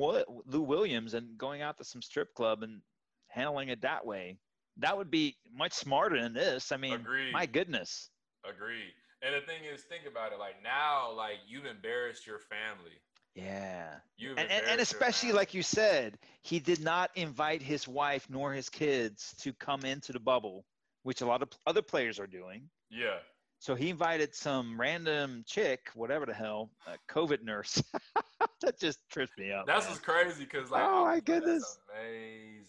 Lou 0.45 0.61
Williams 0.61 1.13
and 1.13 1.37
going 1.37 1.61
out 1.61 1.77
to 1.77 1.83
some 1.83 2.01
strip 2.01 2.33
club 2.33 2.63
and 2.63 2.81
handling 3.27 3.69
it 3.69 3.81
that 3.81 4.05
way. 4.05 4.37
That 4.77 4.97
would 4.97 5.09
be 5.09 5.35
much 5.51 5.73
smarter 5.73 6.21
than 6.21 6.33
this. 6.33 6.71
I 6.71 6.77
mean, 6.77 6.93
Agreed. 6.93 7.31
my 7.33 7.45
goodness. 7.45 8.09
Agreed. 8.47 8.93
And 9.23 9.33
the 9.33 9.41
thing 9.41 9.63
is, 9.71 9.81
think 9.83 10.03
about 10.09 10.31
it. 10.31 10.39
Like 10.39 10.61
now, 10.63 11.11
like 11.11 11.37
you've 11.47 11.65
embarrassed 11.65 12.27
your 12.27 12.39
family. 12.39 13.01
Yeah. 13.35 13.95
You've 14.17 14.37
And, 14.37 14.49
and, 14.49 14.65
and 14.65 14.81
especially, 14.81 15.31
like 15.31 15.53
you 15.53 15.63
said, 15.63 16.17
he 16.41 16.59
did 16.59 16.81
not 16.81 17.11
invite 17.15 17.61
his 17.61 17.87
wife 17.87 18.27
nor 18.29 18.53
his 18.53 18.69
kids 18.69 19.35
to 19.41 19.53
come 19.53 19.85
into 19.85 20.11
the 20.11 20.19
bubble, 20.19 20.65
which 21.03 21.21
a 21.21 21.25
lot 21.25 21.41
of 21.41 21.49
other 21.65 21.81
players 21.81 22.19
are 22.19 22.27
doing. 22.27 22.69
yeah, 22.89 23.17
So 23.59 23.73
he 23.75 23.89
invited 23.89 24.35
some 24.35 24.79
random 24.79 25.43
chick, 25.47 25.89
whatever 25.95 26.25
the 26.25 26.33
hell, 26.33 26.69
a 26.85 26.97
COVID 27.11 27.43
nurse. 27.43 27.81
that 28.61 28.79
just 28.79 28.99
trips 29.11 29.31
me 29.37 29.51
up. 29.51 29.65
that's 29.65 29.85
man. 29.85 29.93
what's 29.93 30.03
crazy 30.03 30.43
because 30.43 30.69
like, 30.69 30.83
Oh, 30.85 31.05
my 31.05 31.19
goodness. 31.19 31.79
amazing. 31.99 32.63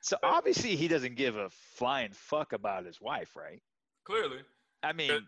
So 0.00 0.16
But- 0.22 0.30
obviously 0.32 0.76
he 0.76 0.86
doesn't 0.88 1.16
give 1.16 1.36
a 1.36 1.50
flying 1.74 2.12
fuck 2.12 2.52
about 2.52 2.84
his 2.86 3.00
wife, 3.00 3.34
right? 3.36 3.60
Clearly, 4.04 4.38
I 4.82 4.92
mean, 4.92 5.26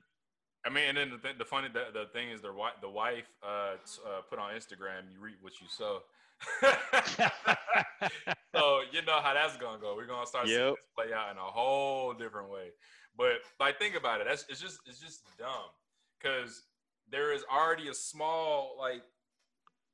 I 0.65 0.71
mean, 0.71 0.85
and 0.89 0.97
then 0.97 1.11
the, 1.11 1.19
th- 1.19 1.39
the 1.39 1.45
funny 1.45 1.69
the, 1.69 1.87
the 1.93 2.07
thing 2.13 2.31
is 2.31 2.41
the 2.41 2.53
wife 2.53 2.75
the 2.81 2.89
wife 2.89 3.25
uh, 3.43 3.73
t- 3.85 4.01
uh, 4.07 4.21
put 4.31 4.39
on 4.39 4.55
Instagram, 4.55 5.11
you 5.13 5.19
reap 5.21 5.37
what 5.43 5.55
you 5.61 5.67
sow. 5.69 6.01
so 8.55 8.81
you 8.93 9.03
know 9.03 9.21
how 9.21 9.35
that's 9.35 9.57
gonna 9.59 9.79
go. 9.79 9.95
We're 9.97 10.07
gonna 10.07 10.27
start 10.27 10.47
seeing 10.47 10.59
this 10.59 10.77
play 10.97 11.13
out 11.15 11.31
in 11.31 11.37
a 11.37 11.41
whole 11.41 12.15
different 12.15 12.51
way. 12.51 12.71
But 13.17 13.43
like, 13.59 13.79
think 13.79 13.95
about 13.97 14.21
it. 14.21 14.27
That's 14.29 14.47
it's 14.49 14.61
just 14.61 14.81
it's 14.87 15.01
just 15.01 15.23
dumb 15.39 15.71
because 16.19 16.63
there 17.11 17.33
is 17.33 17.45
already 17.53 17.89
a 17.89 17.95
small 17.95 18.77
like 18.79 19.03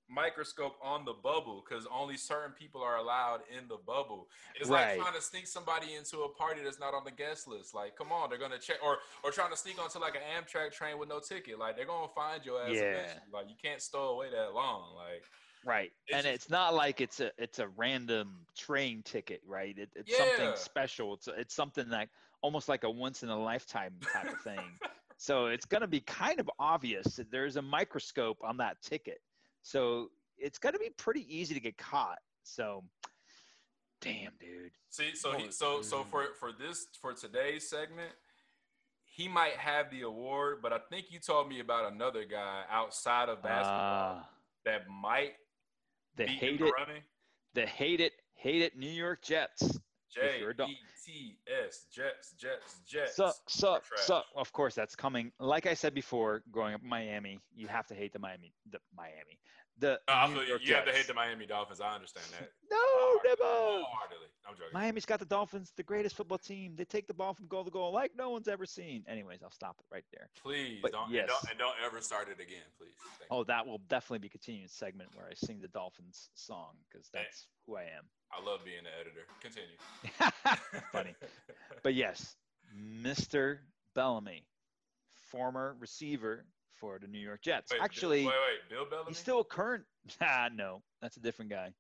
microscope 0.09 0.77
on 0.85 1.05
the 1.05 1.13
bubble 1.13 1.65
because 1.69 1.85
only 1.93 2.17
certain 2.17 2.53
people 2.53 2.81
are 2.81 2.97
allowed 2.99 3.41
in 3.51 3.67
the 3.67 3.77
bubble. 3.77 4.29
It's 4.55 4.69
Right. 4.71 4.97
like 4.97 5.01
trying 5.01 5.21
to 5.21 5.23
sneak 5.23 5.49
somebody 5.49 5.95
into 5.95 6.21
a 6.21 6.29
party 6.29 6.63
that's 6.63 6.79
not 6.79 6.95
on 6.95 7.03
the 7.03 7.11
guest 7.11 7.49
list. 7.49 7.75
Like, 7.75 7.97
come 7.97 8.13
on, 8.13 8.31
they're 8.31 8.39
gonna 8.39 8.59
check 8.59 8.77
or 8.85 8.99
or 9.25 9.33
trying 9.33 9.51
to 9.51 9.57
sneak 9.57 9.83
onto 9.83 9.99
like 9.99 10.15
an 10.15 10.23
Amtrak 10.23 10.73
train 10.73 10.99
with 10.99 11.09
no 11.09 11.19
ticket. 11.19 11.59
Like, 11.59 11.75
they're 11.77 11.87
gonna 11.87 12.13
find 12.15 12.45
your 12.45 12.63
ass. 12.63 12.71
Yeah. 12.75 12.83
eventually. 12.83 13.21
Like, 13.33 13.49
you 13.49 13.57
can't 13.61 13.83
stow 13.83 14.11
away 14.11 14.31
that 14.31 14.53
long. 14.55 14.95
Like, 14.95 15.25
right. 15.65 15.91
it's 16.07 16.15
and 16.17 16.23
just- 16.25 16.35
it's 16.35 16.51
not 16.51 16.73
like 16.75 17.01
it's 17.01 17.19
a 17.19 17.33
it's 17.37 17.59
a 17.59 17.67
random 17.67 18.47
train 18.57 19.03
ticket, 19.03 19.41
right? 19.45 19.77
It, 19.77 19.91
it's 19.97 20.13
Yeah. 20.13 20.19
something 20.19 20.57
special. 20.57 21.15
It's 21.15 21.27
it's 21.27 21.55
something 21.55 21.89
like 21.89 22.11
almost 22.47 22.69
like 22.69 22.85
a 22.85 22.91
once 22.91 23.25
in 23.25 23.29
a 23.29 23.37
lifetime 23.37 23.93
type 24.13 24.33
of 24.33 24.41
thing. 24.41 24.61
so 25.17 25.47
it's 25.47 25.65
going 25.65 25.81
to 25.81 25.89
be 25.89 25.99
kind 25.99 26.39
of 26.39 26.49
obvious 26.61 27.17
that 27.17 27.29
there's 27.29 27.57
a 27.57 27.63
microscope 27.63 28.39
on 28.45 28.57
that 28.57 28.81
ticket. 28.83 29.19
So 29.63 30.11
it's 30.39 30.57
going 30.57 30.73
to 30.75 30.79
be 30.79 30.91
pretty 30.97 31.27
easy 31.29 31.55
to 31.55 31.61
get 31.61 31.77
caught. 31.77 32.19
So 32.45 32.85
damn, 34.01 34.31
dude. 34.39 34.71
See, 34.91 35.17
so 35.17 35.33
he, 35.33 35.39
Holy- 35.39 35.51
so 35.51 35.83
so 35.83 36.05
for 36.05 36.27
for 36.39 36.53
this 36.53 36.87
for 37.01 37.13
today's 37.15 37.69
segment, 37.69 38.13
he 39.05 39.27
might 39.27 39.55
have 39.57 39.91
the 39.91 40.03
award, 40.03 40.59
but 40.63 40.73
I 40.73 40.79
think 40.89 41.07
you 41.11 41.19
told 41.19 41.49
me 41.49 41.59
about 41.59 41.93
another 41.93 42.25
guy 42.25 42.63
outside 42.71 43.29
of 43.29 43.43
basketball 43.43 44.23
Ah, 44.23 44.29
that 44.65 44.83
might 44.89 45.33
the 46.15 46.27
hate 46.29 46.61
it, 46.61 46.73
running. 46.79 47.03
the 47.55 47.67
hate 47.67 48.01
it, 48.01 48.13
hate 48.37 48.63
it 48.63 48.79
New 48.79 48.89
York 48.89 49.21
Jets. 49.23 49.81
J 50.15 50.41
you're 50.41 50.51
a 50.51 50.57
dog- 50.57 50.71
E 50.71 50.77
T 51.05 51.39
S 51.47 51.87
Jets 51.93 52.33
Jets 52.39 52.81
Jets. 52.87 53.17
Suck, 53.17 53.37
suck, 53.49 53.85
suck. 53.97 54.25
Of 54.35 54.53
course, 54.53 54.75
that's 54.75 54.97
coming. 54.97 55.33
Like 55.39 55.67
I 55.67 55.75
said 55.75 55.95
before, 55.95 56.43
growing 56.51 56.75
up 56.75 56.83
in 56.83 56.89
Miami, 56.89 57.41
you 57.55 57.69
have 57.69 57.87
to 57.89 57.95
hate 57.95 58.13
the 58.13 58.19
Miami, 58.19 58.53
the 58.71 58.79
Miami, 58.97 59.39
the 59.79 59.95
Uh, 60.09 60.13
I 60.13 60.29
New 60.29 60.35
feel 60.35 60.45
you, 60.45 60.59
you 60.63 60.75
have 60.75 60.85
to 60.87 60.93
hate 60.93 61.07
the 61.07 61.15
Miami 61.15 61.47
Dolphins. 61.47 61.81
I 61.81 61.95
understand 61.95 62.27
that. 62.39 62.51
No, 62.71 63.21
never. 63.25 63.43
Wholeheartedly. 63.45 64.27
I'm 64.47 64.55
joking. 64.55 64.71
Miami's 64.75 65.07
got 65.07 65.19
the 65.21 65.25
Dolphins, 65.25 65.73
the 65.77 65.83
greatest 65.83 66.17
football 66.17 66.39
team. 66.39 66.75
They 66.77 66.85
take 66.85 67.07
the 67.07 67.15
ball 67.15 67.33
from 67.35 67.47
goal 67.47 67.65
to 67.65 67.71
goal 67.71 67.93
like 67.93 68.13
no 68.17 68.31
one's 68.31 68.49
ever 68.49 68.67
seen. 68.67 69.05
Anyways, 69.09 69.43
I'll 69.43 69.51
stop 69.53 69.77
it 69.79 69.87
right 69.93 70.05
there. 70.13 70.29
Please 70.43 70.81
But 70.83 70.93
don't, 70.93 71.11
yes. 71.11 71.21
and 71.23 71.29
don't 71.29 71.51
and 71.51 71.59
don't 71.59 71.77
ever 71.85 72.01
start 72.01 72.29
it 72.29 72.41
again, 72.43 72.67
please. 72.79 72.91
Thank 73.19 73.31
you. 73.31 73.37
Oh, 73.37 73.45
that 73.45 73.67
will 73.67 73.79
definitely 73.89 74.19
be 74.21 74.27
a 74.27 74.31
continued 74.31 74.71
segment 74.71 75.11
where 75.15 75.27
I 75.27 75.35
sing 75.35 75.61
the 75.61 75.69
Dolphins 75.69 76.29
song 76.35 76.75
because 76.89 77.09
that's 77.13 77.47
who 77.67 77.77
I 77.77 77.83
am. 77.83 78.05
I 78.33 78.45
love 78.45 78.61
being 78.65 78.83
the 78.85 78.91
editor. 79.01 79.27
Continue. 79.41 80.83
Funny. 80.93 81.15
But 81.83 81.95
yes, 81.95 82.35
Mr. 82.77 83.59
Bellamy, 83.95 84.45
former 85.31 85.77
receiver 85.79 86.45
for 86.77 86.99
the 87.01 87.07
New 87.09 87.19
York 87.19 87.43
Jets. 87.43 87.73
Wait, 87.73 87.81
Actually, 87.83 88.25
wait, 88.27 88.33
wait, 88.35 88.71
Bill 88.71 88.85
Bellamy. 88.89 89.09
he's 89.09 89.19
still 89.19 89.41
a 89.41 89.45
current. 89.45 89.85
Ah, 90.21 90.49
no, 90.55 90.83
that's 91.03 91.17
a 91.17 91.21
different 91.21 91.51
guy. 91.51 91.73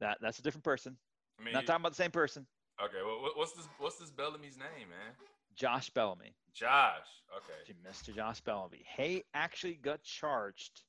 That 0.00 0.18
that's 0.20 0.38
a 0.38 0.42
different 0.42 0.64
person. 0.64 0.96
I 1.40 1.44
mean, 1.44 1.54
Not 1.54 1.66
talking 1.66 1.80
about 1.82 1.92
the 1.92 1.96
same 2.02 2.10
person. 2.10 2.46
okay. 2.82 2.98
Well, 3.04 3.30
what's 3.36 3.52
this? 3.52 3.66
What's 3.78 3.96
this 3.96 4.10
Bellamy's 4.10 4.58
name, 4.58 4.88
man? 4.90 5.14
Josh 5.56 5.90
Bellamy, 5.90 6.34
Josh. 6.54 7.06
Okay. 7.36 7.74
Mr. 7.88 8.14
Josh 8.14 8.40
Bellamy. 8.42 8.84
He 8.96 9.24
actually 9.34 9.74
got 9.74 10.02
charged 10.02 10.82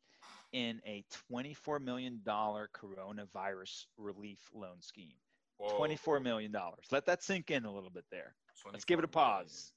in 0.51 0.79
a 0.85 1.03
$24 1.31 1.81
million 1.81 2.21
coronavirus 2.25 3.85
relief 3.97 4.39
loan 4.53 4.81
scheme. 4.81 5.13
Whoa. 5.57 5.79
$24 5.79 6.21
million. 6.23 6.53
Let 6.91 7.05
that 7.07 7.23
sink 7.23 7.51
in 7.51 7.65
a 7.65 7.73
little 7.73 7.89
bit 7.89 8.05
there. 8.11 8.35
Let's 8.71 8.85
give 8.85 8.99
it 8.99 9.05
a 9.05 9.07
24 9.07 9.21
million. 9.33 9.43
pause. 9.45 9.71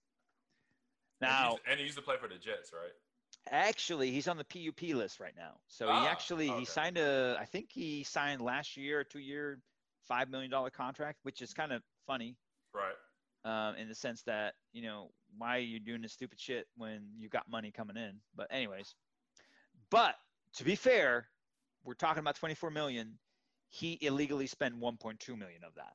And 1.21 1.31
he 1.31 1.37
Now, 1.37 1.51
used- 1.53 1.63
and 1.71 1.79
he 1.79 1.85
used 1.87 1.97
to 1.99 2.03
play 2.03 2.17
for 2.21 2.29
the 2.29 2.35
Jets, 2.37 2.73
right? 2.73 2.93
Actually, 3.51 4.11
he's 4.11 4.29
on 4.29 4.37
the 4.37 4.45
PUP 4.45 4.83
list 4.95 5.19
right 5.21 5.35
now. 5.37 5.59
So 5.69 5.89
Ah, 5.89 6.01
he 6.03 6.07
actually 6.09 6.51
okay. 6.51 6.61
he 6.61 6.65
signed 6.65 6.97
a 6.99 7.37
I 7.41 7.45
think 7.45 7.71
he 7.73 8.05
signed 8.05 8.41
last 8.41 8.77
year 8.77 9.01
a 9.01 9.05
two 9.05 9.19
year, 9.19 9.61
five 10.07 10.29
million 10.31 10.51
dollar 10.51 10.71
contract, 10.71 11.19
which 11.23 11.43
is 11.43 11.53
kind 11.53 11.73
of 11.73 11.83
funny 12.07 12.37
Right. 12.73 12.95
um, 13.45 13.77
in 13.77 13.89
the 13.89 13.95
sense 13.95 14.23
that 14.23 14.55
you 14.73 14.83
know 14.83 15.11
why 15.37 15.57
are 15.57 15.61
you 15.61 15.81
doing 15.81 16.03
this 16.03 16.13
stupid 16.13 16.39
shit 16.41 16.67
when 16.77 17.09
you 17.17 17.29
got 17.29 17.49
money 17.51 17.73
coming 17.73 17.97
in? 17.97 18.21
But 18.35 18.47
anyways, 18.51 18.95
but 19.91 20.15
to 20.55 20.65
be 20.65 20.77
fair, 20.77 21.27
we're 21.85 21.95
talking 21.95 22.21
about 22.21 22.37
24 22.37 22.71
million. 22.71 23.19
He 23.71 23.99
illegally 24.03 24.47
spent 24.47 24.79
1.2 24.79 25.37
million 25.37 25.65
of 25.65 25.75
that, 25.77 25.95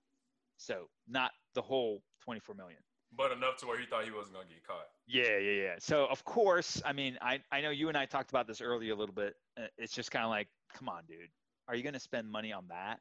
so 0.58 0.90
not 1.08 1.32
the 1.54 1.62
whole 1.62 2.04
24 2.24 2.56
million. 2.56 2.80
But 3.16 3.32
enough 3.32 3.58
to 3.58 3.68
where 3.68 3.80
he 3.80 3.86
thought 3.86 4.06
he 4.06 4.12
wasn't 4.12 4.36
gonna 4.36 4.48
get 4.48 4.64
caught. 4.68 4.86
Yeah, 5.08 5.38
yeah, 5.38 5.62
yeah. 5.64 5.76
So 5.80 6.06
of 6.08 6.24
course, 6.26 6.82
I 6.86 6.94
mean, 6.94 7.18
I 7.22 7.40
I 7.52 7.62
know 7.62 7.70
you 7.70 7.88
and 7.90 7.98
I 7.98 8.06
talked 8.06 8.30
about 8.30 8.48
this 8.48 8.62
earlier 8.62 8.94
a 8.94 8.96
little 8.96 9.16
bit. 9.16 9.36
Uh, 9.58 9.68
It's 9.78 9.94
just 9.94 10.12
kind 10.12 10.24
of 10.26 10.30
like, 10.30 10.48
come 10.74 10.90
on, 10.90 11.04
dude, 11.08 11.30
are 11.68 11.76
you 11.76 11.84
gonna 11.84 12.00
spend 12.00 12.30
money 12.30 12.52
on 12.52 12.68
that? 12.68 13.00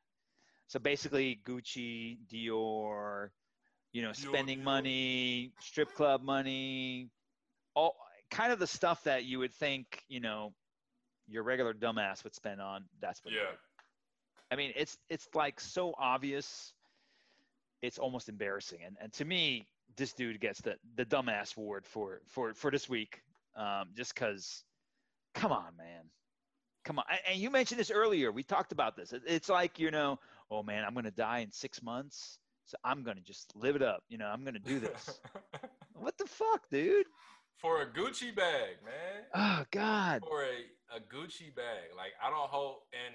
So 0.69 0.79
basically, 0.79 1.41
Gucci, 1.45 2.19
Dior, 2.33 3.31
you 3.93 4.03
know, 4.03 4.11
Dior, 4.11 4.29
spending 4.29 4.61
Dior. 4.61 4.65
money, 4.65 5.53
strip 5.61 5.95
club 5.95 6.23
money, 6.23 7.11
all 7.75 7.97
kind 8.31 8.53
of 8.53 8.59
the 8.59 8.67
stuff 8.67 9.03
that 9.05 9.25
you 9.25 9.39
would 9.41 9.53
think, 9.55 10.03
you 10.09 10.21
know, 10.21 10.55
your 11.29 11.43
regular 11.43 11.75
dumbass 11.75 12.25
would 12.25 12.35
spend 12.35 12.61
on. 12.61 12.85
That's 13.01 13.25
what. 13.25 13.35
Yeah. 13.35 13.51
I 14.51 14.57
mean, 14.57 14.73
it's 14.77 14.97
it's 15.11 15.29
like 15.35 15.59
so 15.61 15.95
obvious. 15.99 16.73
It's 17.83 17.99
almost 17.99 18.29
embarrassing, 18.29 18.79
and 18.85 18.97
and 19.01 19.13
to 19.15 19.25
me, 19.25 19.67
this 19.97 20.13
dude 20.13 20.41
gets 20.41 20.61
the 20.61 20.77
the 20.97 21.05
dumbass 21.05 21.57
award 21.57 21.87
for 21.87 22.21
for 22.29 22.55
for 22.55 22.71
this 22.71 22.89
week, 22.89 23.23
um, 23.57 23.89
just 23.95 24.15
because. 24.15 24.65
Come 25.35 25.53
on, 25.53 25.77
man. 25.77 26.05
Come 26.85 26.99
on. 26.99 27.05
And- 27.29 27.39
you 27.39 27.51
mentioned 27.51 27.79
this 27.79 27.91
earlier. 27.91 28.33
We 28.33 28.43
talked 28.43 28.73
about 28.73 28.97
this. 28.97 29.13
It's 29.27 29.51
like 29.51 29.79
you 29.79 29.91
know, 29.91 30.19
oh 30.51 30.63
man, 30.63 30.85
I'm 30.85 30.95
gonna 30.95 31.11
die 31.11 31.41
in 31.41 31.53
six 31.53 31.83
months, 31.83 32.39
so 32.65 32.77
I'm 32.85 33.03
gonna 33.03 33.21
just 33.21 33.55
live 33.55 33.77
it 33.77 33.83
up. 33.83 34.03
You 34.09 34.17
know, 34.19 34.27
I'm 34.27 34.45
gonna 34.45 34.59
do 34.59 34.81
this. 34.81 35.21
what 35.95 36.17
the 36.17 36.27
fuck, 36.27 36.63
dude? 36.71 37.07
For 37.59 37.83
a 37.83 37.87
Gucci 37.87 38.35
bag, 38.35 38.77
man. 38.85 39.25
Oh 39.35 39.65
God. 39.71 40.23
For 40.27 40.43
a, 40.43 40.97
a 40.97 41.01
Gucci 41.01 41.55
bag. 41.55 41.93
Like 41.97 42.13
I 42.23 42.31
don't 42.31 42.49
hold 42.51 42.79
and 42.93 43.15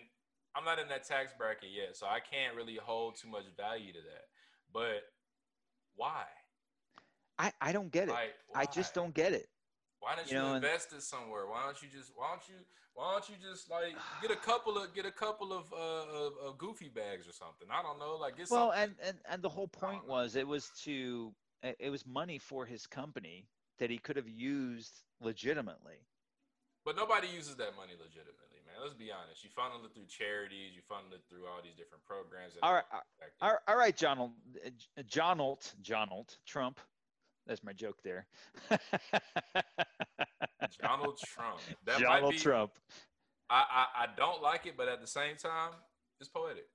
I'm 0.56 0.66
not 0.66 0.80
in 0.80 0.90
that 0.90 1.08
tax 1.08 1.32
bracket 1.38 1.70
yet, 1.72 1.96
so 1.96 2.06
I 2.06 2.20
can't 2.20 2.56
really 2.56 2.78
hold 2.82 3.16
too 3.16 3.30
much 3.30 3.46
value 3.56 3.94
to 3.94 4.00
that. 4.00 4.26
But 4.74 5.04
why? 5.96 6.24
I 7.42 7.52
I 7.60 7.72
don't 7.72 7.92
get 7.92 8.08
it. 8.08 8.12
Like 8.12 8.36
I 8.54 8.66
just 8.66 8.94
don't 8.94 9.14
get 9.14 9.34
it. 9.34 9.48
Why 10.00 10.16
don't 10.16 10.30
You 10.30 10.38
you, 10.38 10.44
know, 10.44 10.56
invest 10.56 10.94
it 10.94 11.02
somewhere? 11.02 11.48
Why 11.48 11.64
don't 11.66 11.82
you 11.82 11.90
just 11.90 12.12
why 12.16 12.30
don't 12.30 12.48
you 12.48 12.56
why 12.94 13.14
don't 13.14 13.30
you 13.30 13.36
just 13.42 13.70
like 13.70 13.96
get 14.22 14.32
a 14.32 14.36
couple 14.36 14.78
of 14.78 14.94
get 14.94 15.06
a 15.06 15.12
couple 15.12 15.52
of 15.52 15.72
uh 15.74 16.26
of, 16.26 16.34
of 16.46 16.58
goofy 16.58 16.90
bags 16.90 17.28
or 17.28 17.32
something? 17.34 17.68
I 17.72 17.82
don't 17.82 18.00
know, 18.00 18.16
like 18.16 18.38
get 18.38 18.50
Well, 18.50 18.72
something. 18.72 18.96
and, 19.00 19.08
and 19.08 19.18
and 19.30 19.42
the 19.42 19.50
whole 19.50 19.68
point 19.68 20.08
was 20.08 20.36
it 20.36 20.48
was 20.48 20.70
to 20.84 21.34
it 21.64 21.90
was 21.90 22.06
money 22.06 22.38
for 22.38 22.66
his 22.66 22.86
company 22.88 23.48
that 23.80 23.90
he 23.90 23.98
could 23.98 24.16
have 24.18 24.30
used 24.30 25.04
legitimately. 25.22 26.06
But 26.86 26.96
nobody 26.96 27.28
uses 27.28 27.56
that 27.58 27.76
money 27.76 27.94
legitimately, 27.94 28.62
man. 28.66 28.82
Let's 28.82 28.96
be 28.96 29.12
honest. 29.12 29.44
You 29.44 29.52
funnel 29.56 29.86
it 29.86 29.94
through 29.94 30.08
charities, 30.08 30.74
you 30.76 30.82
funnel 30.90 31.14
it 31.14 31.22
through 31.30 31.46
all 31.46 31.62
these 31.64 31.76
different 31.76 32.04
programs. 32.04 32.54
All 32.64 32.74
right, 32.74 32.84
all 32.92 33.52
right, 33.52 33.60
all 33.68 33.78
right, 33.78 33.96
Jonald, 33.96 34.32
uh, 34.66 35.04
Jonald, 35.08 35.72
Jonald 35.84 36.38
Trump. 36.48 36.80
That's 37.48 37.64
my 37.64 37.74
joke 37.74 37.98
there. 38.04 38.28
Donald 40.82 41.20
Trump. 41.26 41.60
That 41.86 42.00
Donald 42.00 42.24
might 42.24 42.32
be. 42.32 42.38
Trump. 42.38 42.72
I, 43.50 43.66
I 43.96 44.04
I 44.04 44.08
don't 44.16 44.42
like 44.42 44.66
it, 44.66 44.76
but 44.78 44.88
at 44.88 45.02
the 45.02 45.08
same 45.08 45.36
time, 45.36 45.72
it's 46.20 46.30
poetic. 46.30 46.66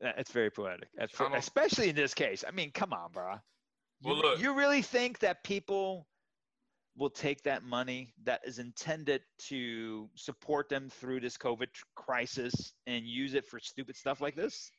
It's 0.00 0.30
very 0.30 0.50
poetic, 0.50 0.88
That's- 0.96 1.14
especially 1.36 1.90
in 1.90 1.96
this 1.96 2.14
case. 2.14 2.42
I 2.46 2.52
mean, 2.52 2.70
come 2.72 2.92
on, 2.94 3.10
bro. 3.12 3.32
You, 4.00 4.10
Well, 4.12 4.16
look. 4.16 4.40
you 4.40 4.54
really 4.54 4.80
think 4.80 5.18
that 5.18 5.44
people 5.44 6.06
will 6.96 7.10
take 7.10 7.42
that 7.42 7.62
money 7.64 8.14
that 8.24 8.40
is 8.44 8.58
intended 8.58 9.22
to 9.38 10.08
support 10.14 10.68
them 10.70 10.88
through 10.88 11.20
this 11.20 11.36
COVID 11.36 11.68
crisis 11.96 12.72
and 12.86 13.04
use 13.04 13.34
it 13.34 13.46
for 13.46 13.58
stupid 13.60 13.94
stuff 13.96 14.20
like 14.22 14.34
this? 14.34 14.70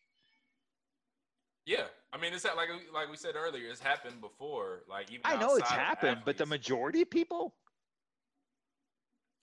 Yeah, 1.65 1.85
I 2.11 2.17
mean, 2.17 2.33
it's 2.33 2.43
like 2.43 2.69
like 2.93 3.09
we 3.09 3.17
said 3.17 3.35
earlier. 3.35 3.69
It's 3.69 3.79
happened 3.79 4.19
before. 4.19 4.81
Like 4.89 5.11
even 5.11 5.21
I 5.25 5.39
know 5.39 5.55
it's 5.55 5.69
happened, 5.69 6.21
but 6.25 6.37
the 6.37 6.45
majority 6.45 7.01
of 7.03 7.09
people, 7.09 7.55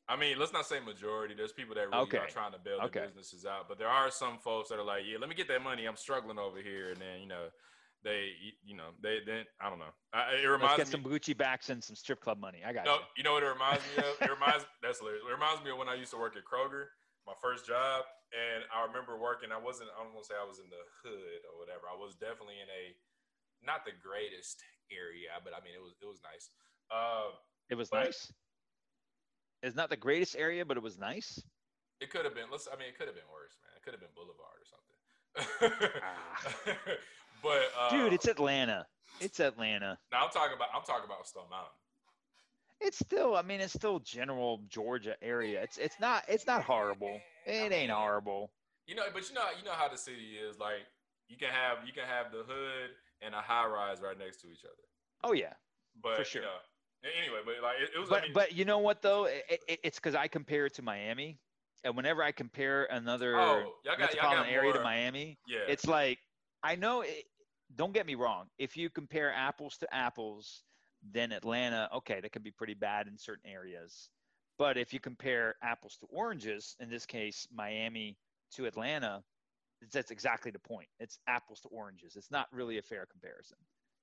I 0.09 0.17
mean, 0.17 0.39
let's 0.39 0.53
not 0.53 0.67
say 0.67 0.81
majority. 0.81 1.35
There's 1.35 1.53
people 1.53 1.75
that 1.77 1.89
really 1.89 2.03
Okay. 2.03 2.19
are 2.19 2.27
trying 2.27 2.53
to 2.53 2.59
build 2.59 2.83
Okay. 2.85 3.01
their 3.01 3.09
businesses 3.09 3.47
out, 3.47 3.69
but 3.69 3.79
there 3.79 3.89
are 3.89 4.11
some 4.11 4.39
folks 4.39 4.69
that 4.71 4.79
are 4.79 4.85
like, 4.85 5.03
yeah, 5.07 5.19
let 5.19 5.29
me 5.29 5.35
get 5.35 5.49
that 5.49 5.63
money. 5.63 5.87
I'm 5.87 5.97
struggling 5.97 6.39
over 6.39 6.61
here, 6.61 6.91
and 6.91 7.01
then 7.01 7.21
you 7.21 7.29
know, 7.29 7.49
they 8.03 8.31
you 8.65 8.75
know 8.77 8.91
they 9.03 9.19
then 9.25 9.45
I 9.61 9.71
don't 9.71 9.79
know. 9.79 9.93
I, 10.13 10.35
it 10.43 10.61
let's 10.61 10.77
get 10.77 10.87
me. 10.87 10.93
some 10.93 11.05
Gucci 11.05 11.37
backs 11.37 11.71
and 11.71 11.83
some 11.83 11.95
strip 11.95 12.21
club 12.21 12.41
money. 12.41 12.63
I 12.67 12.73
got 12.73 12.87
No, 12.87 12.95
you. 12.95 13.01
you 13.19 13.23
know 13.23 13.35
what 13.35 13.43
it 13.43 13.47
reminds 13.47 13.85
me 13.85 13.99
of? 13.99 14.17
It 14.27 14.31
reminds 14.35 14.67
that's 14.83 14.99
hilarious. 14.99 15.23
It 15.29 15.33
reminds 15.33 15.63
me 15.63 15.71
of 15.71 15.79
when 15.79 15.89
I 15.89 15.95
used 15.95 16.11
to 16.13 16.19
work 16.19 16.35
at 16.37 16.43
Kroger, 16.43 16.87
my 17.29 17.37
first 17.45 17.69
job, 17.69 18.09
and 18.33 18.65
I 18.73 18.89
remember 18.89 19.21
working. 19.21 19.53
I 19.53 19.61
wasn't. 19.61 19.93
I 19.93 20.01
don't 20.03 20.17
want 20.17 20.25
to 20.25 20.33
say 20.33 20.39
I 20.41 20.49
was 20.49 20.59
in 20.65 20.73
the 20.73 20.81
hood 21.05 21.45
or 21.53 21.61
whatever. 21.61 21.85
I 21.93 21.97
was 21.97 22.17
definitely 22.17 22.59
in 22.65 22.69
a 22.73 22.97
not 23.61 23.85
the 23.85 23.93
greatest 24.01 24.65
area, 24.89 25.37
but 25.45 25.53
I 25.53 25.61
mean 25.61 25.77
it 25.77 25.85
was 25.85 25.93
it 26.01 26.09
was 26.09 26.25
nice. 26.25 26.49
Uh, 26.89 27.37
It 27.69 27.77
was 27.77 27.93
but- 27.93 28.09
nice. 28.09 28.33
It's 29.61 29.75
not 29.75 29.91
the 29.91 29.99
greatest 29.99 30.37
area, 30.39 30.65
but 30.65 30.77
it 30.79 30.83
was 30.87 30.97
nice. 31.03 31.43
it 32.01 32.11
could 32.11 32.25
have 32.25 32.33
been. 32.35 32.47
Let's. 32.49 32.69
I 32.71 32.79
mean, 32.79 32.89
it 32.89 32.97
could 32.97 33.11
have 33.11 33.17
been 33.19 33.27
worse, 33.29 33.59
man. 33.61 33.75
It 33.77 33.83
could 33.83 33.91
have 33.93 34.01
been 34.01 34.15
Boulevard 34.15 34.63
or 34.63 34.67
something. 34.71 34.97
but 37.43 37.63
uh, 37.79 37.91
Dude, 37.91 38.13
it's 38.13 38.29
Atlanta. 38.29 38.87
It's 39.21 39.41
Atlanta. 39.41 39.99
now 40.13 40.25
I'm 40.25 40.31
talking 40.31 40.55
about. 40.55 40.69
I'm 40.75 40.83
talking 40.87 41.05
about 41.11 41.27
Stone 41.27 41.51
Mountain. 41.51 41.75
It's 42.81 42.99
still, 42.99 43.35
I 43.37 43.43
mean, 43.43 43.61
it's 43.61 43.73
still 43.73 43.99
general 43.99 44.63
Georgia 44.69 45.17
area. 45.23 45.63
It's 45.63 45.79
it's 45.79 45.97
not 46.01 46.25
it's 46.29 46.47
not 46.47 46.63
horrible. 46.63 47.21
It 47.47 47.73
ain't 47.73 47.91
horrible. 47.91 48.51
You 48.87 48.95
know, 48.95 49.03
but 49.13 49.29
you 49.29 49.35
know, 49.35 49.43
you 49.59 49.65
know 49.65 49.73
how 49.73 49.89
the 49.89 49.99
city 49.99 50.37
is. 50.41 50.59
Like 50.59 50.87
you 51.29 51.37
can 51.37 51.49
have 51.49 51.79
you 51.87 51.93
can 51.93 52.05
have 52.05 52.33
the 52.33 52.39
hood 52.39 52.91
and 53.23 53.35
a 53.35 53.41
high 53.41 53.67
rise 53.67 54.01
right 54.01 54.19
next 54.19 54.41
to 54.43 54.49
each 54.49 54.65
other. 54.65 54.83
Oh 55.25 55.33
yeah. 55.33 55.53
But 56.03 56.17
For 56.17 56.25
sure. 56.25 56.43
you 56.43 56.47
know, 56.47 57.11
anyway, 57.21 57.41
but 57.45 57.55
like 57.63 57.77
it, 57.83 57.91
it 57.97 57.99
was. 57.99 58.09
But 58.09 58.21
I 58.21 58.23
mean, 58.25 58.33
but 58.33 58.55
you 58.55 58.65
know 58.65 58.79
what 58.79 59.03
though? 59.03 59.25
It, 59.25 59.61
it, 59.69 59.81
it's 59.83 59.99
because 59.99 60.15
I 60.15 60.29
compare 60.29 60.67
it 60.67 60.75
to 60.75 60.83
Miami, 60.83 61.39
and 61.85 61.97
whenever 61.97 62.23
I 62.23 62.33
compare 62.33 62.85
another 62.91 63.39
oh, 63.39 63.73
got 63.85 63.99
metropolitan 63.99 64.47
area 64.53 64.73
more, 64.73 64.79
to 64.79 64.83
Miami, 64.83 65.39
Yeah, 65.49 65.59
it's 65.69 65.87
like 65.87 66.19
I 66.63 66.77
know. 66.77 67.03
It, 67.03 67.25
don't 67.77 67.93
get 67.93 68.07
me 68.07 68.15
wrong. 68.15 68.47
If 68.59 68.77
you 68.77 68.89
compare 68.89 69.33
apples 69.33 69.77
to 69.79 69.95
apples, 69.95 70.63
then 71.13 71.33
Atlanta, 71.33 71.89
okay, 71.97 72.21
that 72.21 72.33
could 72.33 72.43
be 72.43 72.51
pretty 72.51 72.75
bad 72.75 73.07
in 73.07 73.17
certain 73.17 73.51
areas. 73.51 74.09
But 74.59 74.77
if 74.77 74.93
you 74.93 75.01
compare 75.01 75.55
apples 75.63 75.97
to 76.01 76.07
oranges, 76.07 76.75
in 76.81 76.91
this 76.91 77.07
case, 77.07 77.47
Miami 77.55 78.17
to 78.55 78.67
Atlanta, 78.67 79.23
that's 79.93 80.11
exactly 80.11 80.51
the 80.51 80.59
point. 80.59 80.89
It's 80.99 81.19
apples 81.29 81.61
to 81.61 81.69
oranges. 81.69 82.17
It's 82.17 82.31
not 82.31 82.49
really 82.53 82.79
a 82.79 82.83
fair 82.83 83.07
comparison. 83.07 83.57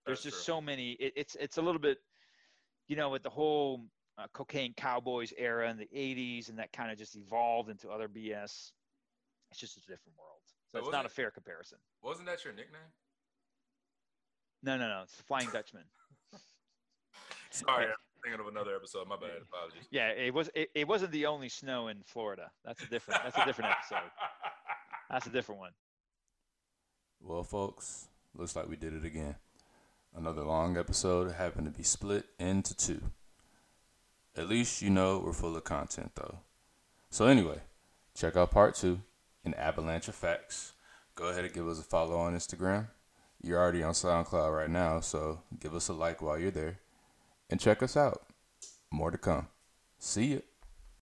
There's 0.05 0.19
That's 0.23 0.35
just 0.35 0.45
true. 0.45 0.55
so 0.55 0.61
many. 0.61 0.91
It, 0.91 1.13
it's 1.15 1.35
it's 1.35 1.57
a 1.57 1.61
little 1.61 1.81
bit, 1.81 1.97
you 2.87 2.95
know, 2.95 3.09
with 3.09 3.23
the 3.23 3.29
whole 3.29 3.85
uh, 4.17 4.27
cocaine 4.33 4.73
cowboys 4.77 5.33
era 5.37 5.69
in 5.69 5.77
the 5.77 5.89
'80s, 5.93 6.49
and 6.49 6.57
that 6.59 6.71
kind 6.71 6.91
of 6.91 6.97
just 6.97 7.15
evolved 7.17 7.69
into 7.69 7.89
other 7.89 8.07
BS. 8.07 8.71
It's 9.51 9.59
just 9.59 9.77
a 9.77 9.81
different 9.81 10.17
world. 10.17 10.39
So 10.71 10.79
But 10.79 10.83
it's 10.83 10.91
not 10.91 11.05
a 11.05 11.09
fair 11.09 11.31
comparison. 11.31 11.79
wasn't 12.01 12.27
that 12.27 12.45
your 12.45 12.53
nickname? 12.53 12.81
No, 14.63 14.77
no, 14.77 14.87
no. 14.87 15.01
It's 15.03 15.15
the 15.17 15.23
Flying 15.23 15.49
Dutchman. 15.51 15.83
Sorry, 17.55 17.85
I'm 17.85 17.93
thinking 18.23 18.39
of 18.41 18.47
another 18.47 18.75
episode. 18.75 19.07
My 19.07 19.15
bad. 19.15 19.41
Apologies. 19.49 19.87
Yeah, 19.91 20.09
it 20.09 20.33
was. 20.33 20.49
It, 20.53 20.69
it 20.75 20.87
wasn't 20.87 21.11
the 21.11 21.25
only 21.25 21.49
snow 21.49 21.87
in 21.87 21.97
Florida. 22.05 22.51
That's 22.65 22.81
a 22.83 22.87
different. 22.87 23.21
That's 23.23 23.37
a 23.37 23.45
different 23.45 23.71
episode. 23.71 24.09
That's 25.09 25.27
a 25.27 25.29
different 25.29 25.61
one. 25.61 25.71
Well, 27.21 27.43
folks, 27.43 28.07
looks 28.35 28.55
like 28.55 28.67
we 28.67 28.75
did 28.75 28.93
it 28.93 29.05
again. 29.05 29.35
Another 30.15 30.43
long 30.43 30.77
episode 30.77 31.31
happened 31.31 31.65
to 31.65 31.77
be 31.77 31.83
split 31.83 32.25
into 32.39 32.75
two. 32.75 33.01
At 34.35 34.49
least 34.49 34.81
you 34.81 34.89
know 34.89 35.21
we're 35.23 35.33
full 35.33 35.55
of 35.55 35.63
content, 35.63 36.11
though. 36.15 36.39
So, 37.09 37.27
anyway, 37.27 37.59
check 38.15 38.35
out 38.35 38.51
part 38.51 38.75
two 38.75 38.99
in 39.43 39.53
Avalanche 39.53 40.07
of 40.07 40.15
Facts. 40.15 40.73
Go 41.15 41.29
ahead 41.29 41.45
and 41.45 41.53
give 41.53 41.67
us 41.67 41.79
a 41.79 41.83
follow 41.83 42.17
on 42.17 42.35
Instagram. 42.35 42.87
You're 43.41 43.59
already 43.59 43.83
on 43.83 43.93
SoundCloud 43.93 44.55
right 44.55 44.69
now, 44.69 44.99
so 44.99 45.41
give 45.59 45.73
us 45.73 45.87
a 45.87 45.93
like 45.93 46.21
while 46.21 46.37
you're 46.37 46.51
there. 46.51 46.79
And 47.49 47.59
check 47.59 47.83
us 47.83 47.95
out. 47.95 48.23
More 48.91 49.11
to 49.11 49.17
come. 49.17 49.47
See 49.99 50.33
ya. 50.33 50.39